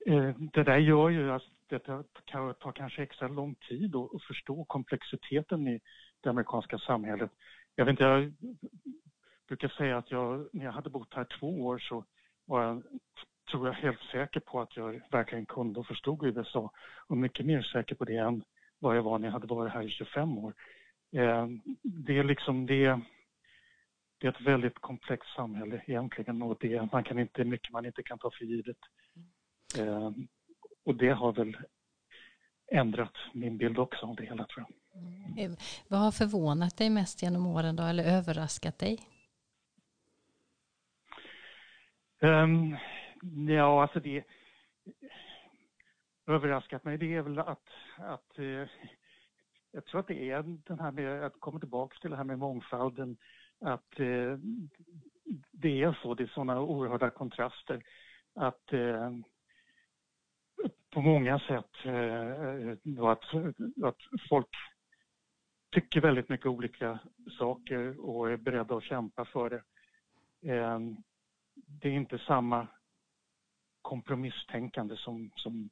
eh, 0.06 0.34
det 0.52 0.62
där 0.62 0.78
gör 0.78 1.08
ju 1.08 1.32
att 1.32 1.42
det 1.66 1.78
tar 1.78 2.72
kanske 2.72 3.02
extra 3.02 3.28
lång 3.28 3.54
tid 3.54 3.96
att, 3.96 4.14
att 4.14 4.22
förstå 4.22 4.64
komplexiteten 4.64 5.68
i 5.68 5.80
det 6.20 6.30
amerikanska 6.30 6.78
samhället. 6.78 7.30
Jag 7.74 7.84
vet 7.84 7.90
inte, 7.90 8.04
jag 8.04 8.32
brukar 9.48 9.68
säga 9.68 9.98
att 9.98 10.11
jag, 10.11 10.48
när 10.52 10.64
jag 10.64 10.72
hade 10.72 10.90
bott 10.90 11.14
här 11.14 11.26
två 11.40 11.66
år 11.66 11.78
så 11.78 12.04
var 12.51 12.62
jag, 12.62 12.82
tror 13.51 13.66
jag, 13.66 13.74
helt 13.74 14.01
säker 14.12 14.40
på 14.40 14.61
att 14.61 14.76
jag 14.76 15.01
verkligen 15.11 15.46
kunde 15.46 15.80
och 15.80 15.86
förstod 15.86 16.26
USA 16.26 16.70
och 17.07 17.16
mycket 17.16 17.46
mer 17.46 17.62
säker 17.62 17.94
på 17.94 18.05
det 18.05 18.16
än 18.16 18.44
vad 18.78 18.96
jag 18.96 19.03
var 19.03 19.18
när 19.18 19.28
jag 19.28 19.32
hade 19.32 19.46
varit 19.46 19.72
här 19.72 19.82
i 19.82 19.88
25 19.88 20.38
år. 20.38 20.55
Eh, 21.12 21.46
det 21.82 22.18
är 22.18 22.24
liksom 22.24 22.66
det, 22.66 23.01
det 24.18 24.26
är 24.26 24.30
ett 24.30 24.40
väldigt 24.40 24.78
komplext 24.78 25.34
samhälle 25.36 25.82
egentligen 25.86 26.42
och 26.42 26.57
det 26.61 26.92
man 26.92 27.05
kan 27.05 27.18
inte, 27.18 27.44
mycket 27.44 27.72
man 27.72 27.86
inte 27.86 28.03
kan 28.03 28.18
ta 28.18 28.30
för 28.30 28.44
givet. 28.44 28.78
Eh, 29.78 30.11
och 30.84 30.94
det 30.94 31.11
har 31.11 31.32
väl 31.32 31.57
ändrat 32.72 33.14
min 33.32 33.59
bild 33.59 33.78
också 33.78 34.07
av 34.07 34.16
det 34.16 34.24
hela 34.24 34.46
tror 34.46 34.66
jag. 34.66 34.76
Mm. 35.38 35.57
Vad 35.88 36.01
har 36.01 36.12
förvånat 36.12 36.76
dig 36.76 36.90
mest 36.90 37.22
genom 37.22 37.46
åren 37.46 37.76
då 37.76 37.82
eller 37.82 38.05
överraskat 38.05 38.78
dig? 38.78 38.98
Um, 42.22 42.76
ja, 43.48 43.82
alltså 43.82 44.00
det 44.00 44.24
överraskat 46.26 46.84
mig 46.84 46.98
det 46.98 47.14
är 47.14 47.22
väl 47.22 47.38
att, 47.38 47.68
att 47.98 48.38
uh, 48.38 48.68
jag 49.72 49.84
tror 49.84 50.00
att 50.00 50.06
det 50.06 50.30
är 50.30 50.42
den 50.42 50.80
här 50.80 50.92
med 50.92 51.24
att 51.24 51.40
komma 51.40 51.58
tillbaka 51.58 51.96
till 52.00 52.10
det 52.10 52.16
här 52.16 52.24
med 52.24 52.38
mångfalden, 52.38 53.16
att 53.60 54.00
uh, 54.00 54.38
det 55.52 55.82
är 55.82 55.98
så, 56.02 56.14
det 56.14 56.22
är 56.22 56.26
sådana 56.26 56.60
oerhörda 56.60 57.10
kontraster 57.10 57.82
att 58.34 58.72
uh, 58.72 59.10
på 60.90 61.00
många 61.00 61.38
sätt 61.38 61.86
att, 62.98 63.34
att 63.84 63.98
folk 64.28 64.48
tycker 65.70 66.00
väldigt 66.00 66.28
mycket 66.28 66.46
olika 66.46 66.98
saker 67.38 68.00
och 68.00 68.30
är 68.30 68.36
beredda 68.36 68.76
att 68.76 68.84
kämpa 68.84 69.24
för 69.24 69.50
det. 69.50 69.62
Ehm, 70.52 70.96
det 71.66 71.88
är 71.88 71.92
inte 71.92 72.18
samma 72.18 72.66
kompromisstänkande 73.82 74.96
som, 74.96 75.30
som 75.36 75.70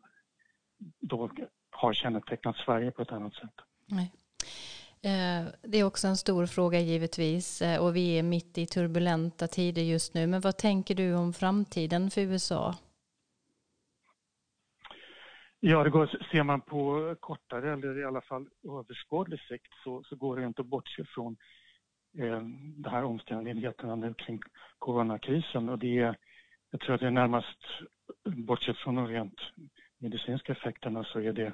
då 1.01 1.31
har 1.71 1.93
kännetecknat 1.93 2.57
Sverige 2.57 2.91
på 2.91 3.03
ett 3.03 3.13
annat 3.13 3.35
sätt. 3.35 3.55
Nej. 3.87 4.13
Eh, 5.03 5.49
det 5.63 5.79
är 5.79 5.85
också 5.85 6.07
en 6.07 6.17
stor 6.17 6.47
fråga 6.47 6.81
givetvis 6.81 7.63
eh, 7.63 7.85
och 7.85 7.97
vi 7.97 8.19
är 8.19 8.23
mitt 8.23 8.59
i 8.59 8.67
turbulenta 8.67 9.47
tider 9.47 9.83
just 9.83 10.15
nu. 10.15 10.27
Men 10.27 10.41
vad 10.41 10.57
tänker 10.57 10.95
du 10.95 11.15
om 11.15 11.33
framtiden 11.33 12.11
för 12.11 12.21
USA? 12.21 12.75
Ja, 15.61 15.85
det 15.85 15.91
går, 15.91 16.07
ser 16.33 16.43
man 16.43 16.61
på 16.61 17.15
kortare 17.21 17.73
eller 17.73 17.99
i 17.99 18.05
alla 18.05 18.21
fall 18.21 18.49
överskådlig 18.65 19.41
sikt 19.41 19.73
så, 19.85 20.03
så 20.05 20.17
går 20.17 20.37
det 20.37 20.47
inte 20.47 20.63
att 20.63 20.69
bortse 20.69 21.05
från 21.05 21.37
eh, 22.19 22.41
de 22.77 22.91
här 22.91 23.05
omständigheterna 23.05 23.95
nu 23.97 24.15
kring 24.15 24.41
coronakrisen 24.79 25.69
och 25.69 25.79
det 25.79 25.99
är, 25.99 26.17
jag 26.71 26.81
tror 26.81 26.95
att 26.95 27.01
det 27.01 27.07
är 27.07 27.11
närmast, 27.11 27.59
bortsett 28.25 28.77
från 28.77 28.95
de 28.95 29.07
rent 29.07 29.41
medicinska 29.99 30.53
effekterna 30.53 31.05
så 31.05 31.21
är 31.21 31.33
det 31.33 31.53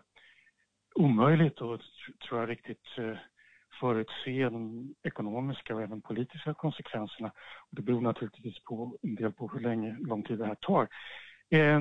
omöjligt 0.95 1.63
att, 1.63 1.81
tror 2.29 2.41
jag, 2.41 2.49
riktigt 2.49 2.99
eh, 2.99 3.17
förutse 3.81 4.45
de 4.45 4.95
ekonomiska 5.03 5.75
och 5.75 5.83
även 5.83 6.03
politiska 6.03 6.55
konsekvenserna. 6.55 7.29
Och 7.71 7.77
det 7.77 7.83
beror 7.83 8.01
naturligtvis 8.01 8.65
på 8.65 8.99
en 9.03 9.15
del 9.15 9.33
på 9.33 9.49
hur 9.49 9.61
länge, 9.61 9.97
lång 10.01 10.23
tid 10.23 10.39
det 10.39 10.47
här 10.47 10.55
tar. 10.55 10.89
Eh, 11.51 11.81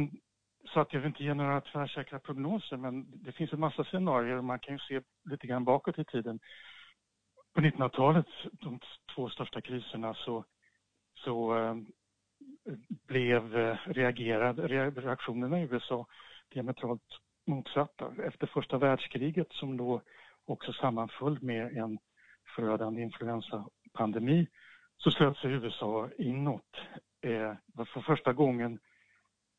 så 0.74 0.80
att 0.80 0.94
jag 0.94 1.00
vill 1.00 1.08
inte 1.08 1.24
ge 1.24 1.34
några 1.34 1.62
tvärsäkra 1.62 2.20
prognoser 2.20 2.78
men 2.78 3.06
det 3.24 3.32
finns 3.32 3.54
en 3.54 3.60
massa 3.60 3.84
scenarier 3.84 4.38
och 4.38 4.44
man 4.44 4.60
kan 4.60 4.74
ju 4.74 4.80
se 4.80 5.02
lite 5.30 5.48
grann 5.48 5.64
bakåt 5.64 6.00
i 6.00 6.06
tiden 6.06 6.40
på 7.54 7.62
1900-talet, 7.62 8.26
de 8.52 8.80
två 9.16 9.30
största 9.30 9.62
kriserna, 9.62 10.14
så, 10.14 10.46
så 11.14 11.58
eh, 11.58 11.76
blev 13.08 13.58
eh, 13.58 13.78
reagerad, 13.86 14.60
reaktionerna 14.98 15.60
i 15.60 15.64
USA 15.64 16.08
diametralt 16.54 17.20
motsatta. 17.46 18.14
Efter 18.24 18.48
första 18.48 18.78
världskriget 18.78 19.52
som 19.52 19.78
då 19.78 20.02
också 20.46 20.74
sammanföll 20.74 21.42
med 21.42 21.78
en 21.78 22.00
förödande 22.56 23.02
influensapandemi 23.02 24.48
så 24.98 25.12
slöt 25.12 25.38
sig 25.38 25.52
USA 25.52 26.10
inåt. 26.18 26.76
Eh, 27.22 27.54
för 27.86 28.02
första 28.02 28.34
gången 28.34 28.80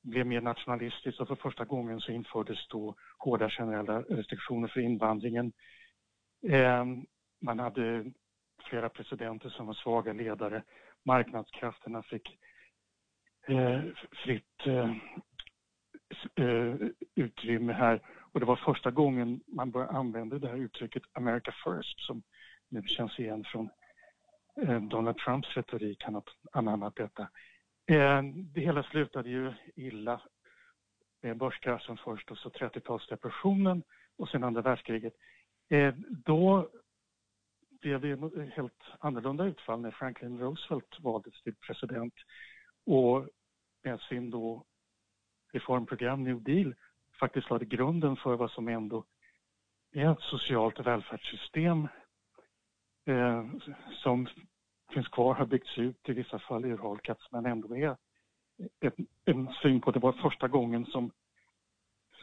blev 0.03 0.27
mer 0.27 0.41
nationalistiskt 0.41 1.21
och 1.21 1.29
för 1.29 1.35
första 1.35 1.65
gången 1.65 2.01
så 2.01 2.13
infördes 2.13 2.69
då 2.69 2.95
hårda 3.19 3.51
generella 3.51 4.01
restriktioner 4.01 4.69
för 4.69 4.81
invandringen. 4.81 5.53
Eh, 6.49 6.85
man 7.45 7.59
hade 7.59 8.05
flera 8.69 8.89
presidenter 8.89 9.49
som 9.49 9.67
var 9.67 9.75
svaga 9.75 10.13
ledare. 10.13 10.63
Marknadskrafterna 11.05 12.03
fick 12.03 12.39
eh, 13.47 13.81
fritt 14.25 14.67
eh, 14.67 14.91
eh 16.35 16.75
utrymme 17.15 17.73
här 17.73 18.01
och 18.33 18.41
det 18.41 18.47
var 18.47 18.57
första 18.57 18.91
gången 18.91 19.41
man 19.47 19.71
började 19.71 19.93
använda 19.93 20.39
det 20.39 20.49
här 20.49 20.57
uttrycket 20.57 21.03
America 21.13 21.53
first 21.65 22.01
som 22.01 22.23
nu 22.69 22.83
känns 22.83 23.19
igen 23.19 23.45
från 23.45 23.71
eh, 24.63 24.83
Donald 24.83 25.17
Trumps 25.17 25.57
retorik. 25.57 26.03
Han 26.05 26.15
har 26.15 26.25
anammat 26.53 26.97
detta. 26.97 27.23
Eh, 27.91 28.23
det 28.55 28.61
hela 28.61 28.83
slutade 28.83 29.29
ju 29.31 29.53
illa 29.77 30.21
med 31.23 31.37
börskraschen 31.39 31.97
först 31.97 32.31
och 32.31 32.39
så 32.39 32.49
30-talsdepressionen 32.49 33.83
och 34.17 34.29
sen 34.29 34.45
andra 34.45 34.63
världskriget. 34.63 35.15
Eh, 35.71 35.95
då 36.09 36.71
blev 37.85 38.01
det 38.01 38.43
ett 38.43 38.55
helt 38.55 38.83
annorlunda 38.99 39.45
utfall 39.45 39.81
när 39.81 39.91
Franklin 39.91 40.39
Roosevelt 40.39 41.01
valdes 41.01 41.43
till 41.43 41.55
president. 41.55 42.15
Och 42.87 43.29
med 43.83 44.01
sin 44.01 44.31
då 44.31 44.65
reformprogram 45.53 46.25
New 46.25 46.43
Deal 46.43 46.75
faktiskt 47.21 47.51
lade 47.51 47.65
grunden 47.65 48.17
för 48.17 48.37
vad 48.37 48.51
som 48.51 48.69
ändå 48.69 49.05
är 49.93 50.13
ett 50.13 50.21
socialt 50.21 50.87
välfärdssystem 50.87 51.89
eh, 53.07 53.47
som 54.03 54.29
finns 54.95 55.09
kvar, 55.09 55.35
har 55.35 55.47
byggts 55.47 55.79
ut, 55.79 56.09
i 56.09 56.13
vissa 56.13 56.39
fall 56.39 56.65
urholkats, 56.65 57.33
men 57.33 57.47
ändå 57.47 57.77
är 57.77 57.97
ett, 58.81 58.97
en 59.25 59.49
syn 59.63 59.81
på 59.81 59.91
det 59.91 60.01
var 60.01 60.13
första 60.13 60.49
gången 60.49 60.87
som, 60.87 61.11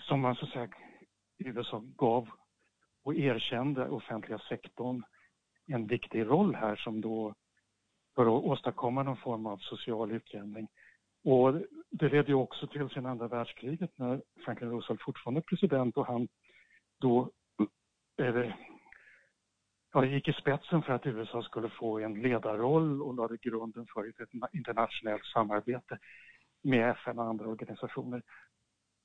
som 0.08 0.20
man 0.22 0.36
så 0.36 0.46
att 0.46 0.52
säga 0.52 0.70
i 1.38 1.48
USA 1.48 1.84
gav 1.96 2.30
och 3.04 3.16
erkände 3.16 3.90
offentliga 3.90 4.40
sektorn 4.40 5.04
en 5.74 5.88
viktig 5.88 6.26
roll 6.26 6.56
här 6.56 6.76
som 6.76 7.02
då 7.02 7.34
för 8.16 8.22
att 8.22 8.44
åstadkomma 8.44 9.04
någon 9.04 9.18
form 9.18 9.46
av 9.46 9.58
social 9.58 10.12
utjämning. 10.12 10.68
Och 11.24 11.54
det 11.90 12.10
ledde 12.10 12.28
ju 12.28 12.34
också 12.34 12.68
till 12.68 12.90
sen 12.90 13.06
andra 13.06 13.28
världskriget 13.28 13.98
när 13.98 14.22
Franklin 14.46 14.70
Roosevelt 14.70 15.02
fortfarande 15.02 15.40
är 15.40 15.42
president 15.42 15.98
och 15.98 16.08
han 16.08 16.28
då 17.00 17.32
eh, 18.20 18.34
det, 18.34 18.56
ja, 19.94 20.06
gick 20.06 20.28
i 20.28 20.34
spetsen 20.34 20.82
för 20.82 20.94
att 20.94 21.06
USA 21.06 21.44
skulle 21.44 21.70
få 21.70 22.00
en 22.00 22.22
ledarroll 22.22 23.02
och 23.02 23.16
lade 23.16 23.38
grunden 23.38 23.86
för 23.94 24.08
ett 24.10 24.30
internationellt 24.54 25.26
samarbete 25.26 26.00
med 26.64 26.90
FN 26.90 27.20
och 27.20 27.26
andra 27.26 27.48
organisationer. 27.48 28.22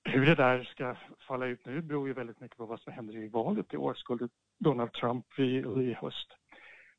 Hur 0.04 0.26
det 0.26 0.34
där 0.34 0.64
ska 0.64 0.96
falla 1.28 1.46
ut 1.46 1.66
nu 1.66 1.82
beror 1.82 2.08
ju 2.08 2.14
väldigt 2.14 2.40
mycket 2.40 2.56
på 2.56 2.66
vad 2.66 2.80
som 2.80 2.92
händer 2.92 3.16
i 3.16 3.28
valet 3.28 3.74
i 3.74 3.76
år. 3.76 3.94
Skulle 3.94 4.28
Donald 4.58 4.92
Trump 4.92 5.38
i, 5.38 5.42
i 5.42 5.96
höst, 6.00 6.32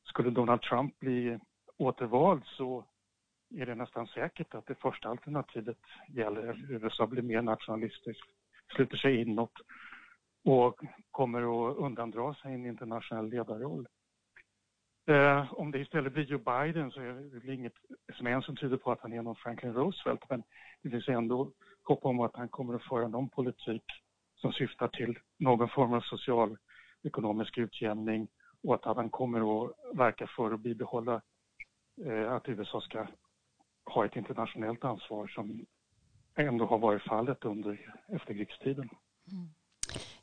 skulle 0.08 0.30
Donald 0.30 0.62
Trump 0.62 0.98
bli 0.98 1.38
återvald 1.76 2.42
så 2.44 2.84
är 3.54 3.66
det 3.66 3.74
nästan 3.74 4.06
säkert 4.06 4.54
att 4.54 4.66
det 4.66 4.74
första 4.74 5.08
alternativet 5.08 5.78
gäller. 6.08 6.72
USA 6.72 7.06
blir 7.06 7.22
mer 7.22 7.42
nationalistiskt, 7.42 8.26
sluter 8.76 8.96
sig 8.96 9.20
inåt 9.20 9.52
och 10.44 10.80
kommer 11.10 11.70
att 11.70 11.76
undandra 11.76 12.34
sig 12.34 12.54
en 12.54 12.66
internationell 12.66 13.28
ledarroll. 13.28 13.88
Eh, 15.06 15.52
om 15.54 15.70
det 15.70 15.78
istället 15.78 16.12
blir 16.12 16.24
Joe 16.24 16.38
Biden 16.38 16.90
så 16.90 17.00
är 17.00 17.46
det 17.46 17.54
inget 17.54 17.72
som 18.12 18.26
än 18.26 18.42
som 18.42 18.56
tyder 18.56 18.76
på 18.76 18.92
att 18.92 19.00
han 19.00 19.12
är 19.12 19.22
någon 19.22 19.36
Franklin 19.36 19.72
Roosevelt 19.72 20.30
men 20.30 20.42
det 20.82 20.90
finns 20.90 21.08
ändå 21.08 21.52
hopp 21.84 22.04
om 22.04 22.20
att 22.20 22.36
han 22.36 22.48
kommer 22.48 22.74
att 22.74 22.88
föra 22.88 23.08
någon 23.08 23.28
politik 23.28 23.82
som 24.34 24.52
syftar 24.52 24.88
till 24.88 25.18
någon 25.38 25.68
form 25.68 25.92
av 25.92 26.00
social 26.00 26.56
ekonomisk 27.02 27.58
utjämning 27.58 28.28
och 28.62 28.74
att 28.74 28.96
han 28.96 29.10
kommer 29.10 29.64
att 29.64 29.72
verka 29.94 30.26
för 30.36 30.52
att 30.54 30.60
bibehålla 30.60 31.22
eh, 32.06 32.32
att 32.32 32.48
USA 32.48 32.80
ska 32.80 33.06
ha 33.84 34.06
ett 34.06 34.16
internationellt 34.16 34.84
ansvar 34.84 35.26
som 35.26 35.66
ändå 36.34 36.66
har 36.66 36.78
varit 36.78 37.02
fallet 37.02 37.44
under 37.44 37.94
efterkrigstiden. 38.08 38.88
Mm. 39.32 39.48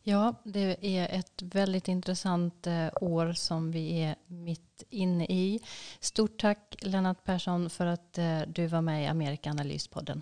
Ja, 0.04 0.36
det 0.44 0.98
är 0.98 1.20
ett 1.20 1.42
väldigt 1.42 1.88
intressant 1.88 2.68
eh, 2.68 2.88
år 3.02 3.34
som 3.34 3.72
vi 3.72 4.04
är 4.04 4.16
mitt 4.28 4.84
inne 4.90 5.26
i. 5.26 5.60
Stort 6.00 6.40
tack 6.40 6.76
Lennart 6.82 7.24
Persson 7.24 7.70
för 7.70 7.86
att 7.86 8.18
eh, 8.18 8.42
du 8.48 8.68
var 8.68 8.82
med 8.82 9.04
i 9.04 9.08
Amerikanalyspodden. 9.08 10.22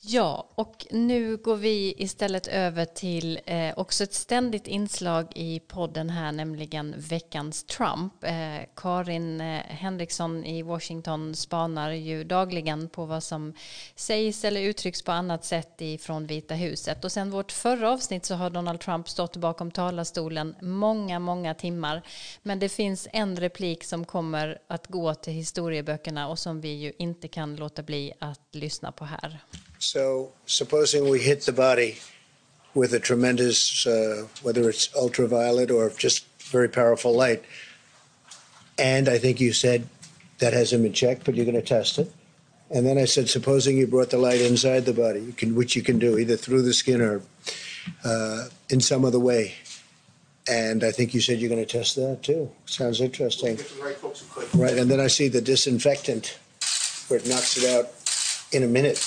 Ja, 0.00 0.48
och 0.54 0.86
nu 0.90 1.36
går 1.36 1.56
vi 1.56 1.94
istället 1.98 2.46
över 2.46 2.84
till 2.84 3.40
eh, 3.46 3.78
också 3.78 4.04
ett 4.04 4.14
ständigt 4.14 4.66
inslag 4.66 5.26
i 5.34 5.60
podden 5.60 6.10
här, 6.10 6.32
nämligen 6.32 6.94
veckans 6.98 7.64
Trump. 7.64 8.24
Eh, 8.24 8.58
Karin 8.76 9.40
eh, 9.40 9.62
Henriksson 9.68 10.44
i 10.44 10.62
Washington 10.62 11.34
spanar 11.34 11.90
ju 11.90 12.24
dagligen 12.24 12.88
på 12.88 13.06
vad 13.06 13.22
som 13.22 13.54
sägs 13.94 14.44
eller 14.44 14.60
uttrycks 14.60 15.02
på 15.02 15.12
annat 15.12 15.44
sätt 15.44 15.80
ifrån 15.80 16.26
Vita 16.26 16.54
huset. 16.54 17.04
Och 17.04 17.12
sen 17.12 17.30
vårt 17.30 17.52
förra 17.52 17.90
avsnitt 17.90 18.24
så 18.24 18.34
har 18.34 18.50
Donald 18.50 18.80
Trump 18.80 19.08
stått 19.08 19.36
bakom 19.36 19.70
talarstolen 19.70 20.54
många, 20.60 21.18
många 21.18 21.54
timmar. 21.54 22.02
Men 22.42 22.58
det 22.58 22.68
finns 22.68 23.08
en 23.12 23.36
replik 23.36 23.84
som 23.84 24.04
kommer 24.04 24.58
att 24.66 24.86
gå 24.86 25.14
till 25.14 25.32
historieböckerna 25.32 26.28
och 26.28 26.38
som 26.38 26.60
vi 26.60 26.72
ju 26.72 26.92
inte 26.98 27.28
kan 27.28 27.56
låta 27.56 27.82
bli 27.82 28.12
att 28.18 28.48
lyssna 28.52 28.92
på 28.92 29.04
här. 29.04 29.40
So, 29.78 30.32
supposing 30.46 31.08
we 31.08 31.20
hit 31.20 31.42
the 31.42 31.52
body 31.52 31.98
with 32.74 32.92
a 32.94 32.98
tremendous, 32.98 33.86
uh, 33.86 34.26
whether 34.42 34.68
it's 34.68 34.94
ultraviolet 34.94 35.70
or 35.70 35.90
just 35.90 36.26
very 36.42 36.68
powerful 36.68 37.14
light, 37.14 37.44
and 38.76 39.08
I 39.08 39.18
think 39.18 39.40
you 39.40 39.52
said 39.52 39.88
that 40.38 40.52
hasn't 40.52 40.82
been 40.82 40.92
checked, 40.92 41.24
but 41.24 41.36
you're 41.36 41.44
going 41.44 41.54
to 41.54 41.62
test 41.62 41.98
it. 41.98 42.12
And 42.70 42.86
then 42.86 42.98
I 42.98 43.04
said, 43.04 43.28
supposing 43.28 43.78
you 43.78 43.86
brought 43.86 44.10
the 44.10 44.18
light 44.18 44.40
inside 44.40 44.84
the 44.84 44.92
body, 44.92 45.20
you 45.20 45.32
can, 45.32 45.54
which 45.54 45.74
you 45.74 45.82
can 45.82 45.98
do 45.98 46.18
either 46.18 46.36
through 46.36 46.62
the 46.62 46.74
skin 46.74 47.00
or 47.00 47.22
uh, 48.04 48.48
in 48.68 48.80
some 48.80 49.04
other 49.04 49.18
way. 49.18 49.54
And 50.50 50.82
I 50.82 50.90
think 50.90 51.14
you 51.14 51.20
said 51.20 51.38
you're 51.38 51.50
going 51.50 51.64
to 51.64 51.78
test 51.78 51.96
that 51.96 52.22
too. 52.22 52.50
Sounds 52.66 53.00
interesting. 53.00 53.58
Right, 53.80 53.96
right, 54.54 54.78
and 54.78 54.90
then 54.90 55.00
I 55.00 55.06
see 55.06 55.28
the 55.28 55.40
disinfectant 55.40 56.38
where 57.08 57.20
it 57.20 57.28
knocks 57.28 57.56
it 57.56 57.68
out 57.70 57.90
in 58.52 58.64
a 58.64 58.66
minute 58.66 58.98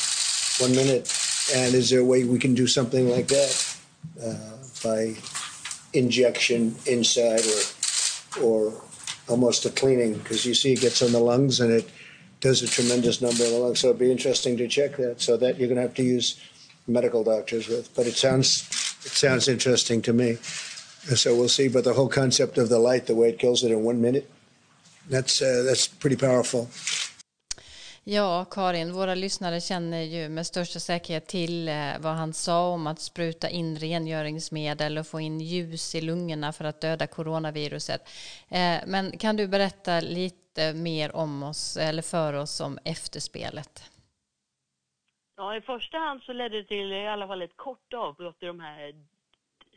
one 0.62 0.72
minute. 0.72 1.12
And 1.56 1.74
is 1.74 1.90
there 1.90 2.00
a 2.00 2.06
way 2.06 2.24
we 2.24 2.40
can 2.40 2.54
do 2.54 2.68
something 2.68 3.10
like 3.10 3.28
that 3.28 3.78
uh, 4.24 4.58
by 4.84 5.16
injection 5.94 6.76
inside 6.86 7.42
or 7.46 8.42
or 8.42 8.82
almost 9.28 9.66
a 9.66 9.70
cleaning? 9.70 10.14
Because 10.14 10.46
you 10.46 10.54
see, 10.54 10.74
it 10.74 10.82
gets 10.82 11.02
on 11.02 11.12
the 11.12 11.20
lungs 11.20 11.60
and 11.60 11.72
it 11.72 11.90
does 12.40 12.62
a 12.62 12.68
tremendous 12.68 13.22
number 13.22 13.44
in 13.44 13.52
the 13.52 13.58
lungs. 13.58 13.80
So 13.80 13.88
it'd 13.88 14.00
be 14.00 14.12
interesting 14.12 14.58
to 14.58 14.68
check 14.68 14.98
that. 14.98 15.22
So 15.22 15.36
that 15.38 15.58
you're 15.58 15.68
going 15.68 15.76
to 15.78 15.84
have 15.84 15.96
to 15.96 16.04
use 16.04 16.40
medical 16.88 17.24
doctors 17.24 17.68
with. 17.68 17.94
But 17.96 18.08
it 18.08 18.16
sounds 18.16 18.62
it 19.04 19.12
sounds 19.12 19.48
interesting 19.48 20.02
to 20.04 20.14
me. 20.14 20.36
So 21.16 21.36
we'll 21.36 21.50
see. 21.50 21.68
But 21.68 21.84
the 21.84 21.94
whole 21.94 22.10
concept 22.10 22.58
of 22.58 22.70
the 22.70 22.80
light, 22.80 23.08
the 23.08 23.16
way 23.16 23.30
it 23.30 23.40
kills 23.40 23.64
it 23.64 23.72
in 23.72 23.84
one 23.84 24.02
minute, 24.02 24.30
that's 25.10 25.42
uh, 25.42 25.64
that's 25.66 25.88
pretty 25.88 26.16
powerful. 26.16 26.70
Ja, 28.04 28.46
Karin, 28.52 28.94
våra 28.94 29.16
lyssnare 29.16 29.62
känner 29.62 30.02
ju 30.02 30.30
med 30.30 30.48
största 30.48 30.80
säkerhet 30.80 31.28
till 31.28 31.68
eh, 31.68 32.00
vad 32.00 32.14
han 32.14 32.34
sa 32.34 32.70
om 32.70 32.88
att 32.88 33.00
spruta 33.00 33.50
in 33.50 33.76
rengöringsmedel 33.76 34.98
och 34.98 35.08
få 35.08 35.20
in 35.20 35.42
ljus 35.42 35.96
i 35.96 36.02
lungorna 36.02 36.52
för 36.52 36.66
att 36.66 36.82
döda 36.82 37.08
coronaviruset. 37.08 38.02
Eh, 38.50 38.78
men 38.88 39.18
kan 39.18 39.36
du 39.36 39.48
berätta 39.48 40.00
lite 40.00 40.74
mer 40.74 41.16
om 41.16 41.44
oss, 41.44 41.78
eller 41.78 42.02
för 42.02 42.34
oss, 42.34 42.62
om 42.62 42.80
efterspelet? 42.86 43.92
Ja, 45.38 45.56
i 45.56 45.62
första 45.62 45.98
hand 45.98 46.24
så 46.24 46.34
ledde 46.34 46.58
det 46.58 46.68
till 46.68 46.94
i 46.94 47.08
alla 47.08 47.28
fall 47.28 47.42
ett 47.42 47.58
kort 47.58 47.94
avbrott 47.94 48.44
i 48.44 48.46
de 48.46 48.60
här 48.60 48.94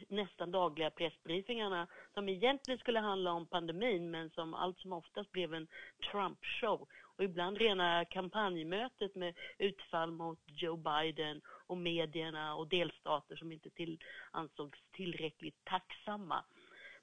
nästan 0.08 0.50
dagliga 0.50 0.90
pressbriefingarna 0.90 1.86
som 2.14 2.28
egentligen 2.28 2.78
skulle 2.78 3.00
handla 3.00 3.32
om 3.32 3.46
pandemin 3.46 4.10
men 4.10 4.30
som 4.30 4.54
allt 4.54 4.78
som 4.78 4.92
oftast 4.92 5.32
blev 5.32 5.54
en 5.54 5.66
Trump-show 6.12 6.86
och 7.16 7.24
ibland 7.24 7.58
rena 7.58 8.04
kampanjmötet 8.04 9.14
med 9.14 9.34
utfall 9.58 10.10
mot 10.10 10.38
Joe 10.46 10.76
Biden 10.76 11.40
och 11.66 11.76
medierna 11.78 12.54
och 12.54 12.68
delstater 12.68 13.36
som 13.36 13.52
inte 13.52 13.70
till, 13.70 13.98
ansågs 14.30 14.78
tillräckligt 14.92 15.64
tacksamma. 15.64 16.44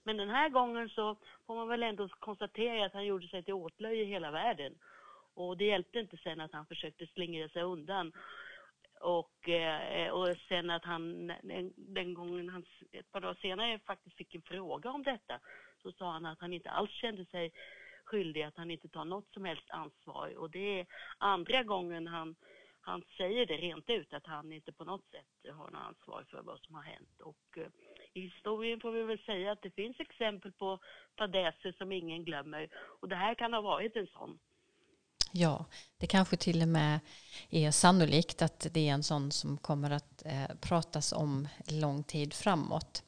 Men 0.03 0.17
den 0.17 0.29
här 0.29 0.49
gången 0.49 0.89
så 0.89 1.17
får 1.47 1.55
man 1.55 1.67
väl 1.67 1.83
ändå 1.83 2.07
konstatera 2.07 2.85
att 2.85 2.93
han 2.93 3.05
gjorde 3.05 3.27
sig 3.27 3.43
till 3.43 3.53
åtlöje 3.53 4.03
i 4.03 4.05
hela 4.05 4.31
världen. 4.31 4.75
Och 5.33 5.57
det 5.57 5.65
hjälpte 5.65 5.99
inte 5.99 6.17
sen 6.17 6.41
att 6.41 6.53
han 6.53 6.65
försökte 6.65 7.07
slingra 7.07 7.49
sig 7.49 7.63
undan 7.63 8.11
Och, 9.01 9.49
eh, 9.49 10.11
och 10.11 10.37
sen 10.47 10.69
att 10.69 10.85
han 10.85 11.27
den, 11.27 11.73
den 11.75 12.13
gången 12.13 12.49
han 12.49 12.65
ett 12.91 13.11
par 13.11 13.21
dagar 13.21 13.37
senare 13.41 13.79
faktiskt 13.79 14.17
fick 14.17 14.35
en 14.35 14.41
fråga 14.41 14.91
om 14.91 15.03
detta 15.03 15.39
så 15.83 15.91
sa 15.91 16.11
han 16.11 16.25
att 16.25 16.39
han 16.39 16.53
inte 16.53 16.69
alls 16.69 16.91
kände 16.91 17.25
sig 17.25 17.51
skyldig, 18.11 18.41
att 18.43 18.57
han 18.57 18.71
inte 18.71 18.89
tar 18.89 19.05
något 19.05 19.33
som 19.33 19.45
helst 19.45 19.69
ansvar. 19.69 20.37
Och 20.37 20.49
det 20.49 20.79
är 20.79 20.85
andra 21.17 21.63
gången 21.63 22.07
han, 22.07 22.35
han 22.81 23.03
säger 23.17 23.45
det 23.45 23.57
rent 23.57 23.89
ut, 23.89 24.13
att 24.13 24.27
han 24.27 24.51
inte 24.51 24.71
på 24.71 24.83
något 24.83 25.05
sätt 25.11 25.53
har 25.55 25.71
något 25.71 25.87
ansvar 25.89 26.25
för 26.31 26.41
vad 26.41 26.59
som 26.59 26.75
har 26.75 26.83
hänt. 26.83 27.15
Och 27.21 27.57
eh, 27.57 27.67
i 28.13 28.21
historien 28.21 28.79
får 28.79 28.91
vi 28.91 29.03
väl 29.03 29.25
säga 29.25 29.51
att 29.51 29.61
det 29.61 29.71
finns 29.71 29.99
exempel 29.99 30.51
på 30.51 30.79
fadäser 31.17 31.71
som 31.77 31.91
ingen 31.91 32.25
glömmer. 32.25 32.69
Och 33.01 33.09
det 33.09 33.15
här 33.15 33.35
kan 33.35 33.53
ha 33.53 33.61
varit 33.61 33.95
en 33.95 34.07
sån. 34.07 34.39
Ja, 35.33 35.65
det 35.97 36.07
kanske 36.07 36.37
till 36.37 36.61
och 36.61 36.67
med 36.67 36.99
är 37.49 37.71
sannolikt 37.71 38.41
att 38.41 38.67
det 38.73 38.89
är 38.89 38.93
en 38.93 39.03
sån 39.03 39.31
som 39.31 39.57
kommer 39.57 39.91
att 39.91 40.25
eh, 40.25 40.55
pratas 40.61 41.13
om 41.13 41.47
lång 41.67 42.03
tid 42.03 42.33
framåt. 42.33 43.03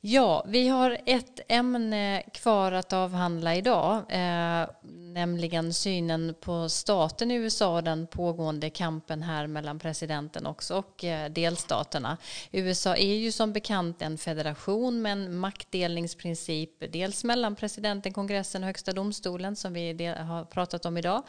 Ja, 0.00 0.44
vi 0.48 0.68
har 0.68 0.98
ett 1.06 1.40
ämne 1.48 2.22
kvar 2.32 2.72
att 2.72 2.92
avhandla 2.92 3.56
idag, 3.56 3.96
eh, 4.08 4.68
nämligen 4.92 5.74
synen 5.74 6.34
på 6.40 6.68
staten 6.68 7.30
i 7.30 7.34
USA 7.34 7.76
och 7.76 7.84
den 7.84 8.06
pågående 8.06 8.70
kampen 8.70 9.22
här 9.22 9.46
mellan 9.46 9.78
presidenten 9.78 10.46
också 10.46 10.76
och 10.76 11.04
eh, 11.04 11.30
delstaterna. 11.30 12.16
USA 12.52 12.96
är 12.96 13.14
ju 13.14 13.32
som 13.32 13.52
bekant 13.52 14.02
en 14.02 14.18
federation 14.18 15.02
med 15.02 15.12
en 15.12 15.38
maktdelningsprincip, 15.38 16.92
dels 16.92 17.24
mellan 17.24 17.56
presidenten, 17.56 18.12
kongressen 18.12 18.62
och 18.62 18.66
högsta 18.66 18.92
domstolen 18.92 19.56
som 19.56 19.72
vi 19.72 20.06
har 20.06 20.44
pratat 20.44 20.86
om 20.86 20.98
idag, 20.98 21.22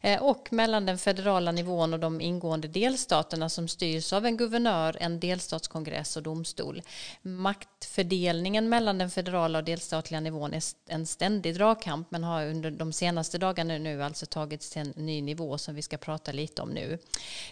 eh, 0.00 0.22
och 0.22 0.48
mellan 0.52 0.86
den 0.86 0.98
federala 0.98 1.52
nivån 1.52 1.94
och 1.94 2.00
de 2.00 2.20
ingående 2.20 2.68
delstaterna 2.68 3.48
som 3.48 3.68
styrs 3.68 4.12
av 4.12 4.26
en 4.26 4.36
guvernör, 4.36 4.96
en 5.00 5.20
delstatskongress 5.20 6.16
och 6.16 6.22
domstol. 6.22 6.82
Maktfördelning 7.22 8.11
fördelningen 8.12 8.68
mellan 8.68 8.98
den 8.98 9.10
federala 9.10 9.58
och 9.58 9.64
delstatliga 9.64 10.20
nivån 10.20 10.54
är 10.54 10.62
en 10.86 11.06
ständig 11.06 11.54
dragkamp 11.54 12.10
men 12.10 12.24
har 12.24 12.46
under 12.46 12.70
de 12.70 12.92
senaste 12.92 13.38
dagarna 13.38 13.78
nu 13.78 14.02
alltså 14.02 14.26
tagits 14.26 14.70
till 14.70 14.80
en 14.80 14.92
ny 14.96 15.22
nivå 15.22 15.58
som 15.58 15.74
vi 15.74 15.82
ska 15.82 15.96
prata 15.96 16.32
lite 16.32 16.62
om 16.62 16.70
nu. 16.70 16.98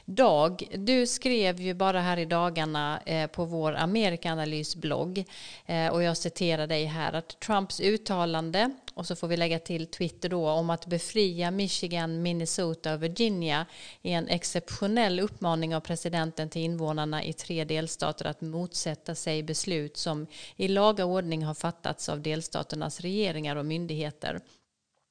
Dag, 0.04 0.68
du 0.74 1.06
skrev 1.06 1.60
ju 1.60 1.74
bara 1.74 2.00
här 2.00 2.16
i 2.16 2.24
dagarna 2.24 3.00
eh, 3.06 3.26
på 3.26 3.44
vår 3.44 3.74
Amerikanalysblogg 3.74 5.24
eh, 5.66 5.88
och 5.88 6.02
jag 6.02 6.16
citerar 6.16 6.66
dig 6.66 6.84
här 6.84 7.12
att 7.12 7.40
Trumps 7.40 7.80
uttalande 7.80 8.70
och 8.94 9.06
så 9.06 9.16
får 9.16 9.28
vi 9.28 9.36
lägga 9.36 9.58
till 9.58 9.86
Twitter 9.86 10.28
då 10.28 10.50
om 10.50 10.70
att 10.70 10.86
befria 10.86 11.50
Michigan, 11.50 12.22
Minnesota 12.22 12.94
och 12.94 13.02
Virginia 13.02 13.66
är 14.02 14.12
en 14.12 14.28
exceptionell 14.28 15.20
uppmaning 15.20 15.76
av 15.76 15.80
presidenten 15.80 16.48
till 16.48 16.62
invånarna 16.62 17.24
i 17.24 17.32
tre 17.32 17.64
delstater 17.64 18.24
att 18.24 18.40
motsätta 18.40 19.14
sig 19.14 19.42
beslut 19.42 19.96
som 19.96 20.26
i 20.56 20.68
laga 20.68 21.04
ordning 21.04 21.44
har 21.44 21.54
fattats 21.54 22.08
av 22.08 22.22
delstaternas 22.22 23.00
regeringar 23.00 23.56
och 23.56 23.66
myndigheter 23.66 24.40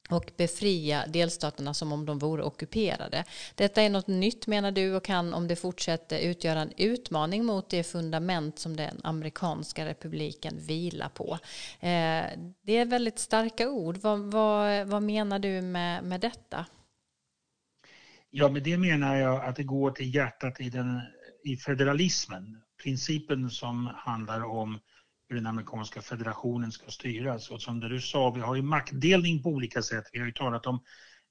och 0.10 0.32
befria 0.38 1.08
delstaterna 1.08 1.74
som 1.74 1.92
om 1.92 2.06
de 2.06 2.20
vore 2.20 2.44
ockuperade. 2.44 3.24
Detta 3.56 3.82
är 3.82 3.90
något 3.90 4.08
nytt 4.08 4.48
menar 4.48 4.72
du 4.72 4.96
och 4.96 5.04
kan 5.04 5.34
om 5.34 5.48
det 5.48 5.56
fortsätter 5.56 6.20
utgöra 6.20 6.62
en 6.62 6.74
utmaning 6.78 7.46
mot 7.46 7.70
det 7.70 7.84
fundament 7.84 8.60
som 8.60 8.78
den 8.78 9.02
amerikanska 9.04 9.86
republiken 9.86 10.58
vilar 10.60 11.10
på. 11.10 11.34
Eh, 11.80 12.26
det 12.62 12.78
är 12.78 12.86
väldigt 12.86 13.20
starka 13.20 13.70
ord. 13.70 13.98
Vad, 13.98 14.20
vad, 14.20 14.88
vad 14.88 15.04
menar 15.04 15.40
du 15.40 15.62
med, 15.62 16.04
med 16.04 16.22
detta? 16.22 16.66
Ja, 18.30 18.50
med 18.50 18.64
det 18.64 18.78
menar 18.78 19.16
jag 19.16 19.46
att 19.46 19.56
det 19.56 19.64
går 19.64 19.92
till 19.92 20.16
hjärtat 20.16 20.62
i, 20.62 20.70
den, 20.70 21.02
i 21.44 21.58
federalismen. 21.58 22.62
Principen 22.84 23.50
som 23.50 23.90
handlar 23.96 24.44
om 24.44 24.80
hur 25.30 25.36
den 25.36 25.48
amerikanska 25.48 26.02
federationen 26.02 26.72
ska 26.72 26.92
styras. 26.92 27.50
Och 27.50 27.62
som 27.62 27.80
du 27.80 28.02
sa, 28.02 28.30
vi 28.30 28.42
har 28.42 28.56
ju 28.56 28.62
maktdelning 28.62 29.44
på 29.44 29.50
olika 29.50 29.82
sätt. 29.82 30.10
Vi 30.14 30.20
har 30.20 30.26
ju 30.26 30.32
talat 30.32 30.66
om 30.66 30.80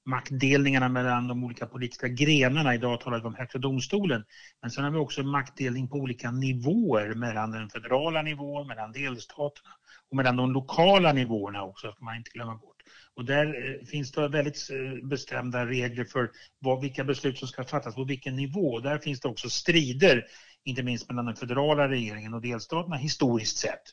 maktdelningarna 0.05 0.89
mellan 0.89 1.27
de 1.27 1.43
olika 1.43 1.65
politiska 1.65 2.07
grenarna. 2.07 2.75
Idag 2.75 3.01
talar 3.01 3.19
vi 3.19 3.27
om 3.27 3.35
Högsta 3.35 3.59
domstolen. 3.59 4.23
Men 4.61 4.71
sen 4.71 4.83
har 4.83 4.91
vi 4.91 4.97
också 4.97 5.23
maktdelning 5.23 5.87
på 5.87 5.97
olika 5.97 6.31
nivåer 6.31 7.13
mellan 7.13 7.51
den 7.51 7.69
federala 7.69 8.21
nivån, 8.21 8.67
mellan 8.67 8.91
delstaterna 8.91 9.69
och 10.09 10.17
mellan 10.17 10.35
de 10.35 10.51
lokala 10.51 11.13
nivåerna 11.13 11.63
också, 11.63 11.91
ska 11.91 12.05
man 12.05 12.15
inte 12.15 12.31
glömma 12.31 12.55
bort. 12.55 12.75
Och 13.15 13.25
där 13.25 13.45
eh, 13.45 13.85
finns 13.85 14.11
det 14.11 14.27
väldigt 14.27 14.69
eh, 14.71 15.07
bestämda 15.07 15.65
regler 15.65 16.05
för 16.05 16.31
vad, 16.59 16.81
vilka 16.81 17.03
beslut 17.03 17.37
som 17.37 17.47
ska 17.47 17.63
fattas 17.63 17.95
på 17.95 18.03
vilken 18.03 18.35
nivå. 18.35 18.79
Där 18.79 18.97
finns 18.97 19.19
det 19.19 19.27
också 19.27 19.49
strider 19.49 20.25
inte 20.65 20.83
minst 20.83 21.09
mellan 21.09 21.25
den 21.25 21.35
federala 21.35 21.89
regeringen 21.89 22.33
och 22.33 22.41
delstaterna 22.41 22.95
historiskt 22.95 23.57
sett. 23.57 23.83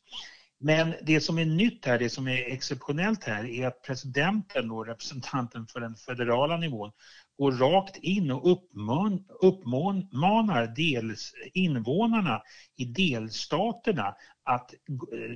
Men 0.58 0.94
det 1.02 1.20
som 1.20 1.38
är 1.38 1.46
nytt 1.46 1.84
här, 1.84 1.98
det 1.98 2.10
som 2.10 2.28
är 2.28 2.52
exceptionellt 2.52 3.24
här 3.24 3.44
är 3.44 3.66
att 3.66 3.82
presidenten 3.82 4.70
och 4.70 4.86
representanten 4.86 5.66
för 5.66 5.80
den 5.80 5.96
federala 5.96 6.56
nivån 6.56 6.92
går 7.38 7.52
rakt 7.52 7.96
in 7.96 8.30
och 8.30 8.52
uppman, 8.52 9.24
uppmanar 9.42 10.66
dels 10.76 11.32
invånarna 11.54 12.42
i 12.76 12.84
delstaterna 12.84 14.14
att 14.44 14.74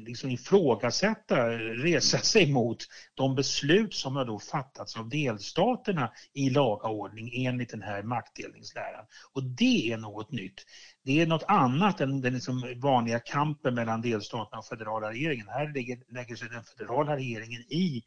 liksom 0.06 0.30
ifrågasätta, 0.30 1.50
resa 1.58 2.18
sig 2.22 2.52
mot 2.52 2.78
de 3.14 3.34
beslut 3.34 3.94
som 3.94 4.16
har 4.16 4.24
då 4.24 4.38
fattats 4.38 4.96
av 4.96 5.08
delstaterna 5.08 6.12
i 6.34 6.50
laga 6.50 6.88
ordning 6.88 7.46
enligt 7.46 7.70
den 7.70 7.82
här 7.82 8.02
maktdelningsläran. 8.02 9.06
Och 9.32 9.44
det 9.44 9.92
är 9.92 9.96
något 9.96 10.32
nytt. 10.32 10.64
Det 11.04 11.20
är 11.20 11.26
något 11.26 11.44
annat 11.48 12.00
än 12.00 12.20
den 12.20 12.34
liksom 12.34 12.74
vanliga 12.76 13.18
kampen 13.18 13.74
mellan 13.74 14.00
delstaterna 14.00 14.58
och 14.58 14.66
federala 14.66 15.10
regeringen. 15.10 15.48
Här 15.48 15.72
lägger, 15.74 15.98
lägger 16.14 16.36
sig 16.36 16.48
den 16.48 16.64
federala 16.64 17.16
regeringen 17.16 17.62
i 17.62 18.02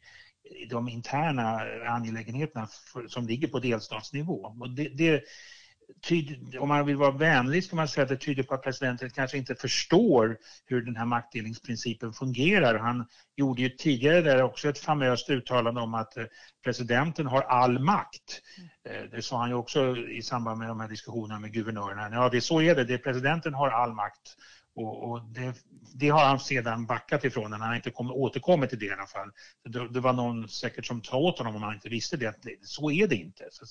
de 0.70 0.88
interna 0.88 1.60
angelägenheterna 1.86 2.68
för, 2.92 3.08
som 3.08 3.26
ligger 3.26 3.48
på 3.48 3.58
delstatsnivå. 3.58 4.56
Och 4.60 4.70
det, 4.70 4.88
det 4.88 5.24
tyder, 6.02 6.58
om 6.58 6.68
man 6.68 6.86
vill 6.86 6.96
vara 6.96 7.10
vänlig 7.10 7.64
ska 7.64 7.76
man 7.76 7.88
säga 7.88 8.02
att 8.02 8.08
det 8.08 8.16
tyder 8.16 8.42
på 8.42 8.54
att 8.54 8.62
presidenten 8.62 9.10
kanske 9.10 9.38
inte 9.38 9.54
förstår 9.54 10.38
hur 10.66 10.82
den 10.82 10.96
här 10.96 11.04
maktdelningsprincipen 11.04 12.12
fungerar. 12.12 12.78
Han 12.78 13.06
gjorde 13.36 13.62
ju 13.62 13.68
tidigare 13.68 14.20
där 14.20 14.42
också 14.42 14.68
ett 14.68 14.78
famöst 14.78 15.30
uttalande 15.30 15.80
om 15.80 15.94
att 15.94 16.16
eh, 16.16 16.24
presidenten 16.64 17.26
har 17.26 17.42
all 17.42 17.78
makt. 17.78 18.42
Eh, 18.88 19.10
det 19.10 19.22
sa 19.22 19.38
han 19.38 19.48
ju 19.48 19.54
också 19.54 19.96
i 19.96 20.22
samband 20.22 20.58
med 20.58 20.68
de 20.68 20.80
här 20.80 20.88
diskussionerna 20.88 21.40
med 21.40 21.52
guvernörerna. 21.52 22.08
Ja, 22.12 22.28
det, 22.28 22.40
så 22.40 22.62
är 22.62 22.74
det. 22.74 22.84
det 22.84 22.98
presidenten 22.98 23.54
har 23.54 23.70
all 23.70 23.92
makt 23.92 24.36
och, 24.76 25.10
och 25.10 25.22
det, 25.24 25.54
det, 25.94 26.08
har 26.08 26.24
han 26.24 26.40
sedan 26.40 26.86
backat 26.86 27.24
ifrån, 27.24 27.52
han 27.52 27.60
har 27.60 27.74
inte 27.74 27.90
kom, 27.90 28.10
återkommit 28.10 28.70
till 28.70 28.78
det 28.78 28.86
i 28.86 28.92
alla 28.92 29.06
fall. 29.06 29.30
Det, 29.64 29.88
det, 29.88 30.00
var 30.00 30.12
någon 30.12 30.48
säkert 30.48 30.86
som 30.86 31.00
tog 31.00 31.22
åt 31.22 31.38
honom 31.38 31.56
om 31.56 31.62
han 31.62 31.74
inte 31.74 31.88
visste 31.88 32.16
det, 32.16 32.26
att 32.26 32.44
så 32.62 32.90
är 32.90 33.08
det 33.08 33.16
inte. 33.16 33.48
Så, 33.50 33.66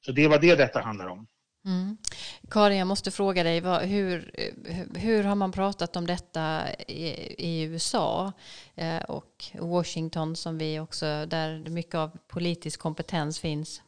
så 0.00 0.12
det 0.12 0.28
var 0.28 0.38
det 0.38 0.54
detta 0.54 0.80
handlar 0.80 1.06
om. 1.06 1.26
Mm. 1.64 1.96
Karin, 2.50 2.78
jag 2.78 2.86
måste 2.86 3.10
fråga 3.10 3.42
dig, 3.42 3.60
vad, 3.60 3.82
hur, 3.82 4.30
hur 4.94 5.24
har 5.24 5.34
man 5.34 5.52
pratat 5.52 5.96
om 5.96 6.06
detta 6.06 6.74
i, 6.88 7.08
i 7.38 7.62
USA 7.62 8.32
eh, 8.74 9.02
och 9.02 9.44
Washington 9.54 10.36
som 10.36 10.58
vi 10.58 10.80
också, 10.80 11.26
där 11.26 11.70
mycket 11.70 11.94
av 11.94 12.18
politisk 12.28 12.80
kompetens 12.80 13.40
finns? 13.40 13.82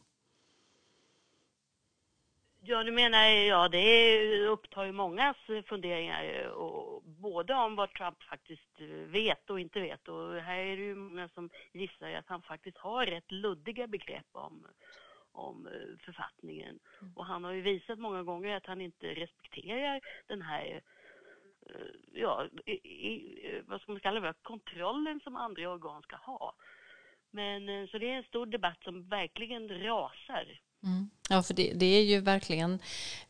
Ja, 2.71 2.83
du 2.83 2.91
menar 2.91 3.27
ja, 3.27 3.67
det 3.67 4.47
upptar 4.47 4.85
ju 4.85 4.91
mångas 4.91 5.37
funderingar, 5.65 6.47
och 6.47 7.03
både 7.03 7.53
om 7.53 7.75
vad 7.75 7.93
Trump 7.93 8.23
faktiskt 8.23 8.79
vet 9.07 9.49
och 9.49 9.59
inte 9.59 9.79
vet. 9.79 10.07
Och 10.07 10.33
här 10.35 10.57
är 10.57 10.77
det 10.77 10.83
ju 10.83 10.95
många 10.95 11.29
som 11.29 11.49
gissar 11.73 12.13
att 12.13 12.27
han 12.27 12.41
faktiskt 12.41 12.77
har 12.77 13.05
rätt 13.05 13.31
luddiga 13.31 13.87
begrepp 13.87 14.27
om, 14.31 14.67
om 15.31 15.69
författningen. 16.05 16.79
Och 17.15 17.25
han 17.25 17.43
har 17.43 17.51
ju 17.51 17.61
visat 17.61 17.99
många 17.99 18.23
gånger 18.23 18.57
att 18.57 18.65
han 18.65 18.81
inte 18.81 19.07
respekterar 19.07 20.01
den 20.27 20.41
här 20.41 20.81
ja, 22.13 22.47
i, 22.65 22.71
i, 22.71 23.61
vad 23.67 23.81
ska 23.81 23.91
man 23.91 24.01
kalla 24.01 24.19
det, 24.19 24.33
kontrollen 24.41 25.19
som 25.23 25.35
andra 25.35 25.69
organ 25.69 26.01
ska 26.01 26.15
ha. 26.15 26.53
Men 27.31 27.87
så 27.87 27.97
det 27.97 28.09
är 28.09 28.17
en 28.17 28.23
stor 28.23 28.45
debatt 28.45 28.83
som 28.83 29.09
verkligen 29.09 29.83
rasar. 29.83 30.61
Mm. 30.83 31.09
Ja, 31.29 31.43
för 31.43 31.53
det, 31.53 31.73
det, 31.75 31.85
är 31.85 32.03
ju 32.03 32.19
verkligen, 32.19 32.79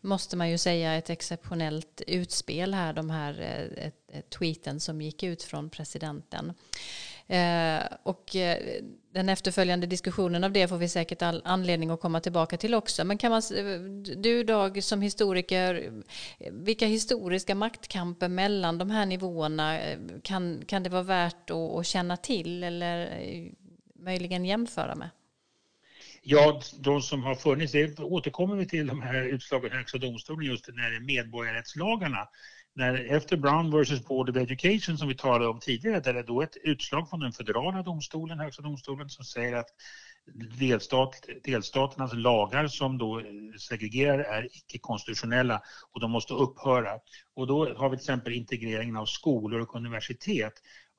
måste 0.01 0.37
man 0.37 0.49
ju 0.49 0.57
säga, 0.57 0.93
ett 0.93 1.09
exceptionellt 1.09 2.01
utspel 2.07 2.73
här, 2.73 2.93
de 2.93 3.09
här 3.09 3.41
eh, 3.77 4.21
tweeten 4.21 4.79
som 4.79 5.01
gick 5.01 5.23
ut 5.23 5.43
från 5.43 5.69
presidenten. 5.69 6.53
Eh, 7.31 7.81
och 8.03 8.35
eh, 8.35 8.57
den 9.13 9.29
efterföljande 9.29 9.87
diskussionen 9.87 10.43
av 10.43 10.51
det 10.51 10.67
får 10.67 10.77
vi 10.77 10.89
säkert 10.89 11.21
all 11.21 11.41
anledning 11.45 11.89
att 11.89 12.01
komma 12.01 12.19
tillbaka 12.19 12.57
till 12.57 12.73
också. 12.73 13.03
Men 13.03 13.17
kan 13.17 13.31
man, 13.31 13.41
du 14.17 14.43
Dag 14.43 14.83
som 14.83 15.01
historiker, 15.01 15.91
vilka 16.51 16.85
historiska 16.85 17.55
maktkamper 17.55 18.27
mellan 18.27 18.77
de 18.77 18.91
här 18.91 19.05
nivåerna 19.05 19.79
eh, 19.79 19.99
kan, 20.23 20.63
kan 20.65 20.83
det 20.83 20.89
vara 20.89 21.03
värt 21.03 21.49
att, 21.49 21.57
att 21.57 21.85
känna 21.85 22.17
till 22.17 22.63
eller 22.63 23.21
eh, 23.21 23.51
möjligen 23.95 24.45
jämföra 24.45 24.95
med? 24.95 25.09
Ja, 26.23 26.61
de 26.79 27.01
som 27.01 27.23
har 27.23 27.35
funnits, 27.35 27.71
det 27.71 27.99
återkommer 27.99 28.55
vi 28.55 28.67
till 28.67 28.87
de 28.87 29.01
här 29.01 29.23
utslagen 29.23 29.71
i 29.71 29.75
Högsta 29.75 29.97
domstolen 29.97 30.45
just 30.45 30.67
när 30.67 30.89
det 30.89 30.95
är 30.95 30.99
medborgarrättslagarna. 30.99 32.27
När, 32.75 33.15
efter 33.15 33.37
Brown 33.37 33.81
vs 33.81 34.07
Board 34.07 34.29
of 34.29 34.35
Education 34.35 34.97
som 34.97 35.07
vi 35.07 35.15
talade 35.15 35.47
om 35.47 35.59
tidigare, 35.59 35.99
där 35.99 36.13
det 36.13 36.19
är 36.19 36.23
då 36.23 36.41
ett 36.41 36.57
utslag 36.63 37.09
från 37.09 37.19
den 37.19 37.31
federala 37.31 37.83
domstolen, 37.83 38.39
Högsta 38.39 38.61
domstolen, 38.61 39.09
som 39.09 39.25
säger 39.25 39.55
att 39.55 39.69
delstat, 40.59 41.15
delstaternas 41.43 42.13
lagar 42.13 42.67
som 42.67 42.97
då 42.97 43.21
segregerar 43.59 44.19
är 44.19 44.45
icke-konstitutionella 44.45 45.61
och 45.91 45.99
de 45.99 46.11
måste 46.11 46.33
upphöra. 46.33 46.99
Och 47.35 47.47
då 47.47 47.73
har 47.73 47.89
vi 47.89 47.97
till 47.97 48.03
exempel 48.03 48.33
integreringen 48.33 48.95
av 48.97 49.05
skolor 49.05 49.59
och 49.61 49.75
universitet 49.75 50.53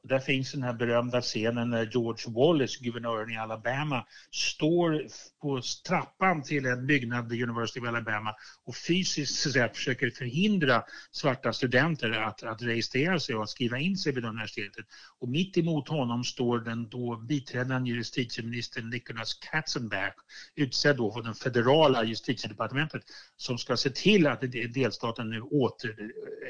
där 0.04 0.18
finns 0.18 0.52
den 0.52 0.62
här 0.62 0.72
berömda 0.72 1.20
scenen 1.20 1.70
när 1.70 1.86
George 1.92 2.34
Wallace, 2.34 2.78
guvernören 2.84 3.30
i 3.30 3.38
Alabama, 3.38 4.06
står 4.30 5.06
på 5.40 5.60
trappan 5.88 6.42
till 6.42 6.66
en 6.66 6.86
byggnad 6.86 7.28
vid 7.28 7.42
University 7.42 7.80
of 7.80 7.88
Alabama 7.88 8.34
och 8.64 8.76
fysiskt 8.76 9.34
så 9.34 9.50
säga, 9.50 9.68
försöker 9.68 10.10
förhindra 10.10 10.82
svarta 11.10 11.52
studenter 11.52 12.10
att, 12.10 12.42
att 12.42 12.62
registrera 12.62 13.20
sig 13.20 13.34
och 13.34 13.42
att 13.42 13.50
skriva 13.50 13.78
in 13.78 13.96
sig 13.96 14.12
vid 14.12 14.24
universitetet. 14.24 14.86
Och 15.18 15.28
mitt 15.28 15.58
emot 15.58 15.88
honom 15.88 16.24
står 16.24 16.58
den 16.58 16.88
då 16.88 17.16
biträdande 17.16 17.90
justitieministern 17.90 18.90
Nicholas 18.90 19.34
Katzenberg, 19.34 20.12
utsedd 20.56 20.96
då 20.96 21.12
från 21.12 21.24
det 21.24 21.34
federala 21.34 22.04
justitiedepartementet, 22.04 23.02
som 23.36 23.58
ska 23.58 23.76
se 23.76 23.90
till 23.90 24.26
att 24.26 24.40
delstaten 24.74 25.30
nu 25.30 25.40
åter 25.40 25.96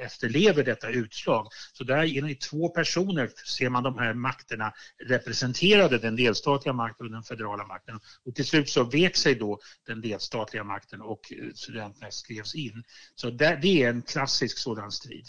efterlever 0.04 0.64
detta 0.64 0.88
utslag. 0.88 1.48
Så 1.72 1.84
där 1.84 2.16
är 2.16 2.22
ni 2.22 2.34
två 2.34 2.68
personer 2.68 3.30
ser 3.46 3.68
man 3.68 3.82
de 3.82 3.98
här 3.98 4.14
makterna 4.14 4.72
representerade, 5.08 5.98
den 5.98 6.16
delstatliga 6.16 6.72
makten 6.72 7.06
och 7.06 7.12
den 7.12 7.22
federala 7.22 7.66
makten. 7.66 8.00
Och 8.24 8.34
till 8.34 8.46
slut 8.46 8.68
så 8.70 8.84
vek 8.84 9.16
sig 9.16 9.34
då 9.34 9.58
den 9.86 10.00
delstatliga 10.00 10.64
makten 10.64 11.00
och 11.00 11.32
eh, 11.32 11.52
studenterna 11.54 12.10
skrevs 12.10 12.54
in. 12.54 12.84
Så 13.14 13.30
det, 13.30 13.58
det 13.62 13.82
är 13.82 13.90
en 13.90 14.02
klassisk 14.02 14.58
sådan 14.58 14.92
strid. 14.92 15.26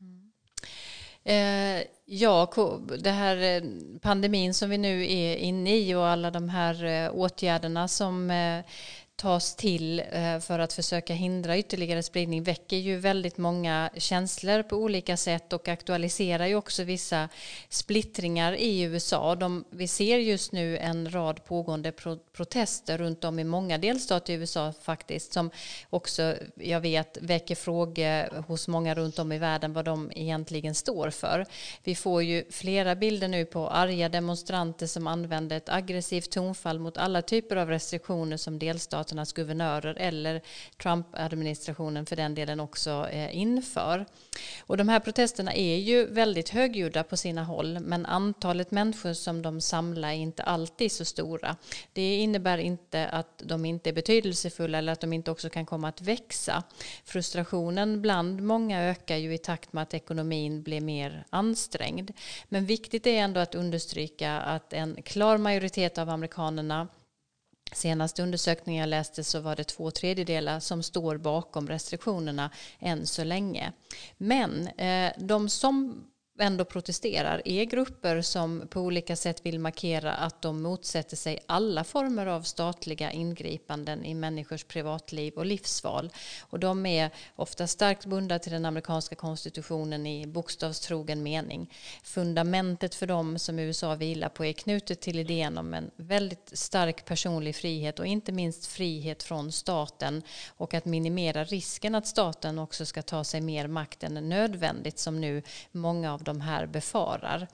Mm. 0.00 0.28
Eh, 1.28 1.86
ja, 2.04 2.52
det 2.98 3.10
här 3.10 3.36
eh, 3.36 3.62
pandemin 4.00 4.54
som 4.54 4.70
vi 4.70 4.78
nu 4.78 5.12
är 5.12 5.36
inne 5.36 5.76
i 5.76 5.94
och 5.94 6.06
alla 6.06 6.30
de 6.30 6.48
här 6.48 6.84
eh, 6.84 7.14
åtgärderna 7.14 7.88
som 7.88 8.30
tas 9.18 9.54
till 9.54 10.02
eh, 10.10 10.38
för 10.40 10.58
att 10.58 10.72
försöka 10.72 11.14
hindra 11.14 11.58
ytterligare 11.58 12.02
spridning 12.02 12.42
väcker 12.42 12.76
ju 12.76 12.96
väldigt 12.96 13.38
många 13.38 13.90
känslor 13.96 14.62
på 14.62 14.76
olika 14.76 15.16
sätt 15.16 15.52
och 15.52 15.68
aktualiserar 15.68 16.46
ju 16.46 16.54
också 16.54 16.84
vissa 16.84 17.28
splittringar 17.68 18.52
i 18.52 18.82
USA. 18.82 19.34
De, 19.34 19.64
vi 19.70 19.88
ser 19.88 20.18
just 20.18 20.52
nu 20.52 20.78
en 20.78 21.10
rad 21.10 21.44
pågående 21.44 21.92
pro 21.92 22.18
protester 22.32 22.98
runt 22.98 23.24
om 23.24 23.38
i 23.38 23.44
många 23.44 23.78
delstater 23.78 24.32
i 24.32 24.36
USA 24.36 24.72
faktiskt 24.82 25.32
som 25.32 25.50
också, 25.90 26.34
jag 26.54 26.80
vet, 26.80 27.18
väcker 27.20 27.54
frågor 27.54 28.42
hos 28.42 28.68
många 28.68 28.94
runt 28.94 29.18
om 29.18 29.32
i 29.32 29.38
världen 29.38 29.72
vad 29.72 29.84
de 29.84 30.12
egentligen 30.14 30.74
står 30.74 31.10
för. 31.10 31.46
Vi 31.84 31.94
får 31.94 32.22
ju 32.22 32.44
flera 32.50 32.94
bilder 32.94 33.28
nu 33.28 33.44
på 33.44 33.68
arga 33.68 34.08
demonstranter 34.08 34.86
som 34.86 35.06
använder 35.06 35.56
ett 35.56 35.68
aggressivt 35.68 36.30
tonfall 36.30 36.78
mot 36.78 36.96
alla 36.96 37.22
typer 37.22 37.56
av 37.56 37.68
restriktioner 37.68 38.36
som 38.36 38.58
delstater 38.58 39.07
delstaternas 39.08 39.32
guvernörer 39.32 39.94
eller 39.98 40.42
Trump-administrationen 40.82 42.06
för 42.06 42.16
den 42.16 42.34
delen 42.34 42.60
också 42.60 43.08
eh, 43.10 43.36
inför. 43.36 44.06
Och 44.66 44.76
de 44.76 44.88
här 44.88 45.00
protesterna 45.00 45.54
är 45.54 45.76
ju 45.76 46.06
väldigt 46.06 46.48
högljudda 46.48 47.02
på 47.02 47.16
sina 47.16 47.44
håll 47.44 47.78
men 47.80 48.06
antalet 48.06 48.70
människor 48.70 49.12
som 49.12 49.42
de 49.42 49.60
samlar 49.60 50.08
är 50.08 50.12
inte 50.12 50.42
alltid 50.42 50.92
så 50.92 51.04
stora. 51.04 51.56
Det 51.92 52.16
innebär 52.16 52.58
inte 52.58 53.08
att 53.08 53.42
de 53.44 53.64
inte 53.64 53.90
är 53.90 53.94
betydelsefulla 53.94 54.78
eller 54.78 54.92
att 54.92 55.00
de 55.00 55.12
inte 55.12 55.30
också 55.30 55.50
kan 55.50 55.66
komma 55.66 55.88
att 55.88 56.00
växa. 56.00 56.62
Frustrationen 57.04 58.02
bland 58.02 58.42
många 58.42 58.82
ökar 58.82 59.16
ju 59.16 59.34
i 59.34 59.38
takt 59.38 59.72
med 59.72 59.82
att 59.82 59.94
ekonomin 59.94 60.62
blir 60.62 60.80
mer 60.80 61.24
ansträngd. 61.30 62.10
Men 62.48 62.66
viktigt 62.66 63.06
är 63.06 63.18
ändå 63.18 63.40
att 63.40 63.54
understryka 63.54 64.40
att 64.40 64.72
en 64.72 65.02
klar 65.02 65.38
majoritet 65.38 65.98
av 65.98 66.10
amerikanerna 66.10 66.88
Senaste 67.72 68.22
undersökningen 68.22 68.80
jag 68.80 68.88
läste 68.88 69.24
så 69.24 69.40
var 69.40 69.56
det 69.56 69.64
två 69.64 69.90
tredjedelar 69.90 70.60
som 70.60 70.82
står 70.82 71.16
bakom 71.16 71.68
restriktionerna 71.68 72.50
än 72.78 73.06
så 73.06 73.24
länge. 73.24 73.72
Men 74.16 74.66
eh, 74.66 75.12
de 75.18 75.48
som 75.48 76.04
ändå 76.40 76.64
protesterar 76.64 77.42
är 77.44 77.64
grupper 77.64 78.22
som 78.22 78.68
på 78.70 78.80
olika 78.80 79.16
sätt 79.16 79.46
vill 79.46 79.58
markera 79.60 80.12
att 80.14 80.42
de 80.42 80.62
motsätter 80.62 81.16
sig 81.16 81.38
alla 81.46 81.84
former 81.84 82.26
av 82.26 82.42
statliga 82.42 83.10
ingripanden 83.10 84.04
i 84.04 84.14
människors 84.14 84.64
privatliv 84.64 85.34
och 85.34 85.46
livsval. 85.46 86.12
Och 86.40 86.58
de 86.58 86.86
är 86.86 87.10
ofta 87.36 87.66
starkt 87.66 88.06
bundna 88.06 88.38
till 88.38 88.52
den 88.52 88.64
amerikanska 88.64 89.14
konstitutionen 89.14 90.06
i 90.06 90.26
bokstavstrogen 90.26 91.22
mening. 91.22 91.72
Fundamentet 92.02 92.94
för 92.94 93.06
dem 93.06 93.38
som 93.38 93.58
USA 93.58 93.94
vilar 93.94 94.28
på 94.28 94.44
är 94.44 94.52
knutet 94.52 95.00
till 95.00 95.18
idén 95.18 95.58
om 95.58 95.74
en 95.74 95.90
väldigt 95.96 96.50
stark 96.52 97.04
personlig 97.04 97.56
frihet 97.56 97.98
och 97.98 98.06
inte 98.06 98.32
minst 98.32 98.66
frihet 98.66 99.22
från 99.22 99.52
staten 99.52 100.22
och 100.56 100.74
att 100.74 100.84
minimera 100.84 101.44
risken 101.44 101.94
att 101.94 102.06
staten 102.06 102.58
också 102.58 102.86
ska 102.86 103.02
ta 103.02 103.24
sig 103.24 103.40
mer 103.40 103.66
makt 103.66 104.02
än 104.02 104.28
nödvändigt 104.28 104.98
som 104.98 105.20
nu 105.20 105.42
många 105.72 106.14
av 106.14 106.22
de 106.28 106.40
här 106.40 106.66
befarar. 106.66 107.46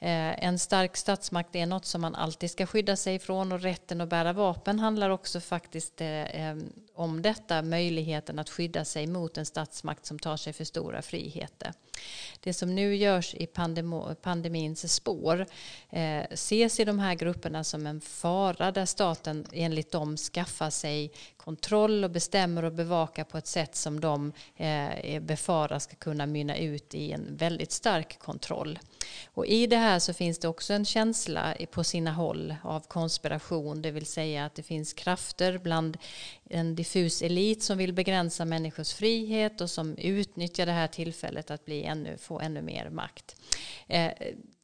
Eh, 0.00 0.44
en 0.44 0.58
stark 0.58 0.96
statsmakt 0.96 1.56
är 1.56 1.66
något 1.66 1.84
som 1.84 2.00
man 2.00 2.14
alltid 2.14 2.50
ska 2.50 2.66
skydda 2.66 2.96
sig 2.96 3.14
ifrån 3.14 3.52
och 3.52 3.60
rätten 3.60 4.00
att 4.00 4.08
bära 4.08 4.32
vapen 4.32 4.80
handlar 4.80 5.10
också 5.10 5.40
faktiskt 5.40 6.00
eh, 6.00 6.56
om 6.94 7.22
detta, 7.22 7.62
möjligheten 7.62 8.38
att 8.38 8.50
skydda 8.50 8.84
sig 8.84 9.06
mot 9.06 9.38
en 9.38 9.46
statsmakt 9.46 10.06
som 10.06 10.18
tar 10.18 10.36
sig 10.36 10.52
för 10.52 10.64
stora 10.64 11.02
friheter. 11.02 11.72
Det 12.40 12.54
som 12.54 12.74
nu 12.74 12.96
görs 12.96 13.34
i 13.34 13.46
pandemins 14.22 14.94
spår 14.94 15.46
eh, 15.90 16.24
ses 16.30 16.80
i 16.80 16.84
de 16.84 16.98
här 16.98 17.14
grupperna 17.14 17.64
som 17.64 17.86
en 17.86 18.00
fara 18.00 18.72
där 18.72 18.86
staten 18.86 19.46
enligt 19.52 19.92
dem 19.92 20.16
skaffar 20.16 20.70
sig 20.70 21.12
kontroll 21.36 22.04
och 22.04 22.10
bestämmer 22.10 22.64
och 22.64 22.72
bevakar 22.72 23.24
på 23.24 23.38
ett 23.38 23.46
sätt 23.46 23.76
som 23.76 24.00
de 24.00 24.32
befarar 25.20 25.78
ska 25.78 25.96
kunna 25.96 26.26
mynna 26.26 26.56
ut 26.56 26.94
i 26.94 27.12
en 27.12 27.36
väldigt 27.36 27.72
stark 27.72 28.18
kontroll. 28.18 28.78
Och 29.34 29.46
I 29.46 29.66
det 29.66 29.76
här 29.76 29.98
så 29.98 30.14
finns 30.14 30.38
det 30.38 30.48
också 30.48 30.72
en 30.72 30.84
känsla 30.84 31.54
på 31.70 31.84
sina 31.84 32.12
håll 32.12 32.54
av 32.62 32.80
konspiration, 32.80 33.82
det 33.82 33.90
vill 33.90 34.06
säga 34.06 34.44
att 34.44 34.54
det 34.54 34.62
finns 34.62 34.92
krafter 34.92 35.58
bland 35.58 35.96
en 36.50 36.74
diffus 36.74 37.22
elit 37.22 37.62
som 37.62 37.78
vill 37.78 37.92
begränsa 37.92 38.44
människors 38.44 38.92
frihet 38.92 39.60
och 39.60 39.70
som 39.70 39.96
utnyttjar 39.96 40.66
det 40.66 40.72
här 40.72 40.88
tillfället 40.88 41.50
att 41.50 41.64
bli 41.64 41.84
ännu, 41.84 42.18
få 42.18 42.40
ännu 42.40 42.62
mer 42.62 42.90
makt. 42.90 43.36
Eh, 43.86 44.12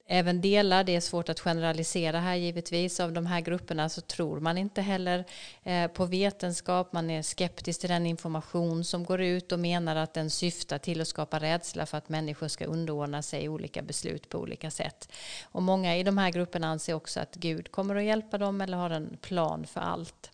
Även 0.07 0.41
delar, 0.41 0.85
det 0.85 0.97
är 0.97 1.01
svårt 1.01 1.29
att 1.29 1.41
generalisera 1.41 2.21
här 2.21 2.35
givetvis, 2.35 3.01
av 3.01 3.13
de 3.13 3.27
här 3.27 3.41
grupperna 3.41 3.89
så 3.89 4.01
tror 4.01 4.41
man 4.41 4.59
inte 4.59 4.83
heller 4.83 5.25
eh, 5.63 5.87
på 5.91 6.07
vetenskap, 6.07 6.93
man 6.93 7.11
är 7.11 7.23
skeptisk 7.23 7.81
till 7.81 7.89
den 7.89 8.07
information 8.07 8.85
som 8.85 9.05
går 9.05 9.21
ut 9.21 9.53
och 9.53 9.59
menar 9.59 9.97
att 9.97 10.15
den 10.15 10.31
syftar 10.31 10.79
till 10.79 11.01
att 11.01 11.09
skapa 11.09 11.41
rädsla 11.41 11.87
för 11.87 11.99
att 11.99 12.09
människor 12.09 12.49
ska 12.49 12.65
underordna 12.65 13.23
sig 13.23 13.49
olika 13.49 13.83
beslut 13.83 14.29
på 14.29 14.39
olika 14.39 14.71
sätt. 14.71 15.13
Och 15.45 15.63
många 15.63 15.97
i 15.97 16.03
de 16.03 16.19
här 16.19 16.31
grupperna 16.31 16.67
anser 16.67 16.95
också 16.95 17.21
att 17.21 17.35
Gud 17.35 17.71
kommer 17.71 17.97
att 17.97 18.05
hjälpa 18.05 18.39
dem 18.39 18.61
eller 18.61 18.77
har 18.77 18.91
en 18.91 19.17
plan 19.21 19.67
för 19.67 19.81
allt. 19.81 20.31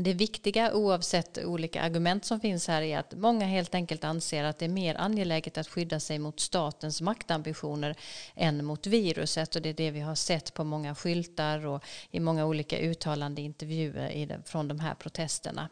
Det 0.00 0.14
viktiga 0.14 0.74
oavsett 0.74 1.38
olika 1.44 1.82
argument 1.82 2.24
som 2.24 2.40
finns 2.40 2.68
här 2.68 2.82
är 2.82 2.98
att 2.98 3.14
många 3.14 3.46
helt 3.46 3.74
enkelt 3.74 4.04
anser 4.04 4.44
att 4.44 4.58
det 4.58 4.64
är 4.64 4.68
mer 4.68 4.94
angeläget 4.94 5.58
att 5.58 5.68
skydda 5.68 6.00
sig 6.00 6.18
mot 6.18 6.40
statens 6.40 7.00
maktambitioner 7.00 7.96
än 8.34 8.64
mot 8.64 8.86
viruset 8.86 9.56
och 9.56 9.62
det 9.62 9.68
är 9.68 9.74
det 9.74 9.90
vi 9.90 10.00
har 10.00 10.14
sett 10.14 10.54
på 10.54 10.64
många 10.64 10.94
skyltar 10.94 11.66
och 11.66 11.84
i 12.10 12.20
många 12.20 12.46
olika 12.46 12.78
uttalande 12.78 13.42
intervjuer 13.42 14.42
från 14.44 14.68
de 14.68 14.80
här 14.80 14.94
protesterna. 14.94 15.68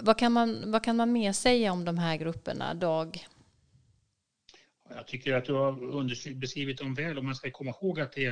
Vad 0.00 0.18
kan 0.18 0.32
man, 0.32 0.70
vad 0.72 0.84
kan 0.84 0.96
man 0.96 1.12
mer 1.12 1.32
säga 1.32 1.72
om 1.72 1.84
de 1.84 1.98
här 1.98 2.16
grupperna, 2.16 2.74
Dag? 2.74 3.26
Jag 4.88 5.06
tycker 5.06 5.34
att 5.34 5.44
du 5.44 5.52
har 5.52 6.34
beskrivit 6.34 6.78
dem 6.78 6.94
väl 6.94 7.18
och 7.18 7.24
man 7.24 7.34
ska 7.34 7.50
komma 7.50 7.70
ihåg 7.70 8.00
att 8.00 8.12
det 8.12 8.26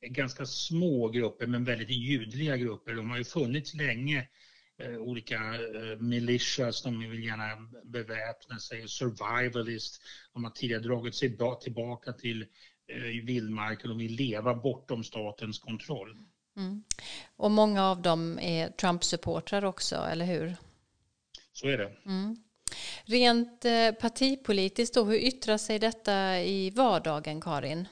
är 0.00 0.08
ganska 0.08 0.46
små 0.46 1.08
grupper 1.08 1.46
men 1.46 1.64
väldigt 1.64 1.90
ljudliga 1.90 2.56
grupper. 2.56 2.94
De 2.94 3.10
har 3.10 3.18
ju 3.18 3.24
funnits 3.24 3.74
länge 3.74 4.28
olika 4.98 5.34
eh, 5.34 5.98
militias, 5.98 6.82
de 6.82 7.10
vill 7.10 7.24
gärna 7.24 7.68
beväpna 7.84 8.58
sig, 8.58 8.88
survivalist, 8.88 10.02
de 10.32 10.44
har 10.44 10.50
tidigare 10.50 10.82
dragit 10.82 11.14
sig 11.14 11.36
tillbaka 11.60 12.12
till 12.12 12.42
eh, 12.88 13.24
vildmarken 13.24 13.90
och 13.90 14.00
vill 14.00 14.12
leva 14.12 14.54
bortom 14.54 15.04
statens 15.04 15.58
kontroll. 15.58 16.16
Mm. 16.56 16.84
Och 17.36 17.50
många 17.50 17.84
av 17.84 18.02
dem 18.02 18.38
är 18.38 18.68
Trump-supportrar 18.68 19.64
också, 19.64 19.96
eller 19.96 20.24
hur? 20.24 20.56
Så 21.52 21.68
är 21.68 21.78
det. 21.78 21.92
Mm. 22.06 22.36
Rent 23.04 23.64
eh, 23.64 23.92
partipolitiskt 23.92 24.94
då, 24.94 25.04
hur 25.04 25.18
yttrar 25.18 25.58
sig 25.58 25.78
detta 25.78 26.40
i 26.40 26.70
vardagen, 26.70 27.40
Karin? 27.40 27.88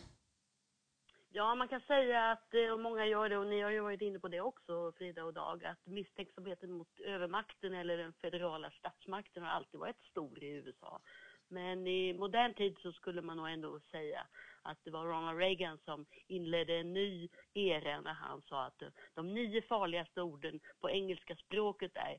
Ja, 1.34 1.54
man 1.54 1.68
kan 1.68 1.80
säga 1.80 2.30
att, 2.30 2.54
eh, 2.54 2.72
och 2.72 2.80
många 2.80 3.06
gör 3.06 3.28
det, 3.28 3.36
och 3.38 3.46
ni 3.46 3.60
har 3.60 3.70
ju 3.70 3.80
varit 3.80 4.00
inne 4.00 4.18
på 4.18 4.28
det 4.28 4.40
också, 4.40 4.92
Frida 4.98 5.24
och 5.24 5.34
Dag, 5.34 5.64
att 5.64 5.86
misstänksamheten 5.86 6.72
mot 6.72 7.00
övermakten 7.00 7.74
eller 7.74 7.96
den 7.96 8.12
federala 8.12 8.70
statsmakten 8.70 9.42
har 9.42 9.50
alltid 9.50 9.80
varit 9.80 10.02
stor 10.10 10.44
i 10.44 10.46
USA. 10.46 11.00
Men 11.48 11.86
i 11.86 12.12
modern 12.12 12.54
tid 12.54 12.76
så 12.78 12.92
skulle 12.92 13.22
man 13.22 13.36
nog 13.36 13.48
ändå 13.48 13.80
säga 13.80 14.26
att 14.62 14.78
det 14.84 14.90
var 14.90 15.04
Ronald 15.04 15.38
Reagan 15.38 15.78
som 15.84 16.06
inledde 16.26 16.76
en 16.76 16.92
ny 16.92 17.28
era 17.54 18.00
när 18.00 18.12
han 18.12 18.42
sa 18.42 18.64
att 18.64 18.82
de 19.14 19.34
nio 19.34 19.62
farligaste 19.62 20.22
orden 20.22 20.60
på 20.80 20.90
engelska 20.90 21.36
språket 21.36 21.92
är 21.94 22.18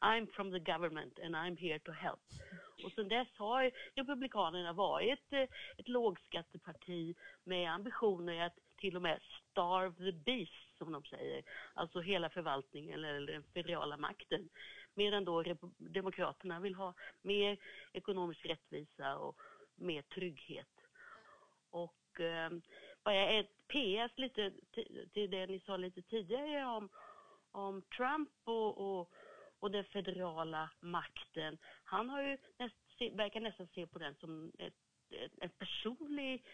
I'm 0.00 0.26
from 0.26 0.50
the 0.50 0.58
government 0.58 1.18
and 1.24 1.36
I'm 1.36 1.56
here 1.56 1.78
to 1.78 1.92
help. 1.92 2.20
Och 2.84 2.92
sen 2.92 3.08
dess 3.08 3.28
har 3.36 3.70
Republikanerna 3.94 4.72
varit 4.72 5.32
eh, 5.32 5.42
ett 5.76 5.88
lågskatteparti 5.88 7.14
med 7.44 7.70
ambitioner 7.72 8.46
att 8.46 8.58
till 8.76 8.96
och 8.96 9.02
med 9.02 9.20
starve 9.50 9.94
the 9.94 10.12
beast, 10.12 10.78
som 10.78 10.92
de 10.92 11.04
säger. 11.04 11.42
Alltså 11.74 12.00
hela 12.00 12.30
förvaltningen 12.30 13.04
eller 13.04 13.32
den 13.32 13.42
federala 13.42 13.96
makten. 13.96 14.48
Medan 14.94 15.24
då 15.24 15.44
Demokraterna 15.78 16.60
vill 16.60 16.74
ha 16.74 16.94
mer 17.22 17.58
ekonomisk 17.92 18.46
rättvisa 18.46 19.18
och 19.18 19.36
mer 19.74 20.02
trygghet. 20.02 20.74
Och 21.70 22.20
eh, 22.20 22.50
bara 23.04 23.30
ett 23.30 23.50
PS 23.68 24.18
lite 24.18 24.52
till 25.12 25.30
det 25.30 25.46
ni 25.46 25.60
sa 25.60 25.76
lite 25.76 26.02
tidigare 26.02 26.66
om, 26.66 26.88
om 27.52 27.82
Trump 27.82 28.30
och, 28.44 29.00
och 29.00 29.10
och 29.60 29.70
den 29.70 29.84
federala 29.84 30.70
makten. 30.80 31.58
Han 31.84 32.10
har 32.10 32.22
ju 32.22 32.38
näst, 32.58 32.76
verkar 33.12 33.40
nästan 33.40 33.66
se 33.74 33.86
på 33.86 33.98
den 33.98 34.14
som 34.14 34.52
ett, 34.58 34.74
ett, 35.10 35.32
ett 35.42 35.58
personlig 35.58 36.44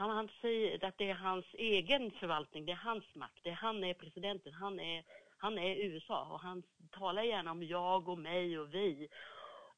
han, 0.00 0.10
han 0.10 0.28
säger 0.40 0.84
att 0.84 0.98
det 0.98 1.10
är 1.10 1.14
hans 1.14 1.46
egen 1.54 2.10
förvaltning, 2.10 2.64
det 2.66 2.72
är 2.72 2.76
hans 2.76 3.14
makt, 3.14 3.40
det 3.42 3.50
är, 3.50 3.54
han 3.54 3.84
är 3.84 3.94
presidenten, 3.94 4.52
han 4.52 4.80
är, 4.80 5.04
han 5.38 5.58
är 5.58 5.76
USA 5.76 6.32
och 6.32 6.40
han 6.40 6.62
talar 6.90 7.22
gärna 7.22 7.50
om 7.50 7.62
jag 7.62 8.08
och 8.08 8.18
mig 8.18 8.58
och 8.58 8.74
vi. 8.74 9.08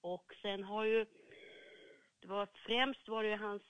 Och 0.00 0.34
sen 0.42 0.64
har 0.64 0.84
ju, 0.84 1.06
det 2.20 2.28
var 2.28 2.48
främst 2.66 3.08
var 3.08 3.24
det 3.24 3.36
hans 3.36 3.62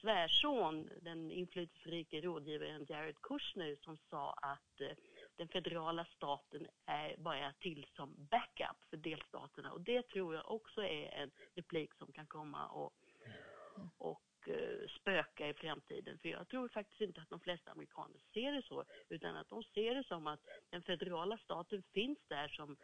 svärson, 0.00 0.90
den 1.02 1.30
inflytelserike 1.30 2.20
rådgivaren 2.20 2.86
Jared 2.88 3.22
Kushner 3.22 3.76
som 3.80 3.96
sa 3.96 4.32
att 4.32 4.80
eh, 4.80 4.96
den 5.36 5.48
federala 5.48 6.04
staten 6.04 6.66
är 6.86 7.16
bara 7.18 7.52
till 7.52 7.86
som 7.96 8.14
backup 8.30 8.76
för 8.90 8.96
delstaterna. 8.96 9.72
Och 9.72 9.80
det 9.80 10.02
tror 10.02 10.34
jag 10.34 10.50
också 10.50 10.82
är 10.82 11.10
en 11.22 11.30
replik 11.54 11.94
som 11.94 12.12
kan 12.12 12.26
komma 12.26 12.66
och, 12.66 12.92
och 13.98 14.48
uh, 14.48 14.88
spöka 15.00 15.48
i 15.48 15.54
framtiden. 15.54 16.18
För 16.18 16.28
jag 16.28 16.48
tror 16.48 16.68
faktiskt 16.68 17.00
inte 17.00 17.20
att 17.20 17.30
de 17.30 17.40
flesta 17.40 17.70
amerikaner 17.70 18.20
ser 18.34 18.52
det 18.52 18.62
så, 18.62 18.84
utan 19.08 19.36
att 19.36 19.48
de 19.48 19.62
ser 19.62 19.94
det 19.94 20.04
som 20.04 20.26
att 20.26 20.40
den 20.70 20.82
federala 20.82 21.38
staten 21.38 21.82
finns 21.92 22.18
där 22.28 22.48
som 22.48 22.76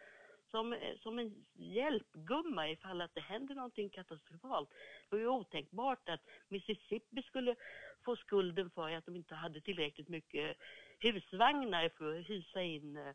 som, 0.52 0.72
eh, 0.72 0.96
som 0.98 1.18
en 1.18 1.44
hjälpgumma 1.52 2.68
ifall 2.68 3.00
att 3.00 3.14
det 3.14 3.20
händer 3.20 3.54
någonting 3.54 3.90
katastrofalt. 3.90 4.70
Det 4.70 5.16
var 5.16 5.18
ju 5.18 5.28
otänkbart 5.28 6.08
att 6.08 6.20
Mississippi 6.48 7.22
skulle 7.22 7.56
få 8.04 8.16
skulden 8.16 8.70
för 8.70 8.90
att 8.90 9.06
de 9.06 9.16
inte 9.16 9.34
hade 9.34 9.60
tillräckligt 9.60 10.08
mycket 10.08 10.56
husvagnar 10.98 11.88
för 11.88 12.18
att 12.18 12.26
hysa 12.26 12.62
in 12.62 12.96
eh, 12.96 13.14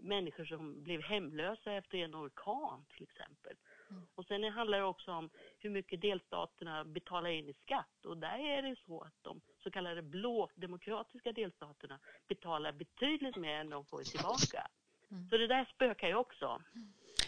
människor 0.00 0.44
som 0.44 0.82
blev 0.82 1.02
hemlösa 1.02 1.72
efter 1.72 1.98
en 1.98 2.14
orkan 2.14 2.84
till 2.96 3.02
exempel. 3.02 3.56
Mm. 3.90 4.02
Och 4.14 4.26
sen 4.26 4.44
handlar 4.44 4.78
det 4.78 4.84
också 4.84 5.12
om 5.12 5.30
hur 5.58 5.70
mycket 5.70 6.00
delstaterna 6.00 6.84
betalar 6.84 7.30
in 7.30 7.48
i 7.48 7.54
skatt 7.54 8.06
och 8.06 8.16
där 8.18 8.38
är 8.38 8.62
det 8.62 8.76
så 8.86 9.00
att 9.00 9.14
de 9.22 9.40
så 9.62 9.70
kallade 9.70 10.02
blå 10.02 10.50
demokratiska 10.54 11.32
delstaterna 11.32 11.98
betalar 12.28 12.72
betydligt 12.72 13.36
mer 13.36 13.54
än 13.54 13.70
de 13.70 13.84
får 13.84 14.02
tillbaka. 14.02 14.66
Mm. 15.10 15.28
Så 15.28 15.36
det 15.36 15.46
där 15.46 15.64
spökar 15.74 16.08
ju 16.08 16.14
också. 16.14 16.62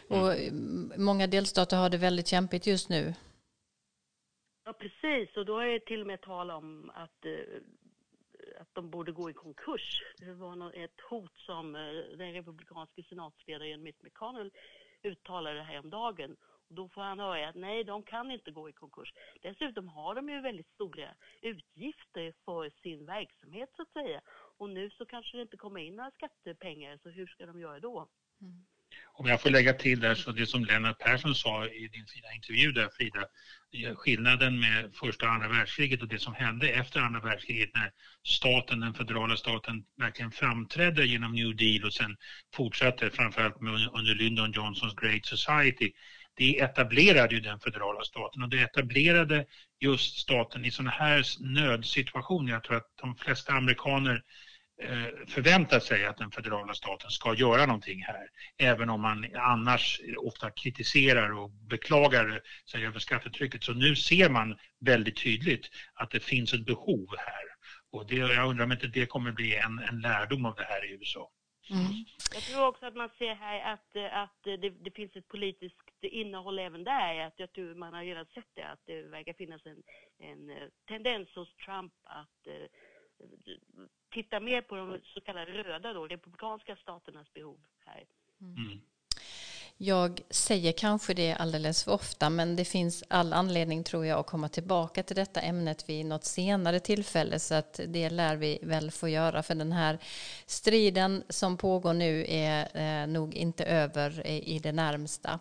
Och 0.09 0.33
mm, 0.35 0.93
många 1.05 1.27
delstater 1.27 1.77
har 1.77 1.91
det 1.91 1.99
väldigt 1.99 2.27
kämpigt 2.27 2.67
just 2.67 2.89
nu. 2.89 3.15
Ja, 4.65 4.73
precis. 4.73 5.37
Och 5.37 5.47
då 5.47 5.59
är 5.59 5.67
det 5.67 5.81
till 5.81 6.01
och 6.01 6.07
med 6.07 6.21
tal 6.21 6.51
om 6.51 6.91
att 6.95 7.27
eh, 7.27 7.61
att 8.61 8.75
de 8.75 8.91
borde 8.91 9.13
gå 9.13 9.31
i 9.31 9.33
konkurs. 9.33 10.03
Det 10.19 10.35
var 10.35 10.73
ett 10.73 11.01
hot 11.11 11.37
som 11.37 11.75
eh, 11.77 12.17
den 12.19 12.33
republikanske 12.33 13.03
senatsledaren 13.03 13.83
Mitt 13.83 14.03
McConnell 14.03 14.51
uttalade 15.03 15.63
häromdagen. 15.63 16.37
Och 16.69 16.75
då 16.75 16.89
får 16.89 17.01
han 17.01 17.21
höra 17.21 17.49
att 17.49 17.55
nej, 17.55 17.85
de 17.85 18.03
kan 18.03 18.31
inte 18.31 18.51
gå 18.51 18.69
i 18.69 18.73
konkurs. 18.73 19.13
Dessutom 19.43 19.89
har 19.89 20.15
de 20.15 20.29
ju 20.29 20.41
väldigt 20.41 20.69
stora 20.75 21.15
utgifter 21.43 22.35
för 22.45 22.71
sin 22.83 23.07
verksamhet 23.07 23.71
så 23.77 23.83
att 23.83 23.93
säga. 23.93 24.21
Och 24.59 24.71
nu 24.71 24.91
så 24.91 25.07
kanske 25.07 25.37
det 25.37 25.43
inte 25.43 25.57
kommer 25.57 25.81
in 25.81 25.97
några 25.97 26.11
skattepengar, 26.11 26.99
så 27.03 27.09
hur 27.09 27.27
ska 27.27 27.47
de 27.47 27.61
göra 27.61 27.81
då? 27.81 28.09
Mm. 28.41 28.65
Om 29.17 29.27
jag 29.27 29.41
får 29.41 29.51
lägga 29.51 29.73
till 29.73 30.01
där 30.01 30.15
så 30.15 30.33
det 30.33 30.47
som 30.47 30.65
Lennart 30.65 30.99
Persson 30.99 31.35
sa 31.35 31.67
i 31.67 31.89
din 31.89 32.07
fina 32.07 32.33
intervju 32.35 32.73
där 32.73 32.89
Frida, 32.89 33.25
skillnaden 33.95 34.61
med 34.61 34.91
första 34.95 35.27
och 35.27 35.33
andra 35.33 35.49
världskriget 35.49 36.03
och 36.03 36.09
det 36.09 36.19
som 36.19 36.35
hände 36.35 36.69
efter 36.69 37.01
andra 37.01 37.21
världskriget 37.21 37.71
när 37.75 37.91
staten, 38.27 38.81
den 38.81 38.95
federala 38.95 39.37
staten 39.37 39.85
verkligen 39.99 40.31
framträdde 40.31 41.07
genom 41.07 41.33
New 41.33 41.57
Deal 41.57 41.85
och 41.85 41.93
sen 41.93 42.17
fortsatte 42.55 43.11
framförallt 43.11 43.57
under 43.93 44.15
Lyndon 44.15 44.53
Johnsons 44.53 44.95
Great 44.95 45.27
Society. 45.27 45.93
Det 46.37 46.61
etablerade 46.61 47.35
ju 47.35 47.41
den 47.41 47.61
federala 47.61 48.05
staten 48.05 48.43
och 48.43 48.49
det 48.49 48.61
etablerade 48.61 49.47
just 49.81 50.19
staten 50.19 50.65
i 50.65 50.71
sådana 50.71 50.91
här 50.91 51.25
nödsituationer. 51.41 52.53
Jag 52.53 52.65
tror 52.65 52.77
att 52.77 52.91
de 53.01 53.17
flesta 53.17 53.53
amerikaner 53.53 54.23
Eh, 54.83 55.27
förväntar 55.27 55.81
sig 55.81 56.07
att 56.07 56.17
den 56.17 56.31
federala 56.31 56.75
staten 56.75 57.11
ska 57.11 57.35
göra 57.35 57.67
någonting 57.67 58.03
här. 58.03 58.29
Även 58.59 58.91
om 58.91 59.01
man 59.01 59.27
annars 59.35 60.01
ofta 60.19 60.51
kritiserar 60.51 61.33
och 61.39 61.51
beklagar 61.51 62.43
sig 62.71 62.87
över 62.87 62.99
skattetrycket. 62.99 63.65
Så 63.65 63.73
nu 63.73 63.97
ser 63.97 64.29
man 64.29 64.59
väldigt 64.81 65.23
tydligt 65.23 65.71
att 65.95 66.11
det 66.11 66.21
finns 66.21 66.53
ett 66.53 66.67
behov 66.67 67.07
här. 67.19 67.45
Och 67.93 68.07
det, 68.07 68.17
jag 68.17 68.49
undrar 68.49 68.65
om 68.65 68.73
inte 68.73 68.87
det 68.87 69.07
kommer 69.07 69.33
bli 69.33 69.57
en, 69.57 69.79
en 69.79 70.01
lärdom 70.01 70.47
av 70.47 70.55
det 70.55 70.65
här 70.65 70.91
i 70.91 70.93
USA. 70.93 71.31
Mm. 71.71 72.05
Jag 72.35 72.43
tror 72.43 72.67
också 72.67 72.87
att 72.87 72.95
man 72.95 73.11
ser 73.19 73.35
här 73.35 73.73
att, 73.73 73.97
att 74.13 74.39
det, 74.43 74.57
det, 74.57 74.91
finns 74.95 75.17
ett 75.17 75.29
politiskt 75.29 75.79
innehåll 76.03 76.59
även 76.59 76.85
där. 76.85 77.21
Att 77.27 77.35
jag 77.37 77.53
tror 77.53 77.75
man 77.75 77.95
har 77.95 78.05
redan 78.05 78.27
sett 78.27 78.51
det, 78.55 78.69
att 78.69 78.81
det 78.87 79.03
verkar 79.03 79.33
finnas 79.33 79.67
en, 79.67 79.83
en 80.19 80.71
tendens 80.89 81.29
hos 81.35 81.57
Trump 81.57 81.93
att 82.03 82.47
eh, 82.47 82.67
titta 84.11 84.41
mer 84.41 84.63
på 84.63 84.77
de 84.77 85.01
så 85.05 85.21
kallade 85.21 85.53
röda 85.53 85.93
då, 85.93 86.07
republikanska 86.07 86.77
staternas 86.77 87.33
behov 87.33 87.61
här. 87.79 88.07
Mm. 88.41 88.81
Jag 89.79 90.21
säger 90.31 90.73
kanske 90.73 91.15
det 91.15 91.35
alldeles 91.35 91.85
för 91.85 91.93
ofta 91.93 92.31
men 92.31 92.57
det 92.57 92.65
finns 92.65 93.05
all 93.09 93.33
anledning 93.33 93.85
tror 93.85 94.07
jag 94.07 94.21
att 94.21 94.27
komma 94.27 94.49
tillbaka 94.49 95.03
till 95.03 95.17
detta 95.17 95.41
ämnet 95.41 95.89
vid 95.89 96.07
något 96.07 96.25
senare 96.25 96.81
tillfälle 96.81 97.39
så 97.39 97.55
att 97.55 97.81
det 97.87 98.11
lär 98.11 98.37
vi 98.37 98.59
väl 98.63 98.91
få 98.91 99.09
göra 99.09 99.43
för 99.43 99.55
den 99.55 99.73
här 99.73 99.99
striden 100.47 101.23
som 101.29 101.57
pågår 101.57 101.93
nu 101.93 102.27
är 102.29 102.69
eh, 103.03 103.07
nog 103.07 103.35
inte 103.35 103.65
över 103.65 104.27
i 104.27 104.59
det 104.59 104.73
närmsta. 104.73 105.39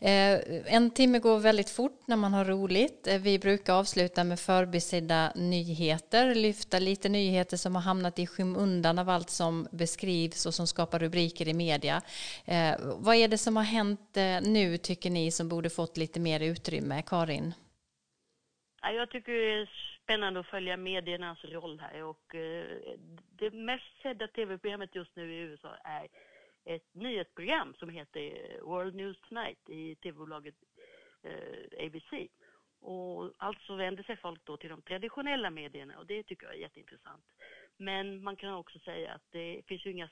Eh, 0.00 0.40
en 0.66 0.90
timme 0.90 1.18
går 1.18 1.38
väldigt 1.38 1.70
fort 1.70 2.00
när 2.06 2.16
man 2.16 2.34
har 2.34 2.44
roligt. 2.44 3.06
Eh, 3.06 3.18
vi 3.18 3.38
brukar 3.38 3.72
avsluta 3.72 4.24
med 4.24 4.40
förbisedda 4.40 5.32
nyheter, 5.34 6.34
lyfta 6.34 6.78
lite 6.78 7.08
nyheter 7.08 7.56
som 7.56 7.74
har 7.74 7.82
hamnat 7.82 8.18
i 8.18 8.26
skymundan 8.26 8.98
av 8.98 9.08
allt 9.08 9.30
som 9.30 9.68
beskrivs 9.70 10.46
och 10.46 10.54
som 10.54 10.66
skapar 10.66 10.98
rubriker 10.98 11.48
i 11.48 11.54
media. 11.54 12.02
Eh, 12.44 12.74
vad 12.80 13.16
är 13.16 13.28
det 13.28 13.38
som 13.38 13.56
har 13.56 13.61
hänt 13.62 14.16
eh, 14.16 14.40
nu 14.42 14.78
tycker 14.78 15.10
ni 15.10 15.30
som 15.30 15.48
borde 15.48 15.70
fått 15.70 15.96
lite 15.96 16.20
mer 16.20 16.40
utrymme? 16.40 17.02
Karin? 17.06 17.54
Jag 18.82 19.10
tycker 19.10 19.32
det 19.32 19.52
är 19.52 19.70
spännande 20.02 20.40
att 20.40 20.46
följa 20.46 20.76
mediernas 20.76 21.44
roll 21.44 21.80
här 21.80 22.02
och 22.02 22.34
eh, 22.34 22.64
det 23.38 23.50
mest 23.50 24.02
sedda 24.02 24.28
tv-programmet 24.28 24.94
just 24.94 25.16
nu 25.16 25.34
i 25.34 25.38
USA 25.38 25.76
är 25.84 26.08
ett 26.64 26.94
nyhetsprogram 26.94 27.74
som 27.78 27.88
heter 27.88 28.60
World 28.62 28.94
News 28.94 29.20
Tonight 29.28 29.68
i 29.68 29.94
tv-bolaget 29.94 30.54
eh, 31.22 31.86
ABC. 31.86 32.28
Och 32.80 33.32
alltså 33.36 33.74
vänder 33.76 34.02
sig 34.02 34.16
folk 34.16 34.44
då 34.44 34.56
till 34.56 34.70
de 34.70 34.82
traditionella 34.82 35.50
medierna 35.50 35.98
och 35.98 36.06
det 36.06 36.22
tycker 36.22 36.46
jag 36.46 36.54
är 36.54 36.60
jätteintressant. 36.60 37.24
Men 37.76 38.22
man 38.22 38.36
kan 38.36 38.54
också 38.54 38.78
säga 38.78 39.12
att 39.12 39.26
det 39.30 39.62
finns 39.66 39.86
ju 39.86 39.90
inga 39.90 40.08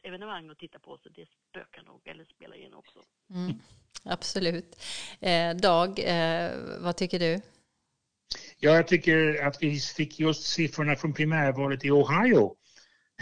sportevenemang 0.00 0.50
att 0.50 0.58
titta 0.58 0.78
på 0.78 0.98
så 1.02 1.08
det 1.08 1.26
spökar 1.50 1.82
nog 1.82 2.08
eller 2.08 2.24
spelar 2.24 2.56
in 2.56 2.74
också. 2.74 2.98
Mm, 3.30 3.58
absolut. 4.04 4.82
Eh, 5.20 5.56
Dag, 5.56 5.98
eh, 5.98 6.52
vad 6.80 6.96
tycker 6.96 7.18
du? 7.18 7.40
Ja, 8.58 8.74
jag 8.74 8.88
tycker 8.88 9.46
att 9.46 9.62
vi 9.62 9.80
fick 9.80 10.20
just 10.20 10.42
siffrorna 10.42 10.96
från 10.96 11.12
primärvalet 11.12 11.84
i 11.84 11.90
Ohio 11.90 12.56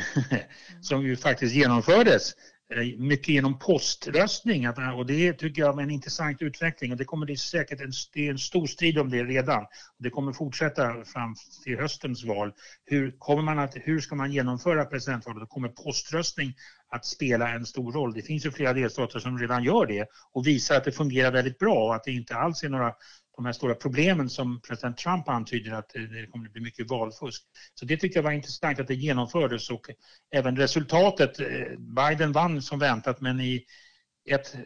som 0.83 1.07
ju 1.07 1.17
faktiskt 1.17 1.55
genomfördes 1.55 2.35
Eh, 2.75 2.99
mycket 2.99 3.29
genom 3.29 3.59
poströstning 3.59 4.69
och 4.69 5.07
det 5.07 5.33
tycker 5.33 5.63
jag 5.63 5.79
är 5.79 5.83
en 5.83 5.91
intressant 5.91 6.43
utveckling 6.43 6.93
och 6.93 6.99
det 6.99 7.05
kommer 7.05 7.27
det 7.27 7.37
säkert 7.37 7.81
en, 7.81 7.93
det 8.13 8.27
är 8.27 8.31
en 8.31 8.39
stor 8.39 8.67
strid 8.67 8.99
om 8.99 9.11
det 9.11 9.25
redan. 9.25 9.67
Det 9.99 10.11
kommer 10.11 10.33
fortsätta 10.33 11.05
fram 11.05 11.35
till 11.65 11.79
höstens 11.79 12.25
val. 12.25 12.53
Hur, 12.85 13.11
kommer 13.19 13.43
man 13.43 13.59
att, 13.59 13.75
hur 13.75 14.01
ska 14.01 14.15
man 14.15 14.33
genomföra 14.33 14.85
presidentvalet? 14.85 15.41
Då 15.41 15.47
kommer 15.47 15.69
poströstning 15.69 16.55
att 16.91 17.07
spela 17.07 17.49
en 17.49 17.67
stor 17.67 17.93
roll. 17.93 18.15
Det 18.15 18.23
finns 18.23 18.47
ju 18.47 18.51
flera 18.51 18.73
delstater 18.73 19.19
som 19.19 19.39
redan 19.39 19.65
gör 19.65 19.87
det 19.87 20.07
och 20.33 20.47
visar 20.47 20.77
att 20.77 20.85
det 20.85 20.93
fungerar 20.93 21.33
väldigt 21.33 21.59
bra 21.59 21.85
och 21.85 21.95
att 21.95 22.05
det 22.05 22.13
inte 22.13 22.35
alls 22.35 22.63
är 22.63 22.69
några 22.69 22.95
de 23.39 23.47
här 23.47 23.53
stora 23.53 23.75
problemen 23.75 24.31
som 24.31 24.61
president 24.61 24.97
Trump 24.97 25.29
antyder 25.29 25.73
att 25.73 25.89
det 25.89 26.27
kommer 26.31 26.47
att 26.47 26.53
bli 26.53 26.63
mycket 26.63 26.91
valfusk. 26.91 27.43
Så 27.75 27.85
det 27.85 27.97
tyckte 27.97 28.19
jag 28.19 28.23
var 28.23 28.31
intressant 28.31 28.81
att 28.81 28.87
det 28.87 28.95
genomfördes 28.95 29.71
och 29.71 29.91
även 30.35 30.57
resultatet. 30.57 31.41
Eh, 31.41 31.47
Biden 31.79 32.33
vann 32.33 32.63
som 32.63 32.79
väntat 32.79 33.21
men 33.21 33.41
i 33.41 33.65
ett 34.31 34.57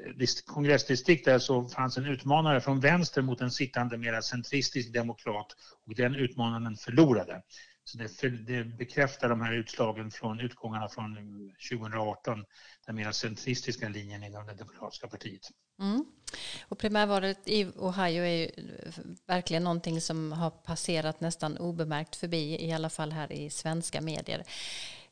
kongressdistrikt 0.46 1.24
där 1.24 1.38
så 1.38 1.68
fanns 1.68 1.98
en 1.98 2.06
utmanare 2.06 2.60
från 2.60 2.80
vänster 2.80 3.22
mot 3.22 3.40
en 3.40 3.50
sittande 3.50 3.98
mera 3.98 4.22
centristisk 4.22 4.92
demokrat 4.92 5.56
och 5.86 5.94
den 5.94 6.14
utmanaren 6.14 6.76
förlorade. 6.76 7.42
Så 7.84 7.98
det, 7.98 8.08
för, 8.08 8.28
det, 8.28 8.64
bekräftar 8.64 9.28
de 9.28 9.40
här 9.40 9.52
utslagen 9.52 10.10
från 10.10 10.40
utgångarna 10.40 10.88
från 10.88 11.16
2018, 11.70 12.44
den 12.86 12.96
mer 12.96 13.12
centristiska 13.12 13.88
linjen 13.88 14.22
inom 14.22 14.46
det 14.46 14.54
demokratiska 14.54 15.08
partiet. 15.08 15.50
Mm. 15.80 16.04
Och 16.68 16.78
primärvalet 16.78 17.38
i 17.48 17.64
Ohio 17.64 18.22
är 18.22 18.36
ju 18.36 18.50
verkligen 19.26 19.64
någonting 19.64 20.00
som 20.00 20.32
har 20.32 20.50
passerat 20.50 21.20
nästan 21.20 21.58
obemärkt 21.58 22.16
förbi, 22.16 22.64
i 22.64 22.72
alla 22.72 22.90
fall 22.90 23.12
här 23.12 23.32
i 23.32 23.50
svenska 23.50 24.00
medier. 24.00 24.44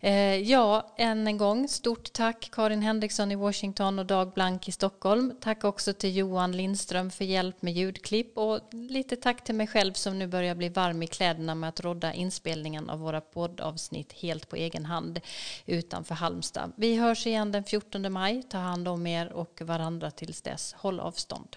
Eh, 0.02 0.36
ja, 0.36 0.94
än 0.96 1.26
en 1.26 1.38
gång 1.38 1.68
stort 1.68 2.12
tack 2.12 2.48
Karin 2.52 2.82
Henriksson 2.82 3.32
i 3.32 3.34
Washington 3.34 3.98
och 3.98 4.06
Dag 4.06 4.32
Blank 4.32 4.68
i 4.68 4.72
Stockholm. 4.72 5.34
Tack 5.40 5.64
också 5.64 5.92
till 5.92 6.16
Johan 6.16 6.52
Lindström 6.52 7.10
för 7.10 7.24
hjälp 7.24 7.62
med 7.62 7.72
ljudklipp 7.72 8.38
och 8.38 8.60
lite 8.72 9.16
tack 9.16 9.44
till 9.44 9.54
mig 9.54 9.66
själv 9.66 9.92
som 9.92 10.18
nu 10.18 10.26
börjar 10.26 10.54
bli 10.54 10.68
varm 10.68 11.02
i 11.02 11.06
kläderna 11.06 11.54
med 11.54 11.68
att 11.68 11.80
rodda 11.80 12.12
inspelningen 12.12 12.90
av 12.90 12.98
våra 12.98 13.20
poddavsnitt 13.20 14.12
helt 14.12 14.48
på 14.48 14.56
egen 14.56 14.84
hand 14.84 15.20
utanför 15.66 16.14
Halmstad. 16.14 16.72
Vi 16.76 16.96
hörs 16.96 17.26
igen 17.26 17.52
den 17.52 17.64
14 17.64 18.12
maj. 18.12 18.42
Ta 18.42 18.58
hand 18.58 18.88
om 18.88 19.06
er 19.06 19.32
och 19.32 19.60
varandra 19.64 20.10
tills 20.10 20.42
dess. 20.42 20.74
Håll 20.78 21.00
avstånd. 21.00 21.56